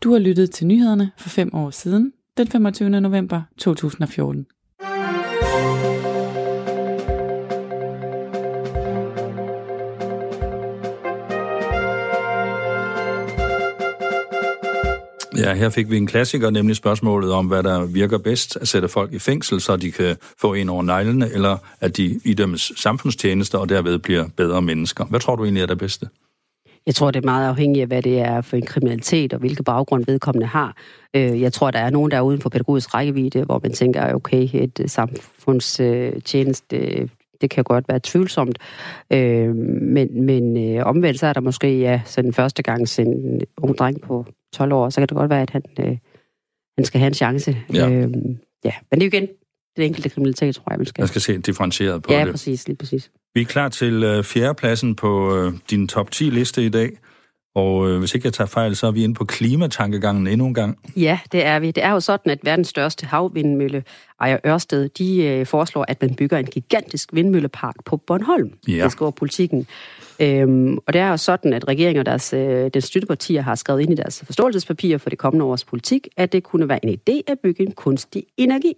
Du 0.00 0.12
har 0.12 0.18
lyttet 0.18 0.50
til 0.50 0.66
nyhederne 0.66 1.10
for 1.18 1.28
fem 1.28 1.54
år 1.54 1.70
siden, 1.70 2.12
den 2.36 2.48
25. 2.48 3.00
november 3.00 3.42
2014. 3.58 4.46
Ja, 15.44 15.54
her 15.54 15.68
fik 15.68 15.90
vi 15.90 15.96
en 15.96 16.06
klassiker, 16.06 16.50
nemlig 16.50 16.76
spørgsmålet 16.76 17.32
om, 17.32 17.46
hvad 17.46 17.62
der 17.62 17.86
virker 17.86 18.18
bedst 18.18 18.56
at 18.56 18.68
sætte 18.68 18.88
folk 18.88 19.12
i 19.12 19.18
fængsel, 19.18 19.60
så 19.60 19.76
de 19.76 19.92
kan 19.92 20.16
få 20.40 20.54
en 20.54 20.68
over 20.68 20.82
neglene, 20.82 21.30
eller 21.32 21.56
at 21.80 21.96
de 21.96 22.20
idømmes 22.24 22.72
samfundstjenester 22.76 23.58
og 23.58 23.68
derved 23.68 23.98
bliver 23.98 24.24
bedre 24.36 24.62
mennesker. 24.62 25.04
Hvad 25.04 25.20
tror 25.20 25.36
du 25.36 25.44
egentlig 25.44 25.62
er 25.62 25.66
det 25.66 25.78
bedste? 25.78 26.08
Jeg 26.86 26.94
tror, 26.94 27.10
det 27.10 27.20
er 27.20 27.26
meget 27.26 27.48
afhængigt 27.48 27.82
af, 27.82 27.88
hvad 27.88 28.02
det 28.02 28.18
er 28.20 28.40
for 28.40 28.56
en 28.56 28.66
kriminalitet, 28.66 29.32
og 29.32 29.38
hvilke 29.38 29.62
baggrund 29.62 30.04
vedkommende 30.06 30.46
har. 30.46 30.76
Øh, 31.16 31.40
jeg 31.40 31.52
tror, 31.52 31.70
der 31.70 31.78
er 31.78 31.90
nogen, 31.90 32.10
der 32.10 32.16
er 32.16 32.22
uden 32.22 32.40
for 32.40 32.48
pædagogisk 32.48 32.94
rækkevidde, 32.94 33.44
hvor 33.44 33.60
man 33.62 33.72
tænker, 33.72 34.14
okay, 34.14 34.48
et 34.52 34.80
øh, 34.80 34.88
samfundstjeneste, 34.88 36.76
øh, 36.76 37.08
det 37.40 37.50
kan 37.50 37.64
godt 37.64 37.88
være 37.88 38.00
tvivlsomt. 38.02 38.58
Men, 39.10 40.24
men 40.24 40.56
omvendt, 40.82 41.20
så 41.20 41.26
er 41.26 41.32
der 41.32 41.40
måske, 41.40 41.78
ja, 41.78 42.00
sådan 42.04 42.32
første 42.32 42.62
gang 42.62 42.98
en 42.98 43.40
ung 43.56 43.78
dreng 43.78 44.00
på 44.00 44.26
12 44.54 44.72
år, 44.72 44.90
så 44.90 45.00
kan 45.00 45.08
det 45.08 45.16
godt 45.16 45.30
være, 45.30 45.42
at 45.42 45.50
han, 45.50 45.62
øh, 45.80 45.96
han 46.78 46.84
skal 46.84 46.98
have 46.98 47.08
en 47.08 47.14
chance. 47.14 47.56
Ja. 47.74 47.90
Øh, 47.90 48.10
ja. 48.64 48.72
Men 48.90 49.00
det 49.00 49.14
er 49.14 49.18
jo 49.18 49.24
igen 49.24 49.28
det 49.76 49.84
enkelte 49.86 50.08
kriminalitet, 50.08 50.54
tror 50.54 50.64
jeg, 50.70 50.78
man 50.78 50.86
skal. 50.86 51.02
Jeg 51.02 51.08
skal 51.08 51.20
se 51.20 51.38
differentieret 51.38 52.02
på 52.02 52.12
Ja, 52.12 52.24
det. 52.24 52.30
præcis, 52.30 52.66
lige 52.68 52.76
præcis. 52.76 53.10
Vi 53.34 53.40
er 53.40 53.44
klar 53.44 53.68
til 53.68 54.02
øh, 54.04 54.24
fjerdepladsen 54.24 54.94
på 54.96 55.36
øh, 55.36 55.52
din 55.70 55.88
top 55.88 56.10
10 56.10 56.24
liste 56.24 56.64
i 56.66 56.68
dag, 56.68 56.90
Og 57.54 57.90
øh, 57.90 57.98
hvis 57.98 58.14
ikke 58.14 58.26
jeg 58.26 58.32
tager 58.32 58.48
fejl, 58.48 58.76
så 58.76 58.86
er 58.86 58.90
vi 58.90 59.04
inde 59.04 59.14
på 59.14 59.24
klimatankegangen 59.24 60.26
endnu 60.26 60.46
en 60.46 60.54
gang. 60.54 60.78
Ja, 60.96 61.18
det 61.32 61.44
er 61.44 61.58
vi. 61.58 61.70
Det 61.70 61.84
er 61.84 61.90
jo 61.90 62.00
sådan, 62.00 62.32
at 62.32 62.38
verdens 62.42 62.68
største 62.68 63.06
havvindmølle, 63.06 63.84
Ejer 64.20 64.38
Ørsted, 64.46 64.88
de 64.88 65.24
øh, 65.24 65.46
foreslår, 65.46 65.84
at 65.88 66.02
man 66.02 66.14
bygger 66.14 66.38
en 66.38 66.46
gigantisk 66.46 67.08
vindmøllepark 67.12 67.74
på 67.84 67.96
Bornholm. 67.96 68.52
Ja. 68.68 68.84
Det 68.84 68.92
skriver 68.92 69.10
politikken. 69.10 69.66
Øhm, 70.20 70.78
og 70.86 70.92
det 70.92 71.00
er 71.00 71.08
jo 71.08 71.16
sådan, 71.16 71.52
at 71.52 71.68
regeringen 71.68 72.00
og 72.00 72.06
deres, 72.06 72.32
øh, 72.32 72.70
den 72.74 72.82
støttepartier 72.82 73.42
har 73.42 73.54
skrevet 73.54 73.80
ind 73.80 73.92
i 73.92 73.94
deres 73.94 74.22
forståelsespapir 74.26 74.98
for 74.98 75.10
det 75.10 75.18
kommende 75.18 75.44
års 75.44 75.64
politik, 75.64 76.08
at 76.16 76.32
det 76.32 76.42
kunne 76.42 76.68
være 76.68 76.84
en 76.84 76.98
idé 76.98 77.20
at 77.26 77.38
bygge 77.42 77.62
en 77.66 77.72
kunstig 77.72 78.24
energi 78.36 78.74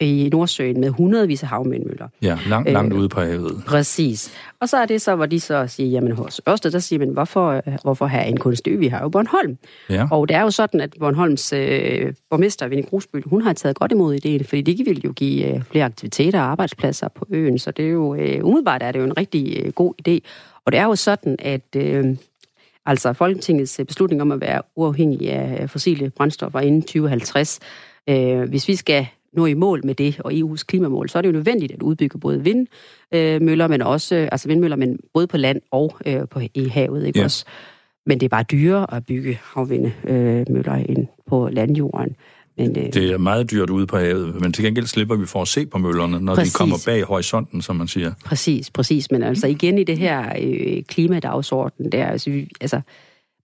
i, 0.00 0.28
Nordsøen 0.32 0.80
med 0.80 0.90
hundredvis 0.90 1.42
af 1.42 1.48
havvindmøller. 1.48 2.08
Ja, 2.22 2.38
langt, 2.48 2.72
langt 2.72 2.94
ude 2.94 3.08
på 3.08 3.20
havet. 3.20 3.62
Præcis. 3.66 4.32
Og 4.60 4.68
så 4.68 4.76
er 4.76 4.86
det 4.86 5.02
så, 5.02 5.16
hvor 5.16 5.26
de 5.26 5.40
så 5.40 5.66
siger, 5.66 5.90
jamen 5.90 6.12
hos 6.12 6.40
Ørsted, 6.48 6.70
der 6.70 6.78
siger 6.78 6.98
man, 6.98 7.08
hvorfor, 7.08 7.50
øh, 7.50 7.62
hvorfor 7.82 8.06
have 8.06 8.26
en 8.26 8.36
kunstig 8.36 8.72
ø? 8.72 8.76
Vi 8.76 8.86
har 8.86 9.02
jo 9.02 9.08
Bornholm. 9.08 9.58
Ja. 9.90 10.08
Og 10.10 10.28
det 10.28 10.36
er 10.36 10.42
jo 10.42 10.50
sådan, 10.50 10.80
at 10.80 10.94
Bornholms 10.98 11.52
øh, 11.52 12.12
borgmester, 12.30 12.68
Vinnie 12.68 12.86
Grusbøl, 12.86 13.22
hun 13.26 13.42
har 13.42 13.52
taget 13.52 13.76
godt 13.76 13.92
imod 13.92 14.14
ideen, 14.14 14.44
fordi 14.44 14.62
det 14.62 14.86
vil 14.86 15.00
jo 15.04 15.12
give 15.12 15.54
øh, 15.54 15.62
flere 15.70 15.84
aktiviteter 15.84 16.40
og 16.40 16.46
arbejdspladser 16.46 17.08
på 17.08 17.26
øen, 17.30 17.58
så 17.58 17.70
det 17.70 17.84
er 17.84 17.90
jo, 17.90 18.14
øh, 18.14 18.44
umiddelbart 18.44 18.82
er 18.82 18.92
det 18.92 18.98
jo 18.98 19.04
en 19.04 19.16
rigtig 19.16 19.62
øh, 19.64 19.72
god 19.72 19.94
idé. 20.08 20.18
Og 20.64 20.72
det 20.72 20.80
er 20.80 20.84
jo 20.84 20.94
sådan, 20.94 21.36
at 21.38 21.76
øh, 21.76 22.16
altså 22.86 23.12
Folketingets 23.12 23.80
øh, 23.80 23.86
beslutning 23.86 24.22
om 24.22 24.32
at 24.32 24.40
være 24.40 24.62
uafhængig 24.76 25.32
af 25.32 25.70
fossile 25.70 26.10
brændstoffer 26.10 26.60
inden 26.60 26.82
2050, 26.82 27.60
øh, 28.08 28.42
hvis 28.42 28.68
vi 28.68 28.76
skal 28.76 29.06
nå 29.36 29.46
i 29.46 29.54
mål 29.54 29.80
med 29.86 29.94
det 29.94 30.20
og 30.20 30.32
EU's 30.32 30.64
klimamål, 30.68 31.08
så 31.08 31.18
er 31.18 31.22
det 31.22 31.28
jo 31.28 31.32
nødvendigt 31.32 31.72
at 31.72 31.82
udbygge 31.82 32.18
både 32.18 32.42
vindmøller, 32.44 33.68
men 33.68 33.82
også 33.82 34.14
altså 34.32 34.48
vindmøller, 34.48 34.76
men 34.76 34.98
både 35.14 35.26
på 35.26 35.36
land 35.36 35.60
og 35.70 35.96
øh, 36.06 36.20
på, 36.30 36.40
i 36.54 36.64
havet, 36.68 37.06
ikke 37.06 37.18
Ja. 37.18 37.24
også? 37.24 37.44
Men 38.06 38.20
det 38.20 38.26
er 38.26 38.28
bare 38.28 38.42
dyrere 38.42 38.94
at 38.94 39.06
bygge 39.06 39.38
havvindmøller 39.54 40.74
end 40.74 41.06
på 41.26 41.48
landjorden. 41.52 42.16
Men, 42.58 42.70
øh, 42.78 42.92
Det 42.92 42.96
er 43.12 43.18
meget 43.18 43.50
dyrt 43.50 43.70
ude 43.70 43.86
på 43.86 43.96
havet, 43.98 44.40
men 44.40 44.52
til 44.52 44.64
gengæld 44.64 44.86
slipper 44.86 45.16
vi 45.16 45.26
for 45.26 45.42
at 45.42 45.48
se 45.48 45.66
på 45.66 45.78
møllerne, 45.78 46.20
når 46.20 46.34
Præcis. 46.34 46.52
de 46.52 46.56
kommer 46.58 46.76
bag 46.86 47.02
horisonten, 47.04 47.62
som 47.62 47.76
man 47.76 47.88
siger. 47.88 48.12
Præcis, 48.24 48.70
præcis. 48.70 49.10
Men 49.10 49.22
altså 49.22 49.46
igen 49.46 49.78
i 49.78 49.84
det 49.84 49.98
her 49.98 50.32
øh, 50.42 50.82
klimadagsorden, 50.82 51.92
der, 51.92 52.06
altså, 52.06 52.30
vi, 52.30 52.48
altså, 52.60 52.80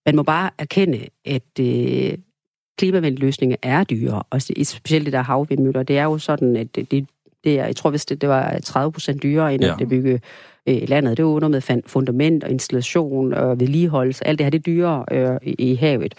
man 0.06 0.16
må 0.16 0.22
bare 0.22 0.50
erkende, 0.58 1.00
at 1.24 1.42
øh, 1.60 2.12
klimavenlige 2.80 3.20
løsninger 3.20 3.56
er 3.62 3.84
dyre, 3.84 4.22
og 4.30 4.42
specielt 4.42 5.04
det 5.04 5.12
der 5.12 5.22
havvindmøller, 5.22 5.82
det 5.82 5.98
er 5.98 6.04
jo 6.04 6.18
sådan, 6.18 6.56
at 6.56 6.74
det, 6.76 6.90
det, 7.44 7.60
er, 7.60 7.66
jeg 7.66 7.76
tror 7.76 7.90
vist, 7.90 8.08
det, 8.08 8.20
det 8.20 8.28
var 8.28 8.58
30 8.64 8.92
procent 8.92 9.22
dyrere, 9.22 9.54
end 9.54 9.64
Ja. 9.64 9.72
at 9.72 9.78
det 9.78 9.88
bygge 9.88 10.20
øh, 10.66 10.88
landet. 10.88 11.16
Det 11.16 11.22
er 11.22 11.40
noget 11.40 11.50
med 11.68 11.82
fundament 11.86 12.44
og 12.44 12.50
installation 12.50 13.32
og 13.34 13.60
vedligeholdelse. 13.60 14.26
Alt 14.26 14.38
det 14.38 14.44
her, 14.44 14.50
det 14.50 14.58
er 14.58 14.62
dyrere 14.62 15.04
øh, 15.12 15.36
i, 15.42 15.70
i 15.70 15.74
havet. 15.74 16.14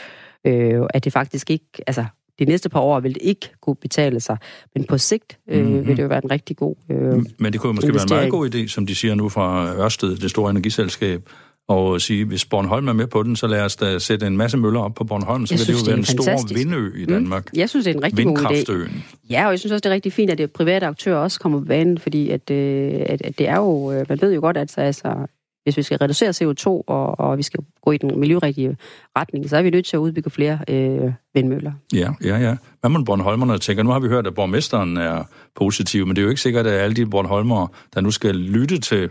Øh, 0.47 0.81
at 0.93 1.03
det 1.05 1.13
faktisk 1.13 1.49
ikke, 1.49 1.65
altså 1.87 2.05
de 2.39 2.45
næste 2.45 2.69
par 2.69 2.79
år 2.79 2.99
vil 2.99 3.13
det 3.13 3.21
ikke 3.21 3.49
kunne 3.61 3.75
betale 3.75 4.19
sig, 4.19 4.37
men 4.75 4.83
på 4.83 4.97
sigt 4.97 5.37
øh, 5.47 5.59
Mhm. 5.59 5.67
mm-hmm. 5.69 5.87
vil 5.87 5.97
det 5.97 6.03
jo 6.03 6.07
være 6.07 6.21
en 6.23 6.31
rigtig 6.31 6.57
god 6.57 6.75
øh, 6.91 7.23
Men 7.39 7.53
det 7.53 7.61
kunne 7.61 7.73
måske 7.73 7.93
være 7.93 8.03
en 8.03 8.15
meget 8.15 8.31
god 8.31 8.55
idé, 8.55 8.67
som 8.67 8.85
de 8.85 8.95
siger 8.95 9.15
nu 9.15 9.29
fra 9.29 9.73
Ørsted, 9.75 10.15
det 10.17 10.29
store 10.29 10.51
energiselskab, 10.51 11.29
og 11.67 12.01
sige, 12.01 12.25
hvis 12.25 12.45
Bornholm 12.45 12.87
er 12.87 12.93
med 12.93 13.07
på 13.07 13.23
den, 13.23 13.35
så 13.35 13.47
lad 13.47 13.61
os 13.61 13.75
da 13.75 13.99
sætte 13.99 14.27
en 14.27 14.37
masse 14.37 14.57
møller 14.57 14.79
op 14.79 14.93
på 14.93 15.03
Bornholm, 15.03 15.45
så 15.45 15.53
Jeg 15.53 15.59
kan 15.59 15.67
det 15.67 15.75
synes, 15.75 15.81
jo 15.81 15.85
det 15.85 15.91
være 15.91 15.97
en 15.97 16.05
stor 16.05 16.23
fantastisk. 16.23 16.59
vindø 16.59 16.91
i 16.95 17.05
Danmark. 17.05 17.47
Jeg 17.55 17.69
synes, 17.69 17.85
det 17.85 17.91
er 17.91 17.97
en 17.97 18.03
rigtig 18.03 18.25
god 18.25 18.37
idé. 18.37 18.91
Ja, 19.29 19.45
og 19.45 19.51
jeg 19.51 19.59
synes 19.59 19.71
også, 19.71 19.81
det 19.81 19.89
er 19.89 19.93
rigtig 19.93 20.13
fint, 20.13 20.31
at 20.31 20.37
det 20.37 20.51
private 20.51 20.85
aktører 20.85 21.17
også 21.17 21.39
kommer 21.39 21.59
på 21.59 21.65
banen, 21.65 21.97
fordi 21.97 22.29
at, 22.29 22.51
øh, 22.51 22.91
at, 23.05 23.21
at 23.21 23.37
det 23.37 23.47
er 23.47 23.55
jo, 23.57 23.91
øh, 23.91 24.05
man 24.09 24.21
ved 24.21 24.33
jo 24.33 24.41
godt, 24.41 24.57
at 24.57 24.77
altså, 24.77 25.15
hvis 25.63 25.77
vi 25.77 25.83
skal 25.83 25.97
reducere 25.97 26.29
CO2, 26.29 26.67
og, 26.87 27.19
og 27.19 27.37
vi 27.37 27.43
skal 27.43 27.59
gå 27.81 27.91
i 27.91 27.97
den 27.97 28.19
miljørigtige 28.19 28.77
retning, 29.17 29.49
så 29.49 29.57
er 29.57 29.61
vi 29.61 29.69
nødt 29.69 29.85
til 29.85 29.97
at 29.97 29.99
udbygge 29.99 30.29
flere 30.29 30.59
øh, 30.67 31.11
vindmøller. 31.33 31.71
Ja, 31.93 32.09
ja, 32.23 32.37
ja. 32.37 32.55
Hvad 32.79 32.89
må 32.89 33.03
Bornholmerne 33.03 33.57
tænker? 33.57 33.83
Nu 33.83 33.89
har 33.89 33.99
vi 33.99 34.07
hørt, 34.07 34.27
at 34.27 34.35
borgmesteren 34.35 34.97
er 34.97 35.23
positiv, 35.55 36.07
men 36.07 36.15
det 36.15 36.21
er 36.21 36.23
jo 36.23 36.29
ikke 36.29 36.41
sikkert, 36.41 36.67
at 36.67 36.79
alle 36.81 36.95
de 36.95 37.05
Bornholmere, 37.05 37.67
der 37.93 38.01
nu 38.01 38.11
skal 38.11 38.35
lytte 38.35 38.79
til 38.79 39.09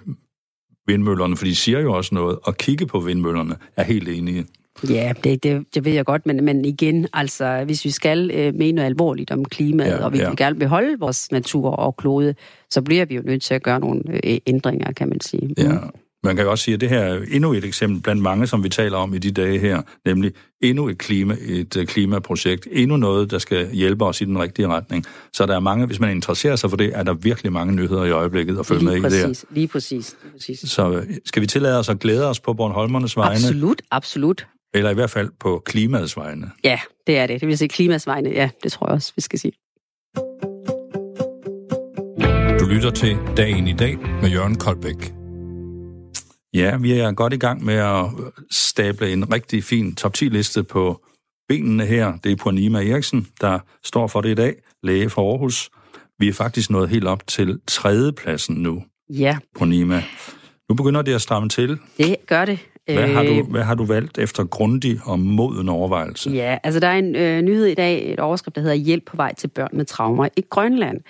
vindmøllerne, 0.91 1.36
for 1.36 1.45
de 1.45 1.55
siger 1.55 1.80
jo 1.80 1.93
også 1.93 2.14
noget, 2.14 2.38
og 2.43 2.57
kigge 2.57 2.86
på 2.86 3.01
vindmøllerne, 3.01 3.55
er 3.76 3.84
helt 3.84 4.09
enige. 4.09 4.47
Ja, 4.88 5.12
det, 5.24 5.43
det, 5.43 5.64
det 5.74 5.84
ved 5.84 5.93
jeg 5.93 6.05
godt, 6.05 6.26
men, 6.26 6.45
men 6.45 6.64
igen, 6.64 7.07
altså, 7.12 7.62
hvis 7.64 7.84
vi 7.84 7.91
skal 7.91 8.30
øh, 8.34 8.55
mene 8.55 8.72
noget 8.72 8.86
alvorligt 8.86 9.30
om 9.30 9.45
klimaet, 9.45 9.91
Ja, 9.91 10.05
og 10.05 10.12
vi 10.12 10.18
ja. 10.18 10.28
ja. 10.28 10.34
gerne 10.34 10.59
beholde 10.59 10.99
vores 10.99 11.32
natur 11.32 11.70
og 11.70 11.97
klode, 11.97 12.34
så 12.70 12.82
bliver 12.82 13.05
vi 13.05 13.14
jo 13.14 13.22
nødt 13.24 13.43
til 13.43 13.55
at 13.55 13.62
gøre 13.62 13.80
nogle 13.80 14.03
øh, 14.24 14.38
ændringer, 14.47 14.93
kan 14.93 15.09
man 15.09 15.20
sige. 15.20 15.55
Ja. 15.59 15.76
Man 16.25 16.37
kan 16.37 16.49
også 16.49 16.64
sige, 16.64 16.75
at 16.75 16.81
det 16.81 16.89
her 16.89 17.01
er 17.01 17.21
endnu 17.31 17.53
et 17.53 17.64
eksempel 17.64 18.03
blandt 18.03 18.23
mange, 18.23 18.47
som 18.47 18.64
vi 18.64 18.68
taler 18.68 18.97
om 18.99 19.14
i 19.14 19.18
de 19.18 19.31
dage 19.31 19.59
her, 19.59 19.83
nemlig 20.07 20.33
endnu 20.62 20.89
et, 20.89 20.99
klima, 20.99 21.37
et 21.41 21.77
øh, 21.77 21.87
klimaprojekt, 21.87 22.68
endnu 22.73 22.97
noget, 22.97 23.31
der 23.31 23.39
skal 23.39 23.71
hjælpe 23.73 24.05
os 24.05 24.21
i 24.21 24.25
den 24.25 24.39
rigtige 24.39 24.68
retning. 24.68 25.05
Så 25.33 25.47
der 25.47 25.57
er 25.57 25.61
mange, 25.61 25.87
hvis 25.87 26.01
man 26.01 26.11
interesserer 26.11 26.57
sig 26.57 26.71
for 26.71 26.77
det, 26.77 26.91
er 26.95 27.03
der 27.03 27.14
virkelig 27.14 27.53
mange 27.53 27.75
nyheder 27.75 28.05
i 28.05 28.11
øjeblikket 28.11 28.59
at 28.59 28.66
følge 28.66 28.85
med 28.85 28.93
Lige 28.93 29.07
i 29.07 29.11
det 29.11 29.18
her. 29.18 29.27
præcis, 29.27 29.45
lige 29.51 29.68
præcis, 29.68 30.16
lige 30.23 30.33
præcis. 30.33 30.71
Så 30.71 30.91
øh, 30.93 31.07
skal 31.25 31.43
vi 31.43 31.47
tillade 31.47 31.79
os 31.79 31.89
at 31.89 31.99
glæde 32.01 32.29
os 32.29 32.41
på 32.41 32.53
Bornholmernes 32.53 33.16
vegne, 33.16 33.35
Absolut, 33.35 33.83
absolut. 33.91 34.47
eller 34.75 34.91
i 34.91 34.95
hvert 34.95 35.11
fald 35.11 35.31
på 35.41 35.62
klimaets 35.66 36.16
vegne? 36.16 36.51
Ja, 36.64 36.81
det 37.07 37.18
er 37.18 37.27
det. 37.27 37.41
Det 37.41 37.49
vil 37.49 37.59
sige 37.59 37.68
klimas 37.68 38.07
vegne. 38.07 38.31
Ja, 38.31 38.51
det 38.62 38.73
tror 38.73 38.87
jeg 38.87 38.95
også, 38.95 39.12
vi 39.16 39.23
skal 39.23 39.39
sige. 39.39 39.53
Du 42.61 42.64
lytter 42.66 42.91
til 42.91 43.16
Dagen 43.37 43.68
i 43.68 43.73
dag 43.73 43.99
med 44.23 44.31
Jørgen 44.31 44.55
Koldbæk. 44.55 45.20
Ja, 46.55 46.76
vi 46.76 46.92
er 46.92 47.12
godt 47.12 47.32
i 47.32 47.36
gang 47.36 47.64
med 47.64 47.74
at 47.74 48.05
stable 48.51 49.12
en 49.12 49.32
rigtig 49.32 49.64
fin 49.64 49.94
top 49.94 50.14
10-liste 50.16 50.62
på 50.62 51.01
benene 51.48 51.84
her. 51.86 52.12
Det 52.24 52.32
er 52.32 52.36
Purnima 52.36 52.78
Eriksen, 52.90 53.26
der 53.40 53.59
står 53.84 54.07
for 54.07 54.20
det 54.20 54.28
i 54.30 54.34
dag, 54.34 54.55
læge 54.82 55.11
fra 55.11 55.22
Aarhus. 55.22 55.70
Vi 56.18 56.28
er 56.28 56.32
faktisk 56.32 56.70
nået 56.70 56.88
helt 56.88 57.07
op 57.07 57.26
til 57.26 57.61
tredjepladsen 57.66 58.57
nu, 58.57 58.82
Ja, 59.11 59.38
Purnima. 59.59 60.03
Nu 60.68 60.74
begynder 60.74 61.03
det 61.03 61.14
at 61.14 61.22
stramme 61.22 61.48
til. 61.48 61.78
det 61.98 62.16
gør 62.26 62.44
det. 62.44 62.59
Hvad 62.86 63.09
har 63.09 63.22
du, 63.22 63.30
Øh, 63.32 63.51
hvad 63.51 63.62
har 63.62 63.74
du 63.74 63.84
valgt 63.84 64.18
efter 64.18 64.44
grundig 64.44 65.01
og 65.05 65.18
moden 65.20 65.68
overvejelse? 65.68 66.30
Ja, 66.30 66.59
altså 66.64 66.80
der 66.80 66.88
er 66.88 66.98
en 66.98 67.16
øh, 67.16 67.42
nyhed 67.42 67.66
i 67.66 67.74
dag, 67.74 68.12
et 68.12 68.20
overskrift, 68.20 68.55
der 68.55 68.61
hedder 68.61 68.74
Hjælp 68.76 69.05
på 69.07 69.16
vej 69.16 69.34
til 69.34 69.48
børn 69.48 69.68
med 69.72 69.84
traumer 69.84 70.28
i 70.36 70.42
Grønland. 70.51 71.01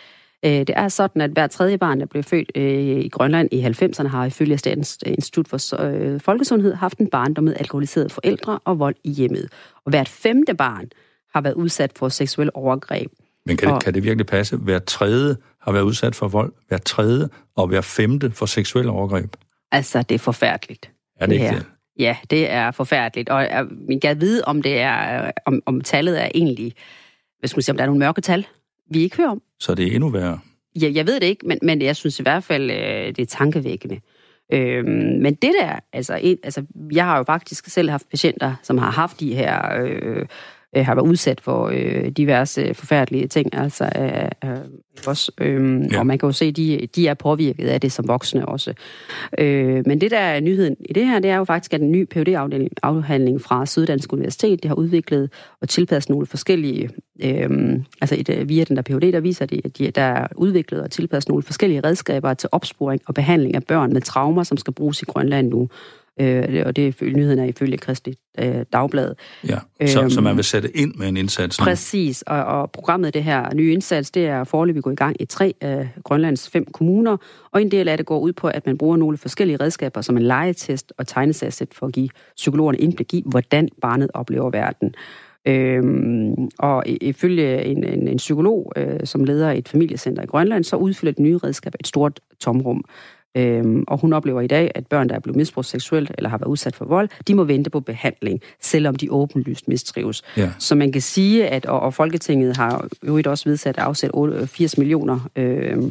Øh, 0.44 0.50
det 0.50 0.70
er 0.70 0.88
sådan, 0.88 1.22
at 1.22 1.30
hver 1.30 1.46
tredje 1.46 1.78
barn, 1.78 2.00
der 2.00 2.06
blev 2.06 2.22
født 2.22 2.52
øh, 2.54 3.00
i 3.04 3.08
Grønland 3.08 3.48
i 3.52 3.64
90'erne, 3.64 4.08
har 4.08 4.24
ifølge 4.24 4.58
Statens 4.58 4.98
Institut 5.06 5.48
for 5.48 5.82
øh, 5.82 6.20
Folkesundhed 6.20 6.74
haft 6.74 6.98
en 6.98 7.10
barndom 7.10 7.44
med 7.44 7.54
alkoholiserede 7.58 8.10
forældre 8.10 8.58
og 8.64 8.78
vold 8.78 8.94
i 9.04 9.10
hjemmet. 9.10 9.48
Og 9.84 9.90
hvert 9.90 10.08
femte 10.08 10.54
barn 10.54 10.90
har 11.34 11.40
været 11.40 11.54
udsat 11.54 11.92
for 11.96 12.08
seksuel 12.08 12.50
overgreb. 12.54 13.12
Men 13.46 13.56
kan 13.56 13.74
det, 13.74 13.84
kan 13.84 13.94
det 13.94 14.04
virkelig 14.04 14.26
passe? 14.26 14.56
Hver 14.56 14.78
tredje 14.78 15.36
har 15.62 15.72
været 15.72 15.82
udsat 15.82 16.14
for 16.14 16.28
vold, 16.28 16.52
hver 16.68 16.78
tredje 16.78 17.28
og 17.56 17.66
hver 17.66 17.80
femte 17.80 18.30
for 18.30 18.46
seksuel 18.46 18.88
overgreb. 18.88 19.36
Altså, 19.72 20.02
det 20.02 20.14
er 20.14 20.18
forfærdeligt. 20.18 20.90
Er 21.16 21.26
det, 21.26 21.28
Det 21.28 21.34
ikke 21.34 21.46
her. 21.50 21.54
det? 21.58 21.66
Ja, 21.98 22.16
det 22.30 22.50
er 22.50 22.70
forfærdeligt, 22.70 23.28
og 23.28 23.42
jeg 23.42 23.66
kan 24.02 24.20
vide, 24.20 24.42
om 24.44 24.62
det 24.62 24.80
er, 24.80 25.30
om, 25.46 25.62
om 25.66 25.80
tallet 25.80 26.22
er 26.22 26.28
egentlig, 26.34 26.74
hvad 27.38 27.48
skal 27.48 27.56
man 27.56 27.62
sige, 27.62 27.72
om 27.72 27.76
der 27.76 27.84
er 27.84 27.86
nogle 27.86 27.98
mørke 27.98 28.20
tal, 28.20 28.46
vi 28.90 29.02
ikke 29.02 29.16
hører 29.16 29.30
om. 29.30 29.42
Så 29.60 29.74
det 29.74 29.86
er 29.86 29.94
endnu 29.94 30.08
værre. 30.08 30.38
Ja, 30.80 30.90
jeg 30.94 31.06
ved 31.06 31.20
det 31.20 31.26
ikke, 31.26 31.46
men, 31.46 31.58
men 31.62 31.82
jeg 31.82 31.96
synes 31.96 32.20
i 32.20 32.22
hvert 32.22 32.44
fald, 32.44 32.70
øh, 32.70 33.06
det 33.06 33.18
er 33.18 33.26
tankevækkende. 33.26 34.00
Øhm, 34.52 35.20
men 35.22 35.34
det 35.34 35.52
der, 35.60 35.78
altså, 35.92 36.18
en, 36.22 36.38
altså, 36.42 36.66
jeg 36.92 37.04
har 37.04 37.16
jo 37.16 37.22
faktisk 37.22 37.66
selv 37.66 37.90
haft 37.90 38.08
patienter, 38.08 38.54
som 38.62 38.78
har 38.78 38.90
haft 38.90 39.20
de 39.20 39.34
her, 39.34 39.82
øh, 39.82 40.26
øh, 40.76 40.86
har 40.86 40.94
været 40.94 41.06
udsat 41.08 41.40
for 41.40 41.70
øh, 41.74 42.08
diverse 42.08 42.74
forfærdelige 42.74 43.26
ting, 43.28 43.54
altså 43.54 43.84
øh, 43.98 44.50
øh, 44.50 44.58
også, 45.06 45.32
øh, 45.40 45.80
Ja. 45.92 45.98
og 45.98 46.06
man 46.06 46.18
kan 46.18 46.26
jo 46.26 46.32
se, 46.32 46.44
at 46.44 46.56
de, 46.56 46.88
de 46.96 47.08
er 47.08 47.14
påvirket 47.14 47.66
af 47.68 47.80
det 47.80 47.92
som 47.92 48.08
voksne 48.08 48.46
også. 48.46 48.74
Øh, 49.38 49.82
men 49.86 50.00
det 50.00 50.10
der 50.10 50.18
er 50.18 50.40
nyheden 50.40 50.76
i 50.88 50.92
det 50.92 51.06
her, 51.06 51.18
det 51.18 51.30
er 51.30 51.36
jo 51.36 51.44
faktisk, 51.44 51.74
at 51.74 51.80
en 51.80 51.92
ny 51.92 52.08
phd 52.08 52.28
afhandling 52.82 53.40
fra 53.40 53.66
Syddansk 53.66 54.12
Universitet, 54.12 54.62
det 54.62 54.68
har 54.68 54.74
udviklet 54.76 55.30
og 55.60 55.68
tilpasset 55.68 56.10
nogle 56.10 56.26
forskellige, 56.26 56.90
øh, 57.24 57.50
altså 58.00 58.16
et, 58.18 58.28
øh, 58.28 58.48
via 58.48 58.64
den 58.64 58.76
der 58.76 58.82
PhD, 58.82 59.12
der 59.12 59.20
viser 59.20 59.46
det, 59.46 59.60
at 59.64 59.78
de, 59.78 59.90
der 59.90 60.02
er 60.02 60.26
udviklet 60.36 60.82
og 60.82 60.90
tilpasset 60.90 61.28
nogle 61.28 61.42
forskellige 61.42 61.80
redskaber 61.84 62.34
til 62.34 62.48
opsporing 62.52 63.00
og 63.06 63.14
behandling 63.14 63.54
af 63.54 63.64
børn 63.64 63.92
med 63.92 64.00
traumer, 64.00 64.42
som 64.42 64.56
skal 64.56 64.74
bruges 64.74 65.02
i 65.02 65.04
Grønland 65.04 65.48
nu. 65.48 65.68
Øh, 66.20 66.62
og 66.66 66.76
det 66.76 66.88
er 66.88 67.16
nyheden 67.16 67.38
er 67.38 67.44
ifølge 67.44 67.78
Kristi 67.78 68.14
øh, 68.38 68.64
Dagblad. 68.72 69.14
Ja. 69.48 69.58
Så, 69.86 70.00
Øhm, 70.00 70.10
så 70.10 70.20
man 70.20 70.36
vil 70.36 70.44
sætte 70.44 70.76
ind 70.76 70.94
med 70.94 71.08
en 71.08 71.16
indsats 71.16 71.60
nu. 71.60 71.64
Præcis, 71.64 72.22
og, 72.22 72.44
og 72.44 72.70
programmet, 72.70 73.14
det 73.14 73.24
her 73.24 73.54
nye 73.54 73.72
indsats, 73.72 74.10
det 74.10 74.26
er 74.26 74.44
foreløbig 74.44 74.82
gået 74.82 74.92
i 74.92 74.96
gang 74.96 75.16
i 75.20 75.24
tre 75.24 75.54
af 75.60 75.88
Grønlands 76.04 76.50
fem 76.50 76.64
kommuner, 76.72 77.16
og 77.52 77.62
en 77.62 77.70
del 77.70 77.88
af 77.88 77.96
det 77.96 78.06
går 78.06 78.18
ud 78.18 78.32
på, 78.32 78.48
at 78.48 78.66
man 78.66 78.78
bruger 78.78 78.96
nogle 78.96 79.18
forskellige 79.18 79.56
redskaber, 79.56 80.00
som 80.00 80.16
en 80.16 80.22
legetest 80.22 80.92
og 80.98 81.06
tegnesæt 81.06 81.68
for 81.72 81.86
at 81.86 81.92
give 81.92 82.08
psykologerne 82.36 82.78
indblik 82.78 83.14
i, 83.14 83.22
hvordan 83.26 83.68
barnet 83.80 84.10
oplever 84.14 84.50
verden. 84.50 84.94
Øhm, 85.46 86.48
og 86.58 86.84
ifølge 86.86 87.64
en, 87.64 87.84
en, 87.84 88.08
en 88.08 88.16
psykolog, 88.16 88.72
øh, 88.76 89.00
som 89.04 89.24
leder 89.24 89.50
et 89.50 89.68
familiecenter 89.68 90.22
i 90.22 90.26
Grønland, 90.26 90.64
så 90.64 90.76
udfylder 90.76 91.12
det 91.12 91.20
nye 91.20 91.38
redskab 91.38 91.74
et 91.80 91.86
stort 91.86 92.20
tomrum. 92.40 92.84
Øhm, 93.36 93.84
og 93.88 93.98
hun 93.98 94.12
oplever 94.12 94.40
i 94.40 94.46
dag, 94.46 94.70
at 94.74 94.86
børn, 94.86 95.08
der 95.08 95.14
er 95.14 95.18
blevet 95.18 95.36
misbrugt 95.36 95.66
seksuelt 95.66 96.12
eller 96.18 96.30
har 96.30 96.38
været 96.38 96.48
udsat 96.48 96.76
for 96.76 96.84
vold, 96.84 97.08
de 97.26 97.34
må 97.34 97.44
vente 97.44 97.70
på 97.70 97.80
behandling, 97.80 98.40
selvom 98.60 98.96
de 98.96 99.12
åbenlyst 99.12 99.68
mistrives. 99.68 100.22
Ja. 100.36 100.50
Så 100.58 100.74
man 100.74 100.92
kan 100.92 101.02
sige, 101.02 101.48
at 101.48 101.66
og, 101.66 101.80
og 101.80 101.94
Folketinget 101.94 102.56
har 102.56 102.88
jo 103.06 103.22
også 103.26 103.48
vedsat 103.48 103.78
at 103.78 103.84
afsætte 103.84 104.46
80 104.46 104.78
millioner 104.78 105.28
øh, 105.36 105.82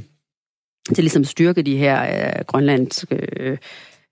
til 0.95 1.03
ligesom 1.03 1.23
styrke 1.23 1.61
de 1.61 1.77
her 1.77 2.01
øh, 2.01 2.45
grønlandske 2.45 3.27
øh, 3.37 3.57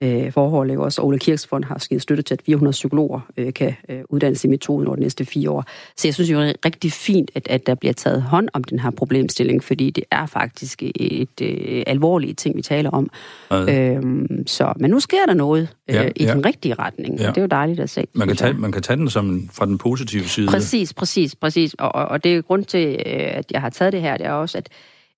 øh, 0.03 0.31
forhold. 0.31 0.69
Ikke? 0.69 0.83
Også 0.83 1.01
Ole 1.01 1.19
Kirksfond 1.19 1.63
har 1.63 1.79
skidt 1.79 2.01
støtte 2.01 2.23
til, 2.23 2.33
at 2.33 2.41
400 2.45 2.71
psykologer 2.71 3.19
øh, 3.37 3.53
kan 3.53 3.75
øh, 3.89 4.01
uddannes 4.09 4.43
i 4.43 4.47
metoden 4.47 4.87
over 4.87 4.95
de 4.95 5.01
næste 5.01 5.25
fire 5.25 5.49
år. 5.49 5.65
Så 5.97 6.07
jeg 6.07 6.13
synes 6.13 6.31
jo, 6.31 6.41
det 6.41 6.49
er 6.49 6.53
rigtig 6.65 6.91
fint, 6.91 7.31
at, 7.35 7.47
at 7.49 7.67
der 7.67 7.75
bliver 7.75 7.93
taget 7.93 8.21
hånd 8.21 8.49
om 8.53 8.63
den 8.63 8.79
her 8.79 8.91
problemstilling, 8.91 9.63
fordi 9.63 9.89
det 9.89 10.03
er 10.11 10.25
faktisk 10.25 10.83
et 10.83 11.41
øh, 11.41 11.83
alvorligt 11.87 12.37
ting, 12.37 12.57
vi 12.57 12.61
taler 12.61 12.89
om. 12.89 13.09
Ja. 13.51 13.95
Øhm, 13.95 14.47
så, 14.47 14.73
men 14.79 14.91
nu 14.91 14.99
sker 14.99 15.25
der 15.27 15.33
noget 15.33 15.69
øh, 15.87 15.95
ja, 15.95 16.09
i 16.15 16.23
ja. 16.23 16.33
den 16.33 16.45
rigtige 16.45 16.73
retning, 16.73 17.19
ja. 17.19 17.29
og 17.29 17.35
det 17.35 17.41
er 17.41 17.45
jo 17.45 17.47
dejligt 17.47 17.79
at 17.79 17.89
se. 17.89 18.07
Man 18.13 18.27
kan, 18.27 18.37
tage, 18.37 18.53
man 18.53 18.71
kan 18.71 18.81
tage 18.81 18.97
den 18.97 19.09
som 19.09 19.49
fra 19.53 19.65
den 19.65 19.77
positive 19.77 20.23
side. 20.23 20.47
Præcis, 20.47 20.93
præcis, 20.93 21.35
præcis. 21.35 21.73
Og, 21.73 21.95
og, 21.95 22.05
og 22.05 22.23
det 22.23 22.35
er 22.35 22.41
grund 22.41 22.65
til, 22.65 22.87
øh, 22.87 23.37
at 23.37 23.51
jeg 23.51 23.61
har 23.61 23.69
taget 23.69 23.93
det 23.93 24.01
her, 24.01 24.17
det 24.17 24.25
er 24.25 24.31
også, 24.31 24.57
at 24.57 24.69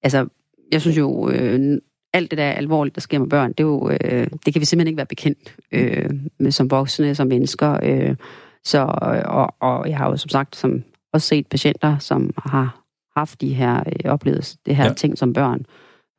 altså, 0.04 0.26
jeg 0.72 0.82
synes 0.82 0.98
jo, 0.98 1.30
øh, 1.30 1.78
alt 2.14 2.32
det 2.32 2.38
der 2.38 2.51
alvorligt, 2.51 2.95
der 2.95 3.01
sker 3.01 3.20
med 3.20 3.28
børn, 3.28 3.49
det, 3.49 3.60
er 3.60 3.64
jo, 3.64 3.89
øh, 3.89 4.28
det 4.45 4.53
kan 4.53 4.60
vi 4.60 4.66
simpelthen 4.66 4.88
ikke 4.88 4.97
være 4.97 5.05
bekendt 5.05 5.55
øh, 5.72 6.10
med 6.39 6.51
som 6.51 6.72
voksne, 6.72 7.16
som 7.16 7.28
mennesker. 7.28 7.80
Øh, 7.84 8.16
så, 8.64 8.80
og, 9.26 9.55
og 9.60 9.89
jeg 9.89 9.97
har 9.97 10.10
jo 10.10 10.18
som 10.18 10.30
sagt 10.30 10.55
som, 10.55 10.84
også 11.14 11.28
set 11.28 11.47
patienter, 11.47 11.97
som 11.97 12.34
har 12.38 12.84
haft 13.18 13.41
de 13.41 13.53
her 13.53 13.80
øh, 13.80 14.12
oplevet 14.12 14.55
det 14.66 14.76
her 14.76 14.86
ja. 14.86 14.93
ting 14.93 15.18
som 15.18 15.34
børn. 15.34 15.66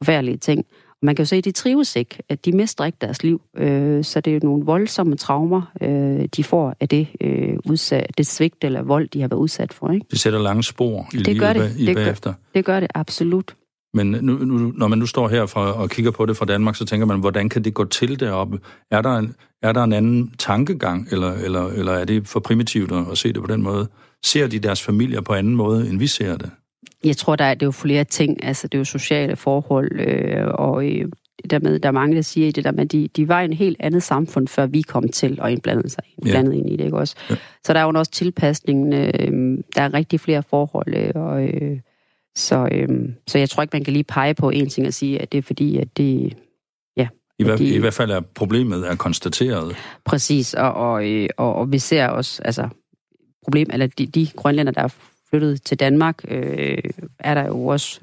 Forfærdelige 0.03 0.37
ting. 0.37 0.67
Og 0.89 1.07
man 1.07 1.15
kan 1.15 1.23
jo 1.23 1.27
se, 1.27 1.37
at 1.37 1.45
de 1.45 1.53
trives 1.53 1.97
ikke, 1.97 2.19
at 2.29 2.45
de 2.45 2.53
mister 2.53 2.85
ikke 2.85 2.99
deres 3.01 3.23
liv. 3.23 3.43
Øh, 3.57 4.05
så 4.05 4.21
det 4.21 4.31
er 4.31 4.35
jo 4.35 4.41
nogle 4.43 4.65
voldsomme 4.65 5.17
traumer, 5.17 5.63
øh, 5.81 6.25
de 6.37 6.45
får 6.45 6.75
af 6.81 6.89
det, 6.89 7.09
øh, 7.21 7.57
udsat, 7.65 8.19
det 8.19 8.27
svigt 8.27 8.65
eller 8.65 8.83
vold, 8.83 9.09
de 9.09 9.21
har 9.21 9.29
været 9.29 9.41
udsat 9.41 9.73
for. 9.73 9.91
Ikke? 9.91 10.07
Det 10.11 10.21
sætter 10.21 10.39
lange 10.39 10.63
spor 10.63 11.09
i 11.13 11.17
det 11.17 11.27
livet 11.27 11.41
gør 11.41 11.53
det. 11.53 11.77
i 11.79 11.87
det 11.87 11.97
bagefter. 11.97 12.31
Gør, 12.31 12.39
det 12.55 12.65
gør 12.65 12.81
det 12.81 12.89
absolut. 12.95 13.55
Men 13.95 14.07
nu, 14.07 14.33
nu, 14.33 14.73
når 14.77 14.89
man 14.89 14.99
nu 14.99 15.07
står 15.07 15.29
her 15.29 15.47
for, 15.47 15.61
og 15.61 15.91
kigger 15.91 16.11
på 16.11 16.27
det 16.27 16.37
fra 16.37 16.45
Danmark, 16.45 16.77
så 16.77 16.85
tænker 16.85 17.07
man, 17.07 17.21
hvordan 17.21 17.49
kan 17.49 17.65
det 17.65 17.75
gå 17.75 17.85
til 17.85 18.21
deroppe? 18.21 18.59
Er 18.91 19.03
der 19.03 19.17
en, 19.17 19.35
er 19.63 19.73
der 19.73 19.85
en 19.85 19.93
anden 19.93 20.35
tankegang, 20.39 21.09
eller, 21.11 21.33
eller, 21.33 21.67
eller 21.67 21.93
er 21.93 22.05
det 22.05 22.29
for 22.29 22.41
primitivt 22.41 22.93
at, 22.93 23.05
at 23.11 23.19
se 23.19 23.33
det 23.33 23.43
på 23.43 23.53
den 23.53 23.63
måde? 23.63 23.89
Ser 24.25 24.47
de 24.47 24.59
deres 24.59 24.83
familier 24.83 25.21
på 25.21 25.33
anden 25.33 25.55
måde, 25.55 25.91
end 25.91 25.99
vi 25.99 26.07
ser 26.07 26.37
det? 26.37 26.51
Jeg 27.05 27.17
tror, 27.17 27.37
der 27.37 27.45
er, 27.45 27.55
det 27.55 27.63
er 27.63 27.67
jo 27.67 27.71
flere 27.71 28.05
ting. 28.05 28.45
Altså, 28.45 28.69
det 28.69 28.75
er 28.75 28.81
jo 28.81 28.85
sociale 28.85 29.37
forhold, 29.37 30.01
øh, 30.01 30.47
og 30.49 30.87
øh, 30.87 31.09
dermed, 31.51 31.79
der 31.79 31.89
er 31.89 31.93
mange, 31.93 32.17
der 32.17 32.23
siger 32.23 32.53
det 32.53 32.65
der 32.65 32.73
med, 32.73 32.87
de, 32.87 33.09
de 33.17 33.29
var 33.29 33.41
i 33.41 33.45
en 33.45 33.53
helt 33.53 33.77
andet 33.81 34.03
samfund, 34.03 34.49
før 34.49 34.67
vi 34.67 34.83
kom 34.83 35.09
til 35.09 35.39
at 35.43 35.51
indblande 35.53 35.89
sig 35.89 36.05
indblandet 36.19 36.53
ja. 36.53 36.59
ind 36.59 36.71
i 36.71 36.77
det, 36.77 36.85
ikke 36.85 36.97
også? 36.97 37.17
Ja. 37.31 37.37
Så 37.65 37.73
der 37.73 37.81
er 37.81 37.85
jo 37.85 37.93
også 37.95 38.13
tilpasningen. 38.13 38.93
Øh, 38.93 39.59
der 39.77 39.83
er 39.83 39.95
rigtig 39.95 40.21
flere 40.21 40.43
forhold, 40.43 40.97
øh, 40.97 41.11
og... 41.15 41.45
Øh, 41.45 41.79
så, 42.37 42.69
øhm, 42.73 43.15
så 43.27 43.39
jeg 43.39 43.51
tror 43.51 43.63
ikke, 43.63 43.77
man 43.77 43.85
kan 43.85 43.93
lige 43.93 44.05
pege 44.05 44.35
på 44.35 44.51
en 44.51 44.69
ting 44.69 44.87
og 44.87 44.95
sige, 44.95 45.23
at 45.23 45.33
det 45.33 45.39
er 45.39 45.43
fordi, 45.43 45.79
at 45.79 45.97
det... 45.97 46.37
Ja, 46.97 47.09
I, 47.39 47.45
hver, 47.45 47.57
de, 47.57 47.75
I 47.75 47.79
hvert 47.79 47.95
fald 47.95 48.11
er 48.11 48.21
problemet 48.21 48.89
er 48.89 48.97
konstateret. 48.97 49.77
Præcis, 50.05 50.55
og, 50.55 50.73
og, 50.73 51.11
øh, 51.11 51.29
og, 51.37 51.55
og 51.55 51.73
vi 51.73 51.79
ser 51.79 52.07
også, 52.07 52.43
altså, 52.45 52.69
problem, 53.45 53.67
eller 53.73 53.87
de, 53.87 54.07
de 54.07 54.29
grønlænder, 54.37 54.73
der 54.73 54.83
er 54.83 54.95
flyttet 55.31 55.63
til 55.63 55.81
Danmark, 55.81 56.25
øh, 56.29 56.79
er 57.19 57.35
der 57.35 57.47
jo 57.47 57.67
også, 57.67 58.01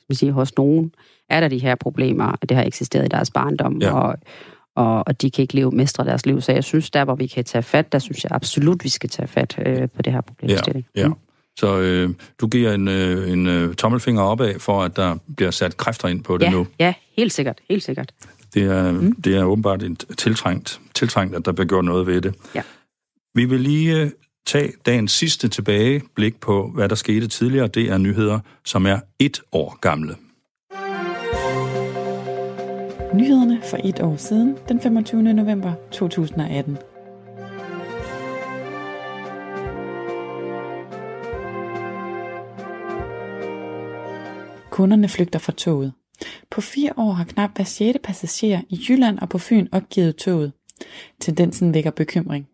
skal 0.00 0.16
sige, 0.16 0.32
hos 0.32 0.56
nogen, 0.56 0.94
er 1.28 1.40
der 1.40 1.48
de 1.48 1.58
her 1.58 1.74
problemer, 1.74 2.36
det 2.48 2.56
har 2.56 2.64
eksisteret 2.64 3.04
i 3.04 3.08
deres 3.08 3.30
barndom, 3.30 3.78
ja. 3.82 3.92
og, 3.92 4.18
og, 4.74 5.04
og 5.06 5.22
de 5.22 5.30
kan 5.30 5.42
ikke 5.42 5.54
leve, 5.54 5.70
mestre 5.70 6.04
deres 6.04 6.26
liv. 6.26 6.40
Så 6.40 6.52
jeg 6.52 6.64
synes, 6.64 6.90
der 6.90 7.04
hvor 7.04 7.14
vi 7.14 7.26
kan 7.26 7.44
tage 7.44 7.62
fat, 7.62 7.92
der 7.92 7.98
synes 7.98 8.24
jeg 8.24 8.32
absolut, 8.32 8.84
vi 8.84 8.88
skal 8.88 9.10
tage 9.10 9.28
fat 9.28 9.58
øh, 9.66 9.88
på 9.96 10.02
det 10.02 10.12
her 10.12 10.20
problemstilling. 10.20 10.86
Ja, 10.96 11.00
ja. 11.00 11.08
Så 11.58 11.78
øh, 11.78 12.10
du 12.40 12.46
giver 12.46 12.72
en, 12.72 12.88
øh, 12.88 13.30
en 13.30 13.46
øh, 13.46 13.74
tommelfinger 13.74 14.22
opad 14.22 14.58
for, 14.58 14.82
at 14.82 14.96
der 14.96 15.16
bliver 15.36 15.50
sat 15.50 15.76
kræfter 15.76 16.08
ind 16.08 16.24
på 16.24 16.38
det 16.38 16.44
ja, 16.44 16.50
nu. 16.50 16.66
Ja, 16.78 16.94
helt 17.16 17.32
sikkert, 17.32 17.58
helt 17.68 17.82
sikkert. 17.82 18.12
Det 18.54 18.62
er, 18.62 18.92
mm. 18.92 19.12
det 19.12 19.36
er 19.36 19.44
åbenbart 19.44 19.82
et 19.82 20.04
tiltrængt, 20.18 20.80
tiltrængt, 20.94 21.36
at 21.36 21.44
der 21.44 21.52
bliver 21.52 21.68
gjort 21.68 21.84
noget 21.84 22.06
ved 22.06 22.20
det. 22.20 22.34
Ja. 22.54 22.62
Vi 23.34 23.44
vil 23.44 23.60
lige 23.60 24.00
øh, 24.00 24.10
tage 24.46 24.72
dagens 24.86 25.12
sidste 25.12 25.48
tilbage 25.48 26.02
blik 26.14 26.40
på, 26.40 26.70
hvad 26.74 26.88
der 26.88 26.94
skete 26.94 27.28
tidligere. 27.28 27.66
Det 27.66 27.90
er 27.90 27.98
nyheder, 27.98 28.40
som 28.64 28.86
er 28.86 29.00
et 29.18 29.40
år 29.52 29.78
gamle. 29.80 30.16
Nyhederne 33.14 33.60
for 33.70 33.78
et 33.84 34.00
år 34.00 34.16
siden, 34.16 34.56
den 34.68 34.80
25. 34.80 35.22
november 35.22 35.72
2018. 35.92 36.78
Kunderne 44.82 45.08
flygter 45.08 45.38
fra 45.38 45.52
toget. 45.52 45.92
På 46.50 46.60
fire 46.60 46.92
år 46.96 47.12
har 47.12 47.24
knap 47.24 47.50
hver 47.56 47.64
sjette 47.64 48.00
passager 48.00 48.60
i 48.68 48.80
Jylland 48.88 49.18
og 49.18 49.28
på 49.28 49.38
Fyn 49.38 49.66
opgivet 49.72 50.16
toget. 50.16 50.52
Tendensen 51.20 51.74
vækker 51.74 51.90
bekymring. 51.90 52.48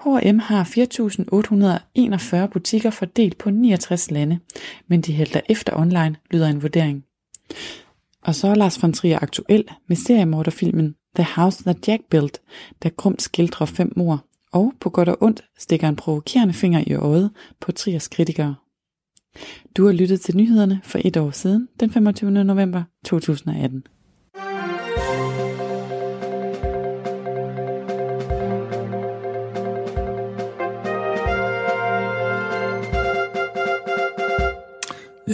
H&M 0.00 0.38
har 0.38 0.64
4.841 0.64 2.46
butikker 2.46 2.90
fordelt 2.90 3.38
på 3.38 3.50
69 3.50 4.10
lande, 4.10 4.38
men 4.88 5.00
de 5.00 5.12
hælder 5.12 5.40
efter 5.48 5.76
online, 5.76 6.16
lyder 6.30 6.48
en 6.48 6.62
vurdering. 6.62 7.04
Og 8.22 8.34
så 8.34 8.48
er 8.48 8.54
Lars 8.54 8.82
von 8.82 8.92
Trier 8.92 9.18
aktuel 9.22 9.64
med 9.88 9.96
seriemorderfilmen 9.96 10.94
The 11.16 11.24
House 11.24 11.62
That 11.62 11.88
Jack 11.88 12.02
Built, 12.10 12.40
der 12.82 12.88
grumt 12.88 13.22
skildrer 13.22 13.66
fem 13.66 13.92
mor, 13.96 14.24
og 14.52 14.72
på 14.80 14.90
godt 14.90 15.08
og 15.08 15.16
ondt 15.20 15.44
stikker 15.58 15.88
en 15.88 15.96
provokerende 15.96 16.54
finger 16.54 16.84
i 16.86 16.94
øjet 16.94 17.30
på 17.60 17.72
Triers 17.72 18.08
kritikere. 18.08 18.54
Du 19.76 19.86
har 19.86 19.92
lyttet 19.92 20.20
til 20.20 20.36
nyhederne 20.36 20.80
for 20.84 20.98
et 21.04 21.16
år 21.16 21.30
siden, 21.30 21.68
den 21.80 21.90
25. 21.90 22.30
november 22.30 22.82
2018. 23.04 23.82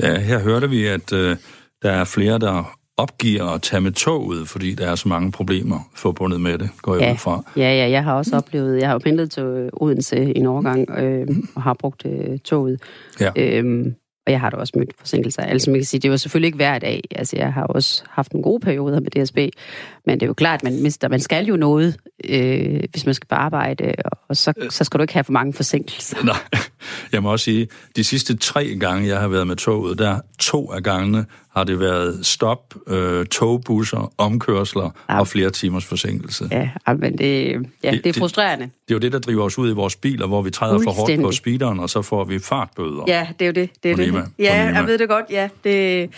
Ja, 0.03 0.19
her 0.19 0.39
hørte 0.39 0.71
vi, 0.71 0.87
at 0.87 1.13
øh, 1.13 1.37
der 1.83 1.91
er 1.91 2.05
flere, 2.05 2.39
der 2.39 2.79
opgiver 2.97 3.45
at 3.45 3.63
tage 3.63 3.81
med 3.81 3.93
toget, 3.93 4.49
fordi 4.49 4.75
der 4.75 4.91
er 4.91 4.95
så 4.95 5.09
mange 5.09 5.33
problemer 5.33 5.91
forbundet 5.95 6.41
med 6.41 6.59
det, 6.59 6.71
går 6.83 6.95
jeg 6.95 7.03
ja. 7.03 7.13
ud 7.13 7.17
fra. 7.17 7.53
Ja, 7.57 7.77
ja, 7.77 7.91
jeg 7.91 8.05
har 8.05 8.15
også 8.15 8.37
oplevet, 8.37 8.81
jeg 8.81 8.89
har 8.89 8.95
jo 8.95 8.99
pendlet 8.99 9.31
til 9.31 9.71
Odense 9.73 10.37
en 10.37 10.47
overgang, 10.47 10.91
øh, 10.91 11.29
og 11.55 11.63
har 11.63 11.75
brugt 11.75 12.07
øh, 12.07 12.39
toget. 12.39 12.83
Ja. 13.21 13.31
Øhm, 13.37 13.95
og 14.27 14.33
jeg 14.33 14.41
har 14.41 14.51
da 14.51 14.57
også 14.57 14.73
mødt 14.77 14.91
forsinkelser. 14.99 15.43
Altså, 15.43 15.71
man 15.71 15.81
kan 15.81 15.85
sige, 15.85 16.01
det 16.01 16.11
var 16.11 16.17
selvfølgelig 16.17 16.47
ikke 16.47 16.57
hver 16.57 16.79
dag. 16.79 17.03
Altså, 17.11 17.37
jeg 17.37 17.53
har 17.53 17.63
også 17.63 18.03
haft 18.09 18.33
en 18.33 18.43
god 18.43 18.61
periode 18.61 19.01
med 19.01 19.25
DSB. 19.25 19.39
Men 20.07 20.21
det 20.21 20.23
er 20.23 20.27
jo 20.27 20.35
klart, 20.35 20.63
man 20.63 20.83
mister, 20.83 21.09
man 21.09 21.21
skal 21.21 21.47
jo 21.47 21.57
noget, 21.57 21.97
øh, 22.25 22.81
hvis 22.91 23.07
man 23.07 23.15
skal 23.15 23.27
på 23.27 23.35
arbejde, 23.35 23.93
og 24.29 24.37
så, 24.37 24.53
så 24.71 24.85
skal 24.85 24.99
du 24.99 25.03
ikke 25.03 25.15
have 25.15 25.25
for 25.25 25.33
mange 25.33 25.53
forsinkelser. 25.53 26.25
Nej, 26.25 26.37
jeg 27.13 27.23
må 27.23 27.33
også 27.33 27.45
sige, 27.45 27.69
de 27.97 28.05
sidste 28.05 28.37
tre 28.37 28.77
gange, 28.81 29.09
jeg 29.09 29.21
har 29.21 29.29
været 29.29 29.47
med 29.47 29.57
toget, 29.57 29.99
der 29.99 30.21
to 30.39 30.73
af 30.73 30.83
gangene 30.83 31.27
har 31.57 31.65
det 31.65 31.81
været 31.81 32.27
stop, 32.27 32.75
øh, 32.87 33.27
togbusser, 33.27 34.13
omkørsler 34.19 34.91
ja. 35.09 35.21
og 35.21 35.29
flere 35.29 35.51
timers 35.51 35.85
forsinkelse. 35.85 36.49
Ja, 36.53 36.71
men 36.95 37.19
det, 37.19 37.53
ja, 37.83 37.91
det, 37.91 38.05
det 38.05 38.17
er 38.17 38.21
frustrerende. 38.21 38.65
Det, 38.65 38.73
det 38.89 38.95
er 38.95 38.95
jo 38.95 38.99
det, 38.99 39.13
der 39.13 39.19
driver 39.19 39.45
os 39.45 39.59
ud 39.59 39.71
i 39.71 39.73
vores 39.73 39.97
biler, 39.97 40.27
hvor 40.27 40.43
vi 40.43 40.51
træder 40.51 40.79
for 40.85 40.91
hårdt 40.91 41.21
på 41.21 41.33
speederen, 41.33 41.81
og 41.81 41.91
så 41.91 42.03
får 42.03 42.25
vi 42.25 42.39
fartbøder. 42.39 43.05
Ja, 43.07 43.29
det 43.39 43.45
er 43.45 43.47
jo 43.47 43.53
det. 43.53 43.71
det, 43.83 43.91
er 43.91 43.97
det. 43.97 44.25
Ja, 44.39 44.73
jeg 44.75 44.87
ved 44.87 44.99
det 44.99 45.09
godt, 45.09 45.25
ja. 45.31 45.49
Det, 45.65 46.11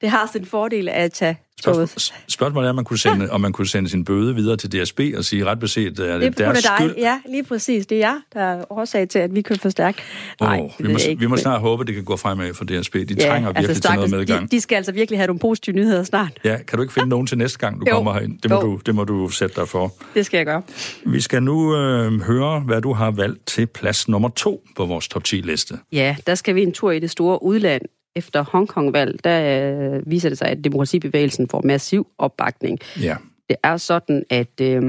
det 0.00 0.10
har 0.10 0.28
sin 0.32 0.46
fordel 0.46 0.88
at 0.88 1.12
tage 1.12 1.36
Spørgsmål, 1.62 1.88
spørgsmålet 2.28 2.66
er, 2.66 2.70
om 2.70 2.76
man, 2.76 2.84
kunne 2.84 2.98
sende, 2.98 3.24
ja. 3.24 3.30
om 3.30 3.40
man 3.40 3.52
kunne 3.52 3.66
sende 3.66 3.90
sin 3.90 4.04
bøde 4.04 4.34
videre 4.34 4.56
til 4.56 4.72
DSB 4.72 5.00
og 5.16 5.24
sige, 5.24 5.44
ret 5.44 5.58
beset, 5.58 5.98
er 5.98 6.18
det, 6.18 6.22
det 6.22 6.38
deres 6.38 6.62
dig. 6.62 6.72
skyld? 6.78 6.94
Ja, 6.98 7.20
lige 7.28 7.44
præcis. 7.44 7.86
Det 7.86 7.96
er 7.96 8.00
jeg, 8.00 8.20
der 8.34 8.40
er 8.40 8.64
årsag 8.70 9.08
til, 9.08 9.18
at 9.18 9.34
vi 9.34 9.42
kører 9.42 9.58
for 9.58 9.68
stærkt. 9.68 10.02
Nej, 10.40 10.60
oh, 10.60 10.86
vi, 10.86 10.92
må, 10.92 10.98
vi 11.18 11.26
må 11.26 11.36
snart 11.36 11.60
håbe, 11.60 11.84
det 11.84 11.94
kan 11.94 12.04
gå 12.04 12.16
fremad 12.16 12.54
for 12.54 12.64
DSB. 12.64 12.94
De 12.94 13.14
ja, 13.18 13.28
trænger 13.28 13.48
virkelig 13.48 13.68
altså, 13.68 13.82
til 13.82 13.94
noget 13.94 14.10
med 14.10 14.20
i 14.20 14.24
gang. 14.24 14.50
De, 14.50 14.56
de 14.56 14.60
skal 14.60 14.76
altså 14.76 14.92
virkelig 14.92 15.18
have 15.18 15.26
nogle 15.26 15.40
positive 15.40 15.76
nyheder 15.76 16.02
snart. 16.04 16.40
Ja, 16.44 16.56
kan 16.56 16.76
du 16.76 16.82
ikke 16.82 16.94
finde 16.94 17.08
nogen 17.16 17.26
til 17.26 17.38
næste 17.38 17.58
gang, 17.58 17.80
du 17.80 17.86
jo. 17.88 17.94
kommer 17.94 18.12
herind? 18.12 18.38
Det 18.38 18.50
må, 18.50 18.60
du, 18.60 18.80
det 18.86 18.94
må 18.94 19.04
du 19.04 19.28
sætte 19.28 19.60
dig 19.60 19.68
for. 19.68 19.92
Det 20.14 20.26
skal 20.26 20.36
jeg 20.36 20.46
gøre. 20.46 20.62
Vi 21.06 21.20
skal 21.20 21.42
nu 21.42 21.76
øh, 21.76 22.20
høre, 22.20 22.60
hvad 22.60 22.82
du 22.82 22.92
har 22.92 23.10
valgt 23.10 23.46
til 23.46 23.66
plads 23.66 24.08
nummer 24.08 24.28
to 24.28 24.62
på 24.76 24.86
vores 24.86 25.08
top 25.08 25.22
10-liste. 25.28 25.78
Ja, 25.92 26.16
der 26.26 26.34
skal 26.34 26.54
vi 26.54 26.62
en 26.62 26.72
tur 26.72 26.90
i 26.90 26.98
det 26.98 27.10
store 27.10 27.42
udland 27.42 27.82
efter 28.16 28.44
Hongkong-valg, 28.44 29.24
der 29.24 29.94
øh, 29.96 30.10
viser 30.10 30.28
det 30.28 30.38
sig, 30.38 30.48
at 30.48 30.64
demokratibevægelsen 30.64 31.48
får 31.48 31.62
massiv 31.64 32.06
opbakning. 32.18 32.78
Ja. 33.02 33.16
Det 33.48 33.56
er 33.62 33.76
sådan, 33.76 34.24
at 34.30 34.60
øh, 34.60 34.82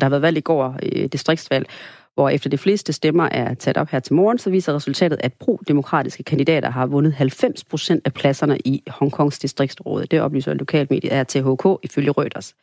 der 0.00 0.02
har 0.02 0.08
været 0.08 0.22
valg 0.22 0.36
i 0.36 0.40
går, 0.40 0.76
øh, 0.82 1.06
distriktsvalg, 1.06 1.66
hvor 2.14 2.28
efter 2.28 2.50
de 2.50 2.58
fleste 2.58 2.92
stemmer 2.92 3.24
er 3.24 3.54
taget 3.54 3.76
op 3.76 3.88
her 3.88 4.00
til 4.00 4.14
morgen, 4.14 4.38
så 4.38 4.50
viser 4.50 4.74
resultatet, 4.74 5.18
at 5.20 5.32
pro-demokratiske 5.32 6.22
kandidater 6.22 6.70
har 6.70 6.86
vundet 6.86 7.12
90 7.12 7.64
procent 7.64 8.02
af 8.04 8.12
pladserne 8.12 8.58
i 8.64 8.82
Hongkongs 8.86 9.38
distriktsråd. 9.38 10.06
Det 10.06 10.20
oplyser 10.20 10.54
lokalmediet 10.54 11.12
RTHK 11.12 11.84
ifølge 11.84 12.10
Reuters. 12.10 12.54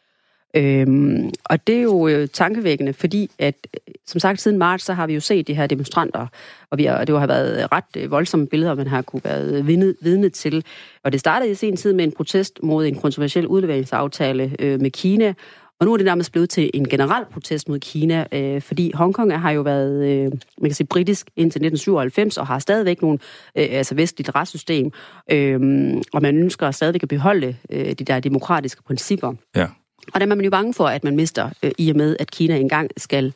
Øhm, 0.55 1.29
og 1.45 1.67
det 1.67 1.77
er 1.77 1.81
jo 1.81 2.07
øh, 2.07 2.27
tankevækkende, 2.27 2.93
fordi 2.93 3.31
at, 3.39 3.55
øh, 3.73 3.93
som 4.05 4.19
sagt, 4.19 4.41
siden 4.41 4.57
marts, 4.57 4.85
så 4.85 4.93
har 4.93 5.07
vi 5.07 5.13
jo 5.13 5.19
set 5.19 5.47
de 5.47 5.53
her 5.53 5.67
demonstranter, 5.67 6.27
og 6.69 6.77
vi 6.77 6.85
har, 6.85 7.05
det 7.05 7.19
har 7.19 7.27
været 7.27 7.71
ret 7.71 7.83
øh, 7.97 8.11
voldsomme 8.11 8.47
billeder, 8.47 8.75
man 8.75 8.87
har 8.87 9.01
kunne 9.01 9.21
være 9.23 9.43
øh, 9.43 9.67
vidne, 9.67 9.93
vidne 10.01 10.29
til. 10.29 10.65
Og 11.03 11.11
det 11.11 11.19
startede 11.19 11.51
i 11.51 11.55
sin 11.55 11.77
tid 11.77 11.93
med 11.93 12.03
en 12.03 12.11
protest 12.11 12.59
mod 12.63 12.85
en 12.85 12.95
kontroversiel 12.95 13.47
udleveringsaftale 13.47 14.55
øh, 14.59 14.81
med 14.81 14.91
Kina, 14.91 15.33
og 15.79 15.85
nu 15.85 15.93
er 15.93 15.97
det 15.97 16.05
nærmest 16.05 16.31
blevet 16.31 16.49
til 16.49 16.71
en 16.73 16.89
generel 16.89 17.25
protest 17.31 17.69
mod 17.69 17.79
Kina, 17.79 18.25
øh, 18.31 18.61
fordi 18.61 18.91
Hongkong 18.93 19.39
har 19.39 19.51
jo 19.51 19.61
været, 19.61 20.05
øh, 20.05 20.31
man 20.31 20.69
kan 20.69 20.73
sige, 20.73 20.87
britisk 20.87 21.29
indtil 21.35 21.59
1997, 21.59 22.37
og 22.37 22.47
har 22.47 22.59
stadigvæk 22.59 23.01
nogle, 23.01 23.19
øh, 23.55 23.67
altså 23.71 23.95
vestligt 23.95 24.35
retssystem, 24.35 24.91
øh, 25.31 25.95
og 26.13 26.21
man 26.21 26.37
ønsker 26.37 26.71
stadigvæk 26.71 27.03
at 27.03 27.09
beholde 27.09 27.55
øh, 27.69 27.85
de 27.85 28.03
der 28.03 28.19
demokratiske 28.19 28.83
principper. 28.83 29.33
Ja. 29.55 29.67
Og 30.13 30.19
der 30.19 30.25
er 30.25 30.35
man 30.35 30.41
jo 30.41 30.49
bange 30.49 30.73
for, 30.73 30.85
at 30.85 31.03
man 31.03 31.15
mister, 31.15 31.49
øh, 31.63 31.71
i 31.77 31.89
og 31.89 31.95
med, 31.95 32.15
at 32.19 32.31
Kina 32.31 32.55
engang 32.55 32.91
skal 32.97 33.33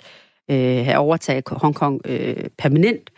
øh, 0.51 0.85
have 0.85 0.97
overtaget 0.97 1.43
Hongkong 1.47 2.01
øh, 2.05 2.35
permanent. 2.57 3.09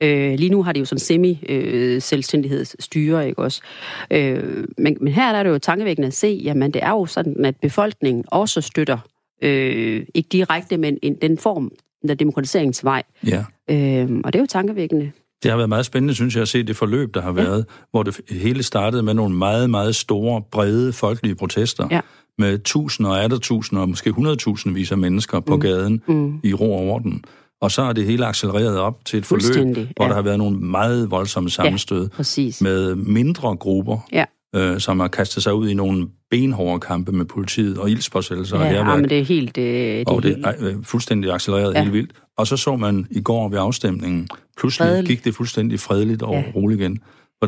Øh, 0.00 0.34
lige 0.38 0.50
nu 0.50 0.62
har 0.62 0.72
de 0.72 0.78
jo 0.78 0.84
sådan 0.84 1.00
semi-selvstændighedsstyre, 1.00 3.22
øh, 3.22 3.26
ikke 3.26 3.42
også? 3.42 3.62
Øh, 4.10 4.64
men, 4.78 4.96
men 5.00 5.12
her 5.12 5.32
er 5.32 5.42
det 5.42 5.50
jo 5.50 5.58
tankevækkende 5.58 6.06
at 6.06 6.14
se, 6.14 6.40
jamen 6.44 6.70
det 6.70 6.82
er 6.82 6.90
jo 6.90 7.06
sådan, 7.06 7.44
at 7.44 7.56
befolkningen 7.56 8.24
også 8.28 8.60
støtter, 8.60 8.98
øh, 9.42 10.06
ikke 10.14 10.28
direkte, 10.28 10.76
men 10.76 10.98
en, 11.02 11.14
den 11.14 11.38
form, 11.38 11.72
der 12.08 12.14
demokratiseringsvej. 12.14 13.02
Ja. 13.26 13.44
Øh, 13.70 14.10
og 14.24 14.32
det 14.32 14.38
er 14.38 14.42
jo 14.42 14.46
tankevækkende. 14.46 15.12
Det 15.44 15.50
har 15.50 15.56
været 15.56 15.68
meget 15.68 15.86
spændende, 15.86 16.14
synes 16.14 16.34
jeg, 16.34 16.42
at 16.42 16.48
se 16.48 16.62
det 16.62 16.76
forløb, 16.76 17.14
der 17.14 17.22
har 17.22 17.32
været, 17.32 17.58
ja. 17.58 17.74
hvor 17.90 18.02
det 18.02 18.20
hele 18.30 18.62
startede 18.62 19.02
med 19.02 19.14
nogle 19.14 19.34
meget, 19.34 19.70
meget 19.70 19.96
store, 19.96 20.42
brede 20.52 20.92
folkelige 20.92 21.34
protester. 21.34 21.88
Ja 21.90 22.00
med 22.38 22.58
tusinder 22.58 23.10
og 23.10 23.24
atter 23.24 23.38
tusinder, 23.38 23.82
og 23.82 23.88
måske 23.88 24.10
hundredtusindvis 24.10 24.92
af 24.92 24.98
mennesker 24.98 25.40
på 25.40 25.54
mm. 25.54 25.60
gaden 25.60 26.02
mm. 26.08 26.40
i 26.44 26.54
ro 26.54 26.72
og 26.72 26.80
orden. 26.80 27.24
Og 27.60 27.70
så 27.70 27.82
er 27.82 27.92
det 27.92 28.04
hele 28.04 28.26
accelereret 28.26 28.78
op 28.78 29.04
til 29.04 29.18
et 29.18 29.26
forløb, 29.26 29.76
hvor 29.96 30.04
ja. 30.04 30.08
der 30.08 30.14
har 30.14 30.22
været 30.22 30.38
nogle 30.38 30.58
meget 30.58 31.10
voldsomme 31.10 31.50
sammenstød 31.50 32.08
ja, 32.18 32.50
med 32.60 32.94
mindre 32.94 33.56
grupper, 33.56 33.98
ja. 34.12 34.24
Øh, 34.54 34.80
som 34.80 35.00
har 35.00 35.08
kastet 35.08 35.42
sig 35.42 35.54
ud 35.54 35.68
i 35.68 35.74
nogle 35.74 36.08
benhårde 36.30 36.80
kampe 36.80 37.12
med 37.12 37.24
politiet 37.24 37.78
og 37.78 37.90
ildspåsættelser. 37.90 38.60
Ja, 38.60 38.72
ja, 38.72 38.96
men 38.96 39.08
det 39.08 39.18
er 39.18 39.24
helt... 39.24 39.58
Øh, 39.58 39.64
det 39.64 40.08
og 40.08 40.22
det 40.22 40.36
er 40.44 40.52
øh, 40.58 40.74
fuldstændig 40.82 41.32
accelereret 41.32 41.74
ja. 41.74 41.80
helt 41.80 41.92
vildt. 41.92 42.12
Og 42.38 42.46
så 42.46 42.56
så 42.56 42.76
man 42.76 43.06
i 43.10 43.20
går 43.20 43.48
ved 43.48 43.58
afstemningen, 43.58 44.28
pludselig 44.58 44.88
Fredelig. 44.88 45.08
gik 45.08 45.24
det 45.24 45.34
fuldstændig 45.34 45.80
fredeligt 45.80 46.22
og 46.22 46.34
ja. 46.34 46.44
roligt 46.54 46.80
igen. 46.80 46.98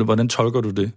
Hvordan 0.05 0.29
tolker 0.29 0.61
du 0.61 0.69
det? 0.69 0.91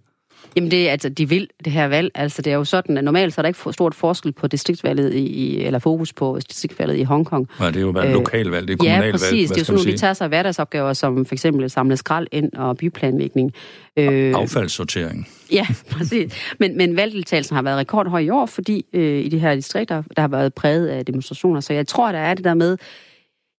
Jamen, 0.57 0.71
det, 0.71 0.89
altså, 0.89 1.09
de 1.09 1.29
vil 1.29 1.49
det 1.65 1.73
her 1.73 1.89
valg. 1.89 2.11
Altså, 2.15 2.43
det 2.43 2.53
er 2.53 2.57
jo 2.57 2.65
sådan, 2.65 2.99
at 2.99 3.05
normalt 3.05 3.35
så 3.35 3.41
er 3.41 3.43
der 3.43 3.49
ikke 3.49 3.73
stort 3.73 3.95
forskel 3.95 4.33
på 4.33 4.47
distriktsvalget 4.47 5.15
i, 5.15 5.63
eller 5.63 5.79
fokus 5.79 6.13
på 6.13 6.39
distriktsvalget 6.49 6.97
i 6.97 7.03
Hongkong. 7.03 7.49
Ja, 7.61 7.67
det 7.67 7.77
er 7.77 7.81
jo 7.81 7.93
bare 7.93 8.13
lokalvalg, 8.13 8.69
det 8.69 8.75
er 8.75 8.77
kommunalvalg. 8.77 9.07
Ja, 9.07 9.13
præcis. 9.13 9.51
Det 9.51 9.57
er 9.57 9.61
jo 9.61 9.65
sådan 9.65 9.77
nogle, 9.77 9.93
de 9.93 9.99
tager 9.99 10.13
sig 10.13 10.29
hverdagsopgaver, 10.29 10.93
som 10.93 11.25
for 11.25 11.35
eksempel 11.35 11.71
samle 11.71 11.97
skrald 11.97 12.27
ind 12.33 12.53
og 12.53 12.77
byplanlægning. 12.77 13.53
Øh, 13.97 14.35
Affaldssortering. 14.37 15.29
Ja, 15.53 15.67
præcis. 15.93 16.35
Men, 16.59 16.77
men 16.77 16.97
valgdeltagelsen 16.97 17.57
har 17.57 17.63
været 17.63 17.79
rekordhøj 17.79 18.21
i 18.21 18.31
år, 18.31 18.47
fordi 18.47 18.87
øh, 18.93 19.25
i 19.25 19.29
de 19.29 19.39
her 19.39 19.55
distrikter, 19.55 20.03
der 20.17 20.21
har 20.21 20.29
været 20.29 20.55
præget 20.55 20.89
af 20.89 21.07
demonstrationer. 21.07 21.61
Så 21.61 21.73
jeg 21.73 21.87
tror, 21.87 22.13
der 22.13 22.19
er 22.19 22.35
det 22.35 22.45
der 22.45 22.55
med, 22.55 22.77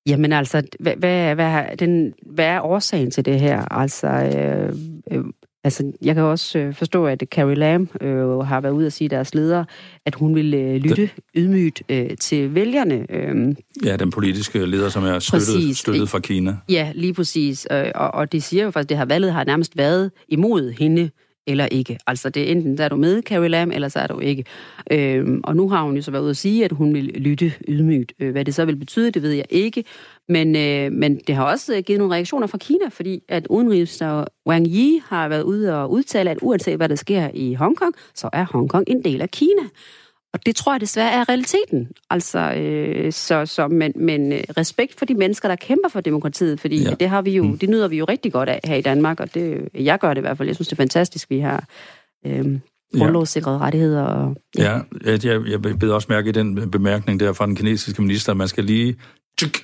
Jamen 0.05 0.33
altså, 0.33 0.63
hvad, 0.79 0.93
hvad, 0.97 1.35
hvad, 1.35 1.77
den, 1.79 2.13
hvad 2.25 2.45
er 2.45 2.61
årsagen 2.61 3.11
til 3.11 3.25
det 3.25 3.39
her? 3.39 3.73
Altså, 3.73 4.07
øh, 4.07 4.75
øh, 5.11 5.23
Altså, 5.63 5.91
jeg 6.01 6.15
kan 6.15 6.23
også 6.23 6.59
øh, 6.59 6.75
forstå, 6.75 7.05
at 7.05 7.23
Carrie 7.31 7.55
Lam 7.55 7.89
øh, 8.01 8.39
har 8.39 8.61
været 8.61 8.73
ude 8.73 8.85
at 8.85 8.93
sige 8.93 9.07
deres 9.09 9.35
leder, 9.35 9.63
at 10.05 10.15
hun 10.15 10.35
vil 10.35 10.53
øh, 10.53 10.75
lytte 10.75 11.09
ydmygt 11.35 11.83
øh, 11.89 12.09
til 12.19 12.55
vælgerne. 12.55 13.05
Øh. 13.09 13.55
Ja, 13.85 13.95
den 13.95 14.11
politiske 14.11 14.65
leder, 14.65 14.89
som 14.89 15.03
er 15.05 15.19
støttet, 15.19 15.77
støttet 15.77 16.09
fra 16.09 16.19
Kina. 16.19 16.57
Ja, 16.69 16.91
lige 16.95 17.13
præcis. 17.13 17.67
Øh, 17.71 17.91
og, 17.95 18.13
og 18.13 18.31
det 18.31 18.43
siger 18.43 18.63
jo 18.63 18.71
faktisk, 18.71 18.85
at 18.85 18.89
det 18.89 18.97
her 18.97 19.05
valget 19.05 19.33
har 19.33 19.43
nærmest 19.43 19.77
været 19.77 20.11
imod 20.27 20.71
hende 20.71 21.09
eller 21.47 21.65
ikke. 21.65 21.97
Altså, 22.07 22.29
det 22.29 22.43
er 22.43 22.51
enten, 22.51 22.77
der 22.77 22.83
er 22.83 22.89
du 22.89 22.95
med, 22.95 23.23
Carrie 23.23 23.49
Lam, 23.49 23.71
eller 23.71 23.89
så 23.89 23.99
er 23.99 24.07
du 24.07 24.19
ikke. 24.19 24.45
Øhm, 24.91 25.41
og 25.43 25.55
nu 25.55 25.69
har 25.69 25.83
hun 25.83 25.95
jo 25.95 26.01
så 26.01 26.11
været 26.11 26.21
ude 26.21 26.29
at 26.29 26.37
sige, 26.37 26.65
at 26.65 26.71
hun 26.71 26.93
vil 26.93 27.03
lytte 27.03 27.53
ydmygt. 27.67 28.13
Øh, 28.19 28.31
hvad 28.31 28.45
det 28.45 28.55
så 28.55 28.65
vil 28.65 28.75
betyde, 28.75 29.11
det 29.11 29.21
ved 29.21 29.31
jeg 29.31 29.45
ikke. 29.49 29.83
Men, 30.29 30.55
øh, 30.55 30.91
men 30.91 31.19
det 31.27 31.35
har 31.35 31.43
også 31.43 31.75
øh, 31.75 31.83
givet 31.83 31.99
nogle 31.99 32.15
reaktioner 32.15 32.47
fra 32.47 32.57
Kina, 32.57 32.87
fordi 32.89 33.23
at 33.29 33.47
udenrigsminister 33.47 34.25
Wang 34.47 34.67
Yi 34.67 35.01
har 35.05 35.27
været 35.27 35.43
ude 35.43 35.81
og 35.81 35.91
udtale, 35.91 36.29
at 36.29 36.37
uanset 36.41 36.77
hvad 36.77 36.89
der 36.89 36.95
sker 36.95 37.29
i 37.33 37.53
Hongkong, 37.53 37.93
så 38.15 38.29
er 38.33 38.45
Hongkong 38.51 38.83
en 38.87 39.03
del 39.03 39.21
af 39.21 39.29
Kina. 39.29 39.63
Og 40.33 40.45
det 40.45 40.55
tror 40.55 40.73
jeg 40.73 40.81
desværre 40.81 41.11
er 41.11 41.29
realiteten. 41.29 41.89
Altså, 42.09 42.53
øh, 42.53 43.11
så, 43.11 43.45
så, 43.45 43.67
men, 43.67 43.93
men 43.95 44.33
øh, 44.33 44.43
respekt 44.57 44.99
for 44.99 45.05
de 45.05 45.13
mennesker, 45.13 45.47
der 45.47 45.55
kæmper 45.55 45.89
for 45.89 46.01
demokratiet, 46.01 46.59
fordi 46.59 46.83
ja. 46.83 46.93
det 46.93 47.09
har 47.09 47.21
vi 47.21 47.31
jo, 47.31 47.43
mm. 47.43 47.57
det 47.57 47.69
nyder 47.69 47.87
vi 47.87 47.97
jo 47.97 48.05
rigtig 48.05 48.33
godt 48.33 48.49
af 48.49 48.59
her 48.63 48.75
i 48.75 48.81
Danmark, 48.81 49.19
og 49.19 49.33
det, 49.33 49.69
jeg 49.73 49.99
gør 49.99 50.13
det 50.13 50.17
i 50.17 50.21
hvert 50.21 50.37
fald. 50.37 50.49
Jeg 50.49 50.55
synes, 50.55 50.67
det 50.67 50.73
er 50.73 50.81
fantastisk, 50.81 51.29
vi 51.29 51.39
har 51.39 51.63
øh, 52.25 52.59
grundlovssikrede 52.97 53.57
ja. 53.57 53.61
rettigheder. 53.61 54.03
Og, 54.03 54.35
ja, 54.57 54.79
ja 55.05 55.17
jeg, 55.23 55.41
jeg 55.47 55.61
beder 55.61 55.93
også 55.93 56.07
mærke 56.09 56.29
i 56.29 56.31
den 56.31 56.71
bemærkning 56.71 57.19
der 57.19 57.33
fra 57.33 57.45
den 57.45 57.55
kinesiske 57.55 58.01
minister, 58.01 58.31
at 58.31 58.37
man 58.37 58.47
skal 58.47 58.63
lige 58.63 58.95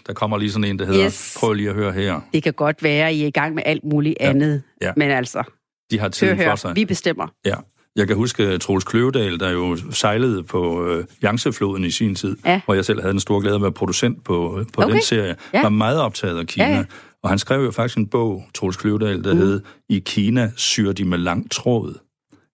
der 0.08 0.14
kommer 0.14 0.38
lige 0.38 0.52
sådan 0.52 0.64
en, 0.64 0.80
der 0.80 0.86
hedder, 0.86 1.06
yes. 1.06 1.38
prøv 1.40 1.54
lige 1.54 1.70
at 1.70 1.76
høre 1.76 1.92
her. 1.92 2.22
Det 2.34 2.44
kan 2.44 2.54
godt 2.54 2.84
være, 2.84 3.08
at 3.08 3.14
I 3.14 3.24
er 3.24 3.28
i 3.28 3.32
gang 3.32 3.56
med 3.56 3.64
alt 3.66 3.84
muligt 3.84 4.18
ja. 4.20 4.30
andet, 4.30 4.64
ja. 4.82 4.94
men 4.98 5.12
altså, 5.12 5.44
de 5.92 6.00
har 6.00 6.10
tid 6.10 6.38
for 6.38 6.56
sig. 6.56 6.76
Vi 6.76 6.86
bestemmer. 6.86 7.28
Ja, 7.46 7.56
jeg 7.98 8.08
kan 8.08 8.16
huske 8.16 8.58
Troels 8.58 8.84
Kløvedal, 8.84 9.40
der 9.40 9.50
jo 9.50 9.78
sejlede 9.92 10.44
på 10.44 10.88
øh, 10.88 11.06
Yangtze-floden 11.24 11.84
i 11.84 11.92
sin 11.92 12.16
tid, 12.16 12.38
ja. 12.46 12.62
hvor 12.66 12.74
jeg 12.74 12.86
selv 12.86 13.02
havde 13.02 13.14
en 13.14 13.20
stor 13.20 13.40
glæde 13.40 13.56
at 13.56 13.62
være 13.62 13.72
producent 13.72 14.24
på, 14.24 14.64
på 14.74 14.82
okay. 14.82 14.94
den 14.94 15.02
serie. 15.02 15.36
Ja. 15.54 15.62
var 15.62 15.70
meget 15.70 16.02
optaget 16.02 16.40
af 16.40 16.48
Kina. 16.48 16.68
Ja, 16.68 16.76
ja. 16.76 16.84
Og 17.24 17.30
han 17.30 17.40
skrev 17.40 17.64
jo 17.64 17.72
faktisk 17.72 17.98
en 17.98 18.08
bog, 18.08 18.44
Troels 18.54 18.78
Kløvedal, 18.78 19.24
der 19.24 19.34
mm. 19.34 19.40
hed 19.40 19.62
I 19.90 20.00
Kina 20.00 20.52
syr 20.56 20.92
de 20.92 21.06
med 21.06 21.18
lang 21.18 21.52
tråd. 21.52 21.96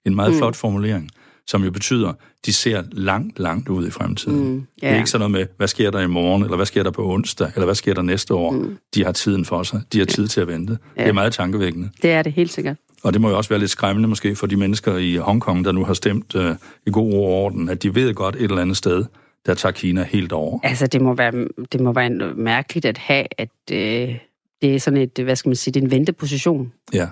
En 0.05 0.15
meget 0.15 0.31
mm. 0.31 0.37
flot 0.37 0.55
formulering, 0.55 1.09
som 1.47 1.63
jo 1.63 1.71
betyder, 1.71 2.13
de 2.45 2.53
ser 2.53 2.83
langt, 2.91 3.39
langt 3.39 3.69
ud 3.69 3.87
i 3.87 3.89
fremtiden. 3.89 4.39
Mm. 4.39 4.53
Yeah. 4.53 4.63
Det 4.81 4.89
er 4.89 4.95
ikke 4.95 5.09
sådan 5.09 5.31
noget 5.31 5.31
med, 5.31 5.55
hvad 5.57 5.67
sker 5.67 5.91
der 5.91 5.99
i 5.99 6.07
morgen, 6.07 6.43
eller 6.43 6.55
hvad 6.55 6.65
sker 6.65 6.83
der 6.83 6.91
på 6.91 7.13
onsdag, 7.13 7.51
eller 7.55 7.65
hvad 7.65 7.75
sker 7.75 7.93
der 7.93 8.01
næste 8.01 8.33
år. 8.33 8.51
Mm. 8.51 8.77
De 8.95 9.05
har 9.05 9.11
tiden 9.11 9.45
for 9.45 9.63
sig. 9.63 9.81
De 9.93 9.99
har 9.99 10.05
tid 10.05 10.27
til 10.27 10.41
at 10.41 10.47
vente. 10.47 10.77
Ja. 10.97 11.01
Det 11.01 11.09
er 11.09 11.13
meget 11.13 11.33
tankevækkende. 11.33 11.89
Det 12.01 12.11
er 12.11 12.21
det 12.21 12.33
helt 12.33 12.53
sikkert. 12.53 12.77
Og 13.03 13.13
det 13.13 13.21
må 13.21 13.29
jo 13.29 13.37
også 13.37 13.49
være 13.49 13.59
lidt 13.59 13.71
skræmmende 13.71 14.09
måske 14.09 14.35
for 14.35 14.47
de 14.47 14.57
mennesker 14.57 14.97
i 14.97 15.15
Hongkong, 15.15 15.65
der 15.65 15.71
nu 15.71 15.85
har 15.85 15.93
stemt 15.93 16.35
øh, 16.35 16.55
i 16.87 16.91
god 16.91 17.13
ord 17.13 17.29
og 17.29 17.43
orden, 17.43 17.69
at 17.69 17.83
de 17.83 17.95
ved 17.95 18.13
godt 18.13 18.35
et 18.35 18.41
eller 18.41 18.61
andet 18.61 18.77
sted, 18.77 19.05
der 19.45 19.53
tager 19.53 19.73
Kina 19.73 20.03
helt 20.03 20.31
over. 20.31 20.59
Altså, 20.63 20.87
det 20.87 21.01
må 21.01 21.13
være, 21.13 21.47
det 21.71 21.81
må 21.81 21.93
være 21.93 22.09
mærkeligt 22.35 22.85
at 22.85 22.97
have, 22.97 23.25
at 23.37 23.49
øh, 23.71 24.17
det 24.61 24.75
er 24.75 24.79
sådan 24.79 24.99
et, 24.99 25.19
hvad 25.23 25.35
skal 25.35 25.49
man 25.49 25.55
sige, 25.55 25.73
det 25.73 25.79
er 25.79 25.85
en 25.85 25.91
venteposition. 25.91 26.73
Ja. 26.93 27.07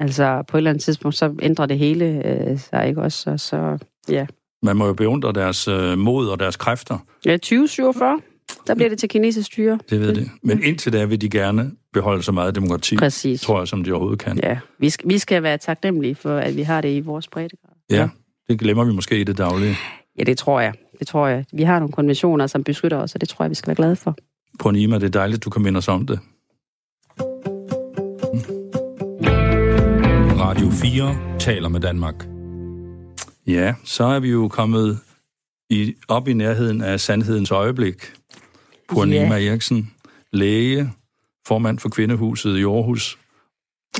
Altså, 0.00 0.42
på 0.48 0.56
et 0.56 0.58
eller 0.58 0.70
andet 0.70 0.84
tidspunkt, 0.84 1.16
så 1.16 1.34
ændrer 1.42 1.66
det 1.66 1.78
hele 1.78 2.22
øh, 2.26 2.58
sig, 2.58 2.88
ikke 2.88 3.02
også? 3.02 3.30
Og 3.30 3.40
så, 3.40 3.78
ja. 4.08 4.26
Man 4.62 4.76
må 4.76 4.86
jo 4.86 4.94
beundre 4.94 5.32
deres 5.32 5.68
øh, 5.68 5.98
mod 5.98 6.28
og 6.28 6.40
deres 6.40 6.56
kræfter. 6.56 6.98
Ja, 7.26 7.32
2047. 7.32 8.20
Der 8.66 8.74
bliver 8.74 8.88
det 8.88 8.98
til 8.98 9.08
kinesisk 9.08 9.46
styre. 9.46 9.78
Det 9.90 10.00
ved 10.00 10.14
det. 10.14 10.30
Men 10.42 10.62
indtil 10.62 10.92
da 10.92 11.04
vil 11.04 11.20
de 11.20 11.28
gerne 11.28 11.70
beholde 11.92 12.22
så 12.22 12.32
meget 12.32 12.54
demokrati, 12.54 12.96
Præcis. 12.96 13.40
tror 13.40 13.58
jeg, 13.58 13.68
som 13.68 13.84
de 13.84 13.92
overhovedet 13.92 14.18
kan. 14.18 14.38
Ja, 14.42 14.58
vi 14.78 14.90
skal, 14.90 15.08
vi 15.08 15.18
skal 15.18 15.42
være 15.42 15.58
taknemmelige 15.58 16.14
for, 16.14 16.36
at 16.36 16.56
vi 16.56 16.62
har 16.62 16.80
det 16.80 16.96
i 16.96 17.00
vores 17.00 17.28
breddegrad. 17.28 17.74
Ja, 17.90 17.96
ja, 17.96 18.08
det 18.48 18.58
glemmer 18.58 18.84
vi 18.84 18.92
måske 18.92 19.20
i 19.20 19.24
det 19.24 19.38
daglige. 19.38 19.76
Ja, 20.18 20.24
det 20.24 20.38
tror 20.38 20.60
jeg. 20.60 20.72
Det 20.98 21.06
tror 21.06 21.26
jeg. 21.26 21.44
Vi 21.52 21.62
har 21.62 21.78
nogle 21.78 21.92
konventioner, 21.92 22.46
som 22.46 22.64
beskytter 22.64 22.98
os, 22.98 23.14
og 23.14 23.20
det 23.20 23.28
tror 23.28 23.44
jeg, 23.44 23.50
vi 23.50 23.54
skal 23.54 23.66
være 23.66 23.76
glade 23.76 23.96
for. 23.96 24.16
På 24.58 24.70
det 24.72 25.02
er 25.02 25.08
dejligt, 25.08 25.44
du 25.44 25.50
kan 25.50 25.62
minde 25.62 25.78
os 25.78 25.88
om 25.88 26.06
det. 26.06 26.20
Radio 30.40 30.70
4 30.70 31.38
taler 31.38 31.68
med 31.68 31.80
Danmark. 31.80 32.26
Ja, 33.46 33.74
så 33.84 34.04
er 34.04 34.20
vi 34.20 34.30
jo 34.30 34.48
kommet 34.48 34.98
i, 35.70 35.94
op 36.08 36.28
i 36.28 36.32
nærheden 36.32 36.82
af 36.82 37.00
sandhedens 37.00 37.50
øjeblik. 37.50 37.96
Purnima 38.92 39.38
yeah. 39.38 39.46
Eriksen, 39.46 39.90
læge, 40.32 40.92
formand 41.46 41.78
for 41.78 41.88
Kvindehuset 41.88 42.58
i 42.58 42.62
Aarhus, 42.62 43.18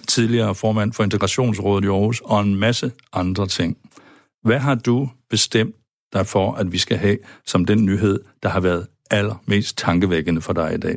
tidligere 0.09 0.55
formand 0.55 0.93
for 0.93 1.05
Integrationsrådet 1.05 1.85
i 1.85 1.89
Aarhus, 1.89 2.21
og 2.25 2.41
en 2.41 2.57
masse 2.57 2.93
andre 3.13 3.47
ting. 3.47 3.77
Hvad 4.43 4.59
har 4.59 4.75
du 4.75 5.09
bestemt 5.31 5.77
dig 6.13 6.27
for, 6.27 6.53
at 6.53 6.73
vi 6.73 6.79
skal 6.79 6.97
have 6.97 7.19
som 7.47 7.65
den 7.65 7.85
nyhed, 7.85 8.21
der 8.43 8.49
har 8.49 8.61
været 8.61 8.87
allermest 9.11 9.79
tankevækkende 9.79 10.41
for 10.41 10.53
dig 10.53 10.75
i 10.75 10.79
dag? 10.79 10.97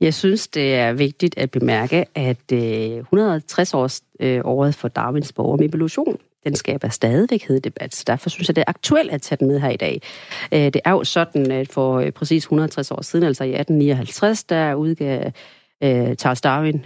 Jeg 0.00 0.14
synes, 0.14 0.48
det 0.48 0.74
er 0.74 0.92
vigtigt 0.92 1.38
at 1.38 1.50
bemærke, 1.50 2.04
at 2.14 2.52
160 2.52 3.74
års 3.74 4.02
øh, 4.20 4.40
året 4.44 4.74
for 4.74 4.88
Darwins 4.88 5.32
bog 5.32 5.52
om 5.52 5.62
evolution, 5.62 6.18
den 6.48 6.56
skaber 6.56 6.88
stadigvæk 6.88 7.48
debat. 7.64 7.94
Så 7.94 8.04
derfor 8.06 8.30
synes 8.30 8.48
jeg, 8.48 8.56
det 8.56 8.62
er 8.62 8.70
aktuelt 8.70 9.10
at 9.10 9.22
tage 9.22 9.36
den 9.38 9.46
med 9.46 9.60
her 9.60 9.70
i 9.70 9.76
dag. 9.76 10.02
Øh, 10.52 10.60
det 10.60 10.80
er 10.84 10.90
jo 10.90 11.04
sådan, 11.04 11.50
at 11.50 11.72
for 11.72 11.98
øh, 11.98 12.12
præcis 12.12 12.42
160 12.42 12.90
år 12.90 13.02
siden, 13.02 13.26
altså 13.26 13.44
i 13.44 13.48
1859, 13.48 14.44
der 14.44 14.74
udgav 14.74 15.32
Charles 16.18 16.40
Darwin 16.40 16.82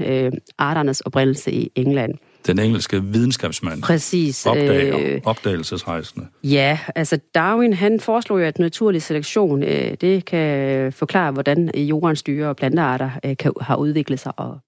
arternes 0.59 1.01
oprindelse 1.01 1.53
i 1.53 1.71
England. 1.75 2.15
Den 2.47 2.59
engelske 2.59 3.03
videnskabsmand. 3.03 3.83
Præcis. 3.83 4.47
Opdager, 4.47 4.99
øh, 5.01 5.21
opdagelsesrejsende. 5.25 6.27
Ja, 6.45 6.79
altså 6.95 7.19
Darwin, 7.35 7.73
han 7.73 8.01
foreslog 8.01 8.41
jo, 8.41 8.45
at 8.45 8.59
naturlig 8.59 9.03
selektion, 9.03 9.63
øh, 9.63 9.95
det 10.01 10.25
kan 10.25 10.93
forklare, 10.93 11.33
hvordan 11.33 11.71
jordens 11.79 12.23
dyre 12.23 12.49
og 12.49 12.57
plantearter 12.57 13.11
øh, 13.25 13.37
kan, 13.37 13.53
har 13.61 13.77
udviklet 13.77 14.21
sig. 14.21 14.33
Og, 14.37 14.59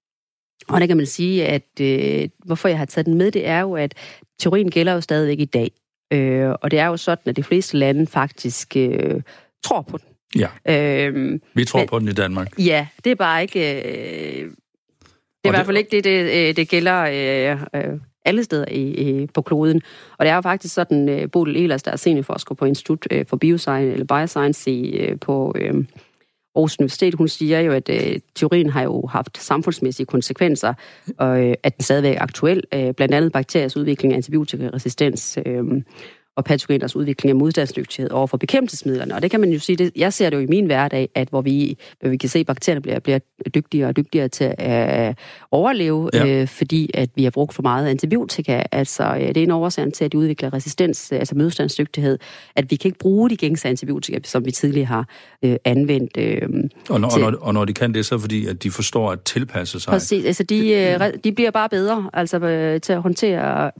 og 0.69 0.81
der 0.81 0.87
kan 0.87 0.97
man 0.97 1.05
sige, 1.05 1.45
at 1.45 1.81
øh, 1.81 2.29
hvorfor 2.45 2.67
jeg 2.67 2.77
har 2.77 2.85
taget 2.85 3.05
den 3.05 3.17
med, 3.17 3.31
det 3.31 3.47
er 3.47 3.59
jo, 3.59 3.75
at 3.75 3.93
teorien 4.39 4.71
gælder 4.71 4.93
jo 4.93 5.01
stadigvæk 5.01 5.39
i 5.39 5.45
dag. 5.45 5.71
Øh, 6.13 6.49
og 6.61 6.71
det 6.71 6.79
er 6.79 6.85
jo 6.85 6.97
sådan, 6.97 7.29
at 7.29 7.35
de 7.35 7.43
fleste 7.43 7.77
lande 7.77 8.07
faktisk 8.07 8.77
øh, 8.77 9.21
tror 9.63 9.81
på 9.81 9.97
den. 9.97 10.07
Ja, 10.41 10.47
øhm, 11.05 11.41
vi 11.53 11.65
tror 11.65 11.79
men, 11.79 11.87
på 11.87 11.99
den 11.99 12.07
i 12.07 12.13
Danmark. 12.13 12.59
Ja, 12.59 12.87
det 13.03 13.11
er 13.11 13.15
bare 13.15 13.41
ikke... 13.41 13.77
Øh, 13.77 14.51
det 15.43 15.49
er 15.49 15.53
i 15.53 15.57
hvert 15.57 15.65
fald 15.65 15.77
ikke 15.77 15.91
det, 15.91 16.03
det, 16.03 16.49
øh, 16.49 16.55
det 16.55 16.69
gælder 16.69 17.01
øh, 17.01 17.81
øh, 17.81 17.99
alle 18.25 18.43
steder 18.43 18.65
i, 18.71 18.81
i, 18.81 19.27
på 19.27 19.41
kloden. 19.41 19.81
Og 20.17 20.25
det 20.25 20.31
er 20.31 20.35
jo 20.35 20.41
faktisk 20.41 20.73
sådan, 20.73 21.09
øh, 21.09 21.31
Bodil 21.31 21.55
Ehlers, 21.55 21.83
der 21.83 21.91
er 21.91 21.95
seniorforsker 21.95 22.55
på 22.55 22.65
Institut 22.65 23.07
øh, 23.11 23.25
for 23.27 23.37
Bioscience, 23.37 23.91
eller 23.91 24.05
Bioscience 24.05 24.71
i, 24.71 24.97
øh, 24.97 25.19
på 25.19 25.55
øh, 25.57 25.73
Aarhus 26.55 26.79
Universitet, 26.79 27.13
hun 27.13 27.27
siger 27.27 27.59
jo, 27.59 27.71
at 27.71 27.89
øh, 27.89 28.19
teorien 28.35 28.69
har 28.69 28.83
jo 28.83 29.07
haft 29.07 29.37
samfundsmæssige 29.37 30.05
konsekvenser, 30.05 30.73
og 31.17 31.45
øh, 31.45 31.53
at 31.63 31.77
den 31.77 31.83
stadigvæk 31.83 32.15
er 32.15 32.21
aktuel. 32.21 32.63
Øh, 32.73 32.93
blandt 32.93 33.13
andet 33.13 33.31
bakteriers 33.31 33.77
udvikling 33.77 34.13
af 34.13 34.17
antibiotikaresistens. 34.17 35.39
Øh, 35.45 35.63
og 36.35 36.45
patogeners 36.45 36.95
udvikling 36.95 37.29
af 37.29 37.35
modstandsdygtighed 37.35 38.11
over 38.11 38.27
for 38.27 38.37
bekæmpelsesmidlerne. 38.37 39.15
Og 39.15 39.21
det 39.21 39.31
kan 39.31 39.39
man 39.39 39.51
jo 39.51 39.59
sige, 39.59 39.75
det, 39.75 39.91
jeg 39.95 40.13
ser 40.13 40.29
det 40.29 40.37
jo 40.37 40.41
i 40.41 40.45
min 40.45 40.65
hverdag, 40.65 41.09
at 41.15 41.29
hvor 41.29 41.41
vi, 41.41 41.77
hvor 41.99 42.09
vi 42.09 42.17
kan 42.17 42.29
se, 42.29 42.39
at 42.39 42.45
bakterierne 42.45 42.81
bliver, 42.81 42.99
bliver 42.99 43.19
dygtigere 43.55 43.87
og 43.87 43.97
dygtigere 43.97 44.27
til 44.27 44.55
at 44.57 45.07
øh, 45.09 45.15
overleve, 45.51 46.09
ja. 46.13 46.27
øh, 46.27 46.47
fordi 46.47 46.91
at 46.93 47.09
vi 47.15 47.23
har 47.23 47.31
brugt 47.31 47.53
for 47.53 47.61
meget 47.61 47.87
antibiotika. 47.87 48.63
Altså, 48.71 49.03
øh, 49.03 49.27
det 49.27 49.37
er 49.37 49.43
en 49.43 49.51
årsag 49.51 49.93
til, 49.93 50.05
at 50.05 50.11
de 50.11 50.17
udvikler 50.17 50.53
resistens, 50.53 51.11
øh, 51.11 51.19
altså 51.19 51.35
modstandsdygtighed, 51.35 52.19
at 52.55 52.71
vi 52.71 52.75
kan 52.75 52.89
ikke 52.89 52.99
bruge 52.99 53.29
de 53.29 53.37
gængse 53.37 53.69
antibiotika, 53.69 54.19
som 54.23 54.45
vi 54.45 54.51
tidligere 54.51 54.87
har 54.87 55.07
øh, 55.43 55.55
anvendt. 55.65 56.17
Øh, 56.17 56.41
og, 56.89 57.01
når, 57.01 57.09
til... 57.09 57.23
og, 57.23 57.31
når, 57.31 57.39
og 57.39 57.53
når 57.53 57.65
de 57.65 57.73
kan 57.73 57.93
det, 57.93 58.05
så 58.05 58.19
fordi, 58.19 58.47
at 58.47 58.63
de 58.63 58.71
forstår 58.71 59.11
at 59.11 59.21
tilpasse 59.21 59.79
sig. 59.79 59.91
Præcis, 59.91 60.25
altså 60.25 60.43
de, 60.43 60.73
øh, 60.73 61.13
de 61.23 61.31
bliver 61.31 61.51
bare 61.51 61.69
bedre 61.69 62.09
altså, 62.13 62.39
øh, 62.39 62.81
til 62.81 62.93
at 62.93 63.01
håndtere 63.01 63.71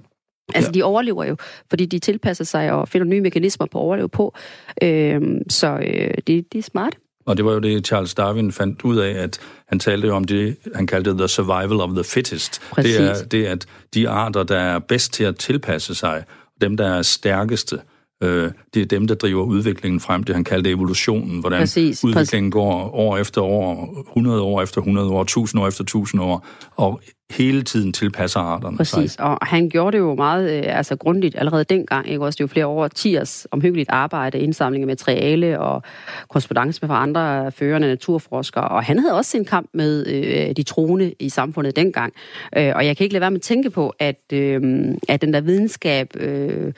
Altså, 0.53 0.69
ja. 0.69 0.79
de 0.79 0.83
overlever 0.83 1.23
jo, 1.23 1.35
fordi 1.69 1.85
de 1.85 1.99
tilpasser 1.99 2.43
sig 2.43 2.71
og 2.71 2.87
finder 2.87 3.07
nye 3.07 3.21
mekanismer 3.21 3.67
på 3.71 3.77
at 3.77 3.81
overleve 3.81 4.09
på. 4.09 4.35
Øhm, 4.83 5.49
så 5.49 5.67
øh, 5.67 6.13
det, 6.27 6.53
det 6.53 6.55
er 6.55 6.61
smart. 6.61 6.97
Og 7.25 7.37
det 7.37 7.45
var 7.45 7.53
jo 7.53 7.59
det, 7.59 7.87
Charles 7.87 8.13
Darwin 8.13 8.51
fandt 8.51 8.81
ud 8.81 8.97
af, 8.97 9.11
at 9.11 9.39
han 9.67 9.79
talte 9.79 10.07
jo 10.07 10.15
om 10.15 10.23
det, 10.23 10.57
han 10.75 10.87
kaldte 10.87 11.17
the 11.17 11.27
survival 11.27 11.81
of 11.81 11.89
the 11.89 12.03
fittest. 12.03 12.61
Præcis. 12.71 12.95
Det 12.95 13.09
er 13.09 13.23
det, 13.31 13.45
at 13.45 13.65
de 13.93 14.09
arter, 14.09 14.43
der 14.43 14.57
er 14.57 14.79
bedst 14.79 15.13
til 15.13 15.23
at 15.23 15.35
tilpasse 15.35 15.95
sig, 15.95 16.23
dem, 16.61 16.77
der 16.77 16.87
er 16.87 17.01
stærkeste, 17.01 17.79
øh, 18.25 18.51
det 18.73 18.81
er 18.81 18.85
dem, 18.85 19.07
der 19.07 19.15
driver 19.15 19.43
udviklingen 19.43 19.99
frem. 19.99 20.23
Det 20.23 20.35
han 20.35 20.43
kaldte 20.43 20.69
evolutionen, 20.69 21.39
hvordan 21.39 21.59
præcis, 21.59 22.03
udviklingen 22.03 22.51
præcis. 22.51 22.53
går 22.53 22.95
år 22.95 23.17
efter 23.17 23.41
år, 23.41 23.99
100 24.07 24.41
år 24.41 24.61
efter 24.61 24.81
100 24.81 25.09
år, 25.09 25.21
1000 25.21 25.61
år 25.61 25.67
efter 25.67 25.83
1000 25.83 26.21
år. 26.21 26.45
Og 26.75 27.01
hele 27.31 27.61
tiden 27.61 27.93
tilpasser 27.93 28.39
arterne 28.39 28.77
Præcis, 28.77 29.11
sig. 29.11 29.23
og 29.23 29.37
han 29.41 29.69
gjorde 29.69 29.97
det 29.97 30.03
jo 30.03 30.15
meget 30.15 30.57
øh, 30.57 30.77
altså 30.77 30.95
grundigt 30.95 31.35
allerede 31.37 31.63
dengang. 31.63 32.09
Ikke? 32.09 32.25
Også 32.25 32.37
det 32.37 32.41
er 32.41 32.43
jo 32.43 32.47
flere 32.47 32.67
år, 32.67 32.87
tiers 32.87 33.47
omhyggeligt 33.51 33.89
arbejde, 33.89 34.39
indsamling 34.39 34.83
af 34.83 34.87
materiale 34.87 35.59
og 35.59 35.83
korrespondence 36.29 36.87
med 36.87 36.95
andre 36.95 37.51
førende 37.51 37.87
naturforskere. 37.87 38.67
Og 38.67 38.83
han 38.83 38.99
havde 38.99 39.13
også 39.13 39.31
sin 39.31 39.45
kamp 39.45 39.69
med 39.73 40.07
øh, 40.07 40.55
de 40.55 40.63
troende 40.63 41.13
i 41.19 41.29
samfundet 41.29 41.75
dengang. 41.75 42.13
Øh, 42.57 42.71
og 42.75 42.85
jeg 42.85 42.97
kan 42.97 43.03
ikke 43.03 43.13
lade 43.13 43.21
være 43.21 43.31
med 43.31 43.39
at 43.39 43.41
tænke 43.41 43.69
på, 43.69 43.93
at, 43.99 44.21
øh, 44.33 44.61
at 45.07 45.21
den 45.21 45.33
der 45.33 45.41
videnskab... 45.41 46.15
Øh, 46.19 46.73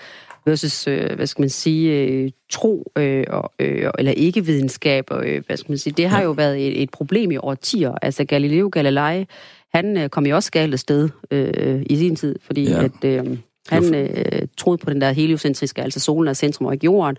versus, 0.48 0.88
øh, 0.88 1.16
hvad 1.16 1.28
skal 1.28 1.42
man 1.42 1.50
sige, 1.50 2.04
øh, 2.04 2.32
tro 2.50 2.92
øh, 2.98 3.24
og, 3.30 3.52
øh, 3.60 3.92
eller 4.00 4.12
ikke-videnskab, 4.12 5.06
og, 5.12 5.28
øh, 5.28 5.44
hvad 5.46 5.58
skal 5.58 5.72
man 5.72 5.78
sige, 5.78 5.94
det 5.98 6.10
har 6.10 6.22
jo 6.22 6.32
været 6.32 6.68
et, 6.68 6.82
et 6.82 6.90
problem 6.90 7.32
i 7.32 7.38
årtier. 7.38 7.94
Altså 8.02 8.26
Galileo 8.26 8.70
Galilei, 8.72 9.26
han 9.74 9.98
øh, 9.98 10.10
kom 10.10 10.26
jo 10.26 10.36
også 10.36 10.52
galt 10.52 10.80
sted 10.80 11.10
øh, 11.32 11.84
i 11.86 11.98
sin 11.98 12.16
tid, 12.16 12.36
fordi 12.42 12.64
ja. 12.64 12.84
at 12.84 13.04
øh, 13.06 13.38
han 13.70 13.96
øh, 13.96 14.48
troede 14.58 14.78
på 14.78 14.90
den 14.90 15.02
der 15.02 15.12
heliocentriske, 15.12 15.82
altså 15.82 16.00
solen 16.00 16.28
er 16.28 16.34
centrum 16.34 16.68
og 16.68 16.74
ikke 16.74 16.86
jorden, 16.86 17.18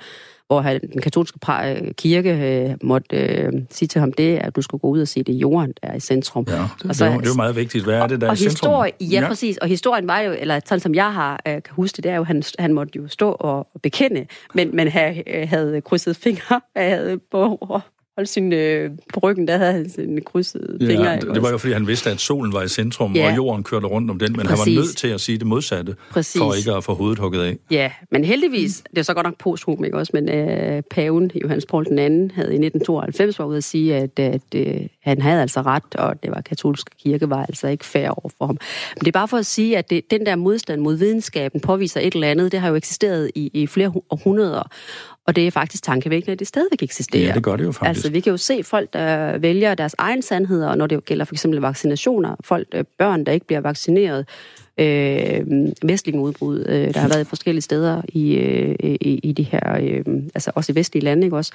hvor 0.49 0.61
han, 0.61 0.81
den 0.93 1.01
katolske 1.01 1.39
øh, 1.49 1.95
kirke 1.95 2.31
øh, 2.31 2.75
måtte 2.83 3.17
øh, 3.17 3.53
sige 3.71 3.89
til 3.89 4.01
ham 4.01 4.13
det, 4.13 4.37
at 4.37 4.57
du 4.57 4.63
skulle 4.63 4.81
gå 4.81 4.89
ud 4.89 5.01
og 5.01 5.09
at 5.09 5.27
det 5.27 5.33
jorden, 5.33 5.75
der 5.83 5.89
er 5.89 5.95
i 5.95 6.01
centrum. 6.01 6.47
Ja, 6.49 6.53
det, 6.53 6.89
og 6.89 6.95
så, 6.95 7.05
det, 7.05 7.11
er, 7.11 7.15
jo, 7.15 7.21
det 7.21 7.27
jo 7.31 7.37
meget 7.37 7.57
vigtigt. 7.57 7.85
Hvad 7.85 7.95
er 7.95 8.07
det, 8.07 8.21
der 8.21 8.27
og, 8.27 8.31
er 8.31 8.35
i 8.35 8.37
centrum? 8.37 8.51
Historie, 8.51 8.93
ja, 9.01 9.21
ja, 9.21 9.29
præcis. 9.29 9.57
Og 9.57 9.69
historien 9.69 10.07
var 10.07 10.21
jo, 10.21 10.35
eller 10.39 10.61
sådan 10.67 10.81
som 10.81 10.95
jeg 10.95 11.13
har, 11.13 11.41
øh, 11.49 11.53
kan 11.53 11.63
huske 11.71 11.97
det, 11.97 12.05
det 12.05 12.13
er 12.13 12.17
jo, 12.17 12.25
han, 12.25 12.43
han 12.59 12.73
måtte 12.73 12.93
jo 12.97 13.09
stå 13.09 13.31
og 13.31 13.69
bekende, 13.83 14.27
men, 14.55 14.77
men 14.77 14.89
have, 14.89 15.37
øh, 15.37 15.49
havde 15.49 15.81
krydset 15.81 16.17
fingre, 16.17 16.61
havde 16.77 17.19
på, 17.31 17.81
holdt 18.19 18.29
sin, 18.29 18.53
øh, 18.53 18.91
på 19.15 19.21
ryggen, 19.23 19.49
der 19.49 19.57
havde 19.57 19.73
han 19.73 19.91
sin 19.91 20.21
krydsede 20.27 20.79
ja, 20.81 20.87
fingre. 20.87 21.17
Det, 21.17 21.35
det 21.35 21.43
var 21.43 21.51
jo, 21.51 21.59
fordi 21.59 21.73
han 21.73 21.87
vidste, 21.87 22.11
at 22.11 22.21
solen 22.21 22.53
var 22.53 22.63
i 22.63 22.69
centrum, 22.69 23.15
ja. 23.15 23.31
og 23.31 23.37
jorden 23.37 23.65
kørte 23.65 23.87
rundt 23.87 24.11
om 24.11 24.19
den, 24.19 24.33
men 24.33 24.47
Præcis. 24.47 24.65
han 24.65 24.75
var 24.77 24.81
nødt 24.81 24.97
til 24.97 25.09
at 25.09 25.21
sige 25.21 25.39
det 25.39 25.47
modsatte, 25.47 25.97
Præcis. 26.11 26.41
for 26.41 26.55
ikke 26.55 26.73
at 26.73 26.85
få 26.85 26.95
hovedet 26.95 27.19
hugget 27.19 27.43
af. 27.43 27.57
Ja, 27.71 27.93
men 28.11 28.25
heldigvis, 28.25 28.83
det 28.91 28.99
er 28.99 29.03
så 29.03 29.15
godt 29.15 29.27
nok 29.27 29.39
posthum, 29.39 29.85
ikke 29.85 29.97
også, 29.97 30.11
men 30.15 30.29
øh, 30.29 30.83
paven, 30.91 31.31
Johannes 31.43 31.67
Paul 31.67 31.87
II, 31.87 31.95
havde 32.35 32.53
i 32.53 32.61
1992 32.67 33.39
været 33.39 33.49
ude 33.49 33.57
at 33.57 33.65
sige, 33.65 33.97
at, 33.97 34.19
at 34.19 34.43
øh, 34.55 34.81
han 35.03 35.23
havde 35.23 35.43
altså 35.43 35.63
ret, 35.63 35.95
og 35.95 36.23
det 36.23 36.31
var 36.31 36.41
katolske 36.41 36.91
kirke, 37.03 37.31
var 37.31 37.47
altså 37.47 37.69
ikke 37.69 37.85
fair 37.85 38.09
over 38.09 38.31
for 38.39 38.47
ham. 38.47 38.59
Men 38.95 39.01
det 39.01 39.09
er 39.09 39.19
bare 39.19 39.29
for 39.29 39.37
at 39.37 39.47
sige, 39.47 39.79
at 39.79 39.91
det, 39.91 40.11
den 40.11 40.27
der 40.27 40.37
modstand 40.37 40.81
mod 40.81 40.97
videnskaben 40.97 41.61
påviser 41.61 42.01
et 42.01 42.15
eller 42.15 42.29
andet, 42.29 42.53
det 42.53 42.61
har 42.61 42.69
jo 42.69 42.75
eksisteret 42.75 43.31
i, 43.35 43.51
i 43.55 43.67
flere 43.67 43.93
århundreder, 44.11 44.71
og 45.29 45.37
det 45.37 45.47
er 45.47 45.51
faktisk 45.51 45.83
tankevækkende, 45.83 46.33
at 46.33 46.39
det 46.39 46.47
stadigvæk 46.47 46.83
eksisterer. 46.83 47.27
Ja, 47.27 47.33
det 47.33 47.43
gør 47.43 47.57
det 47.57 47.65
jo 47.65 47.73
faktisk. 47.73 47.89
Altså, 47.89 48.11
vi 48.11 48.21
kan 48.21 48.31
jo 48.31 48.37
se 48.37 48.63
folk, 48.65 48.93
der 48.93 49.39
vælger 49.39 49.75
deres 49.75 49.95
egen 49.99 50.23
sandheder, 50.23 50.75
når 50.75 50.87
det 50.87 51.05
gælder 51.05 51.25
for 51.25 51.35
eksempel 51.35 51.61
vaccinationer. 51.61 52.37
Folk, 52.45 52.69
øh, 52.75 52.85
børn, 52.99 53.25
der 53.25 53.33
ikke 53.33 53.47
bliver 53.47 53.61
vaccineret. 53.61 54.29
Øh, 54.81 55.41
udbrud, 56.15 56.65
øh, 56.69 56.95
der 56.95 57.01
har 57.01 57.09
været 57.09 57.27
forskellige 57.27 57.63
steder 57.63 58.03
i, 58.09 58.35
øh, 58.35 58.77
i, 58.81 59.21
i 59.23 59.33
de 59.33 59.43
her, 59.43 59.77
øh, 59.81 60.05
altså 60.35 60.51
også 60.55 60.73
i 60.73 60.75
vestlige 60.75 61.05
lande, 61.05 61.25
ikke 61.25 61.37
også? 61.37 61.53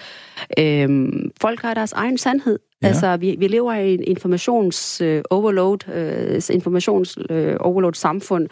Øh, 0.60 1.08
folk 1.42 1.62
har 1.62 1.74
deres 1.74 1.92
egen 1.92 2.18
sandhed. 2.18 2.60
Ja. 2.82 2.88
Altså, 2.88 3.18
vi, 3.18 3.36
vi 3.40 3.48
lever 3.48 3.74
i 3.74 3.94
en 3.94 4.04
informations-overload, 4.04 5.90
øh, 5.94 6.42
informations-overload 6.56 7.92
øh, 7.92 7.96
samfund, 7.96 8.48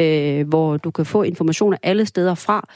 øh, 0.00 0.48
hvor 0.48 0.76
du 0.76 0.90
kan 0.90 1.06
få 1.06 1.22
informationer 1.22 1.76
alle 1.82 2.06
steder 2.06 2.34
fra. 2.34 2.68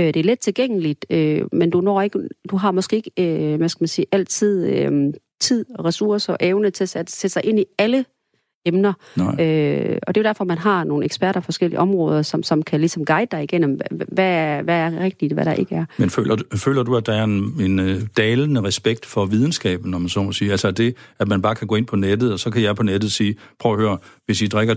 Øh, 0.00 0.06
det 0.06 0.16
er 0.16 0.24
let 0.24 0.38
tilgængeligt, 0.38 1.06
øh, 1.10 1.42
men 1.52 1.70
du 1.70 1.80
når 1.80 2.02
ikke, 2.02 2.28
du 2.50 2.56
har 2.56 2.70
måske 2.70 2.96
ikke, 2.96 3.10
øh, 3.18 3.56
hvad 3.56 3.68
skal 3.68 3.82
man 3.82 3.88
sige, 3.88 4.06
altid 4.12 4.66
øh, 4.66 5.14
tid, 5.40 5.64
ressourcer 5.84 6.32
og 6.32 6.38
evne 6.40 6.70
til 6.70 6.84
at 6.84 6.88
sætte, 6.88 7.28
sig 7.28 7.44
ind 7.44 7.60
i 7.60 7.64
alle 7.78 8.04
emner. 8.66 8.92
Øh, 9.18 9.98
og 10.06 10.14
det 10.14 10.20
er 10.20 10.22
jo 10.22 10.22
derfor, 10.22 10.44
man 10.44 10.58
har 10.58 10.84
nogle 10.84 11.04
eksperter 11.04 11.40
på 11.40 11.44
forskellige 11.44 11.80
områder, 11.80 12.22
som, 12.22 12.42
som 12.42 12.62
kan 12.62 12.80
ligesom 12.80 13.04
guide 13.04 13.28
dig 13.30 13.42
igennem, 13.42 13.80
hvad 14.08 14.24
er, 14.24 14.62
hvad 14.62 14.78
er 14.78 15.00
rigtigt, 15.00 15.32
hvad 15.32 15.44
der 15.44 15.52
ikke 15.52 15.74
er. 15.74 15.84
Men 15.98 16.10
føler, 16.10 16.36
føler 16.54 16.82
du, 16.82 16.96
at 16.96 17.06
der 17.06 17.12
er 17.12 17.24
en, 17.24 17.54
en 17.60 17.78
uh, 17.78 17.96
dalende 18.16 18.62
respekt 18.62 19.06
for 19.06 19.26
videnskaben, 19.26 19.90
når 19.90 19.98
man 19.98 20.08
så 20.08 20.22
må 20.22 20.32
sige? 20.32 20.50
Altså 20.50 20.70
det, 20.70 20.94
at 21.18 21.28
man 21.28 21.42
bare 21.42 21.54
kan 21.54 21.66
gå 21.66 21.74
ind 21.74 21.86
på 21.86 21.96
nettet, 21.96 22.32
og 22.32 22.38
så 22.38 22.50
kan 22.50 22.62
jeg 22.62 22.76
på 22.76 22.82
nettet 22.82 23.12
sige, 23.12 23.36
prøv 23.58 23.72
at 23.72 23.78
høre, 23.78 23.98
hvis 24.26 24.42
I 24.42 24.46
drikker 24.46 24.74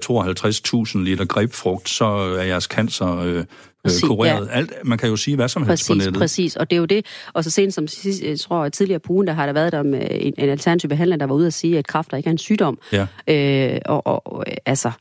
52.000 0.98 1.00
liter 1.00 1.26
grebfrugt, 1.26 1.90
så 1.90 2.06
er 2.06 2.44
jeres 2.44 2.64
cancer 2.64 3.18
øh, 3.18 3.44
Præcis, 3.84 4.04
kureret. 4.04 4.48
Ja. 4.48 4.54
Alt, 4.54 4.74
man 4.84 4.98
kan 4.98 5.10
jo 5.10 5.16
sige 5.16 5.36
hvad 5.36 5.48
som 5.48 5.68
helst 5.68 5.82
præcis, 5.82 5.88
på 5.88 5.94
nettet. 5.94 6.14
Præcis, 6.14 6.56
og 6.56 6.70
det 6.70 6.76
er 6.76 6.80
jo 6.80 6.86
det. 6.86 7.06
Og 7.34 7.44
så 7.44 7.50
sent 7.50 7.74
som 7.74 7.88
jeg 8.24 8.40
tror, 8.40 8.70
tidligere 8.70 9.00
på 9.00 9.14
ugen, 9.14 9.28
der 9.28 9.34
har 9.34 9.46
der 9.46 9.54
været 9.54 9.72
der 9.72 9.84
med 9.84 10.08
en, 10.12 10.34
en 10.38 10.50
alternativ 10.50 10.90
behandler, 10.90 11.18
der 11.18 11.26
var 11.26 11.36
ude 11.36 11.48
at 11.48 11.54
sige, 11.54 11.78
at 11.78 11.88
kræfter 11.88 12.18
ikke 12.18 12.28
er 12.28 12.32
en 12.32 12.38
sygdom. 12.38 12.80
Ja. 12.92 13.08
Øh, 13.28 13.80
og, 13.86 14.08
og 14.08 14.46
altså, 14.66 14.92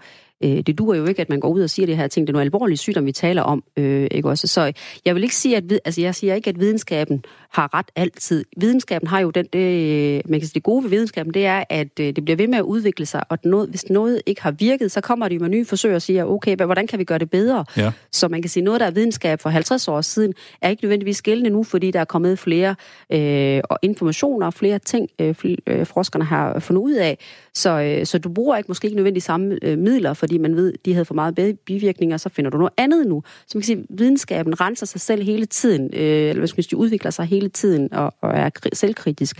Øh, 0.44 0.60
det 0.66 0.78
duer 0.78 0.94
jo 0.94 1.06
ikke, 1.06 1.22
at 1.22 1.28
man 1.28 1.40
går 1.40 1.48
ud 1.48 1.62
og 1.62 1.70
siger 1.70 1.86
det 1.86 1.96
her 1.96 2.06
ting. 2.06 2.26
Det 2.26 2.30
er 2.30 2.32
nogle 2.32 2.44
alvorlige 2.44 2.76
sygdomme, 2.76 3.06
vi 3.06 3.12
taler 3.12 3.42
om. 3.42 3.64
Øh, 3.76 4.08
ikke 4.10 4.28
også? 4.28 4.46
Så 4.46 4.72
jeg 5.04 5.14
vil 5.14 5.22
ikke 5.22 5.36
sige, 5.36 5.56
at 5.56 5.72
altså 5.84 6.00
jeg 6.00 6.14
siger 6.14 6.34
ikke, 6.34 6.50
at 6.50 6.60
videnskaben 6.60 7.24
har 7.50 7.74
ret 7.74 7.90
altid. 7.96 8.44
Videnskaben 8.56 9.08
har 9.08 9.20
jo 9.20 9.30
den, 9.30 9.46
det, 9.52 10.22
man 10.28 10.40
kan 10.40 10.46
sige, 10.46 10.54
det 10.54 10.62
gode 10.62 10.82
ved 10.82 10.90
videnskaben, 10.90 11.34
det 11.34 11.46
er, 11.46 11.64
at 11.70 12.00
øh, 12.00 12.06
det 12.06 12.24
bliver 12.24 12.36
ved 12.36 12.48
med 12.48 12.58
at 12.58 12.62
udvikle 12.62 13.06
sig, 13.06 13.22
og 13.28 13.38
noget, 13.44 13.68
hvis 13.68 13.90
noget 13.90 14.22
ikke 14.26 14.42
har 14.42 14.50
virket, 14.50 14.92
så 14.92 15.00
kommer 15.00 15.28
de 15.28 15.38
med 15.38 15.48
nye 15.48 15.64
forsøg 15.64 15.94
og 15.94 16.02
siger, 16.02 16.24
okay, 16.24 16.56
hvordan 16.56 16.86
kan 16.86 16.98
vi 16.98 17.04
gøre 17.04 17.18
det 17.18 17.30
bedre? 17.30 17.64
Ja. 17.76 17.92
Så 18.12 18.28
man 18.28 18.42
kan 18.42 18.48
sige, 18.48 18.64
noget, 18.64 18.80
der 18.80 18.86
er 18.86 18.90
videnskab 18.90 19.40
for 19.40 19.50
50 19.50 19.88
år 19.88 20.00
siden, 20.00 20.34
er 20.62 20.68
ikke 20.68 20.82
nødvendigvis 20.82 21.22
gældende 21.22 21.50
nu, 21.50 21.62
fordi 21.62 21.90
der 21.90 22.00
er 22.00 22.04
kommet 22.04 22.38
flere 22.38 22.74
øh, 23.12 23.60
og 23.70 23.78
informationer 23.82 24.46
og 24.46 24.54
flere 24.54 24.78
ting, 24.78 25.08
øh, 25.20 25.34
øh, 25.66 25.86
forskerne 25.86 26.24
har 26.24 26.58
fundet 26.58 26.82
ud 26.82 26.92
af. 26.92 27.18
Så, 27.54 27.70
øh, 27.70 28.06
så 28.06 28.18
du 28.18 28.28
bruger 28.28 28.56
ikke 28.56 28.68
måske 28.68 28.86
ikke 28.86 28.96
nødvendigvis 28.96 29.24
samme 29.24 29.58
øh, 29.62 29.78
midler, 29.78 30.14
for 30.14 30.26
fordi 30.30 30.38
man 30.38 30.56
ved, 30.56 30.72
de 30.84 30.92
havde 30.92 31.04
for 31.04 31.14
meget 31.14 31.58
bivirkninger, 31.66 32.16
så 32.16 32.28
finder 32.28 32.50
du 32.50 32.58
noget 32.58 32.72
andet 32.76 33.06
nu. 33.06 33.22
Så 33.46 33.58
man 33.58 33.62
kan 33.62 33.66
sige, 33.66 33.84
videnskaben 33.88 34.60
renser 34.60 34.86
sig 34.86 35.00
selv 35.00 35.22
hele 35.22 35.46
tiden, 35.46 35.90
øh, 35.92 36.00
eller 36.00 36.34
hvad 36.34 36.46
skal 36.46 36.58
man 36.58 36.62
sige, 36.62 36.78
udvikler 36.78 37.10
sig 37.10 37.24
hele 37.24 37.48
tiden 37.48 37.94
og, 37.94 38.14
og 38.20 38.30
er 38.30 38.50
selvkritisk. 38.72 39.36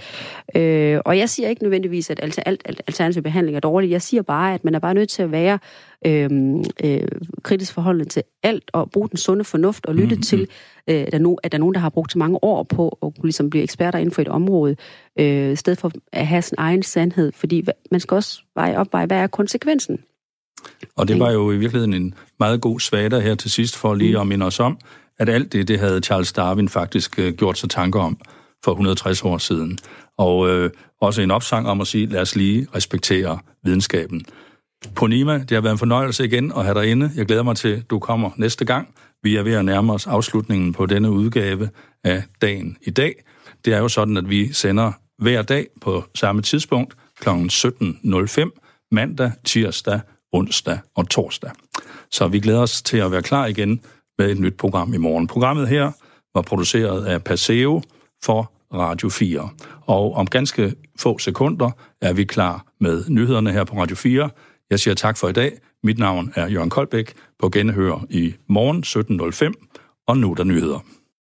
Øh, 0.56 1.00
og 1.04 1.18
jeg 1.18 1.28
siger 1.28 1.48
ikke 1.48 1.62
nødvendigvis, 1.62 2.10
at 2.10 2.20
alt, 2.22 2.38
alt, 2.46 2.62
alt 2.64 2.82
alternativ 2.86 3.22
behandling 3.22 3.56
er 3.56 3.60
dårligt. 3.60 3.92
Jeg 3.92 4.02
siger 4.02 4.22
bare, 4.22 4.54
at 4.54 4.64
man 4.64 4.74
er 4.74 4.78
bare 4.78 4.94
nødt 4.94 5.08
til 5.08 5.22
at 5.22 5.32
være 5.32 5.58
øh, 6.06 6.30
øh, 6.84 7.08
kritisk 7.42 7.74
forhold 7.74 8.06
til 8.06 8.22
alt 8.42 8.70
og 8.72 8.90
bruge 8.90 9.08
den 9.08 9.16
sunde 9.16 9.44
fornuft 9.44 9.86
og 9.86 9.94
lytte 9.94 10.14
mm-hmm. 10.14 10.22
til, 10.22 10.40
øh, 10.86 11.00
at, 11.00 11.12
der 11.12 11.18
no, 11.18 11.34
at 11.42 11.52
der 11.52 11.58
er 11.58 11.60
nogen, 11.60 11.74
der 11.74 11.80
har 11.80 11.90
brugt 11.90 12.12
så 12.12 12.18
mange 12.18 12.38
år 12.44 12.62
på 12.62 12.88
at 12.88 13.14
kunne 13.14 13.24
ligesom 13.24 13.50
blive 13.50 13.62
eksperter 13.62 13.98
inden 13.98 14.14
for 14.14 14.22
et 14.22 14.28
område, 14.28 14.76
øh, 15.18 15.52
i 15.52 15.56
stedet 15.56 15.78
for 15.78 15.92
at 16.12 16.26
have 16.26 16.42
sin 16.42 16.54
egen 16.58 16.82
sandhed. 16.82 17.32
Fordi 17.32 17.64
man 17.90 18.00
skal 18.00 18.14
også 18.14 18.42
veje 18.54 18.76
op, 18.76 18.90
hvad 18.90 19.12
er 19.12 19.26
konsekvensen? 19.26 19.98
Og 20.96 21.08
det 21.08 21.18
var 21.18 21.30
jo 21.30 21.52
i 21.52 21.56
virkeligheden 21.56 21.94
en 21.94 22.14
meget 22.40 22.60
god 22.60 22.80
svater 22.80 23.20
her 23.20 23.34
til 23.34 23.50
sidst, 23.50 23.76
for 23.76 23.94
lige 23.94 24.14
mm. 24.14 24.20
at 24.20 24.26
minde 24.26 24.46
os 24.46 24.60
om, 24.60 24.78
at 25.18 25.28
alt 25.28 25.52
det, 25.52 25.68
det 25.68 25.78
havde 25.78 26.00
Charles 26.00 26.32
Darwin 26.32 26.68
faktisk 26.68 27.18
øh, 27.18 27.34
gjort 27.34 27.58
sig 27.58 27.70
tanker 27.70 28.00
om 28.00 28.18
for 28.64 28.72
160 28.72 29.24
år 29.24 29.38
siden. 29.38 29.78
Og 30.18 30.48
øh, 30.48 30.70
også 31.00 31.22
en 31.22 31.30
opsang 31.30 31.68
om 31.68 31.80
at 31.80 31.86
sige, 31.86 32.06
lad 32.06 32.20
os 32.20 32.36
lige 32.36 32.66
respektere 32.74 33.38
videnskaben. 33.64 34.24
Ponima, 34.94 35.38
det 35.38 35.50
har 35.50 35.60
været 35.60 35.72
en 35.72 35.78
fornøjelse 35.78 36.24
igen 36.24 36.52
at 36.56 36.64
have 36.64 36.80
dig 36.80 36.90
inde. 36.90 37.10
Jeg 37.16 37.26
glæder 37.26 37.42
mig 37.42 37.56
til, 37.56 37.68
at 37.68 37.90
du 37.90 37.98
kommer 37.98 38.30
næste 38.36 38.64
gang. 38.64 38.88
Vi 39.22 39.36
er 39.36 39.42
ved 39.42 39.52
at 39.52 39.64
nærme 39.64 39.92
os 39.92 40.06
afslutningen 40.06 40.72
på 40.72 40.86
denne 40.86 41.10
udgave 41.10 41.68
af 42.04 42.22
Dagen 42.42 42.76
i 42.82 42.90
dag. 42.90 43.14
Det 43.64 43.74
er 43.74 43.78
jo 43.78 43.88
sådan, 43.88 44.16
at 44.16 44.30
vi 44.30 44.52
sender 44.52 44.92
hver 45.18 45.42
dag 45.42 45.66
på 45.80 46.04
samme 46.14 46.42
tidspunkt 46.42 46.96
kl. 47.20 47.28
17.05, 47.28 48.88
mandag, 48.92 49.32
tirsdag, 49.44 50.00
onsdag 50.32 50.78
og 50.94 51.08
torsdag. 51.08 51.50
Så 52.10 52.28
vi 52.28 52.40
glæder 52.40 52.60
os 52.60 52.82
til 52.82 52.96
at 52.96 53.12
være 53.12 53.22
klar 53.22 53.46
igen 53.46 53.80
med 54.18 54.30
et 54.30 54.38
nyt 54.38 54.56
program 54.56 54.94
i 54.94 54.96
morgen. 54.96 55.26
Programmet 55.26 55.68
her 55.68 55.92
var 56.34 56.42
produceret 56.42 57.04
af 57.04 57.24
Paseo 57.24 57.82
for 58.24 58.52
Radio 58.74 59.08
4. 59.08 59.48
Og 59.86 60.14
om 60.14 60.26
ganske 60.26 60.74
få 60.98 61.18
sekunder 61.18 61.70
er 62.00 62.12
vi 62.12 62.24
klar 62.24 62.66
med 62.80 63.04
nyhederne 63.08 63.52
her 63.52 63.64
på 63.64 63.76
Radio 63.76 63.96
4. 63.96 64.30
Jeg 64.70 64.80
siger 64.80 64.94
tak 64.94 65.16
for 65.16 65.28
i 65.28 65.32
dag. 65.32 65.58
Mit 65.82 65.98
navn 65.98 66.32
er 66.36 66.48
Jørgen 66.48 66.70
Koldbæk 66.70 67.14
på 67.38 67.48
Genhør 67.48 68.06
i 68.10 68.34
morgen 68.48 68.84
17.05, 68.84 70.04
og 70.06 70.18
nu 70.18 70.30
er 70.30 70.34
der 70.34 70.44
nyheder. 70.44 70.78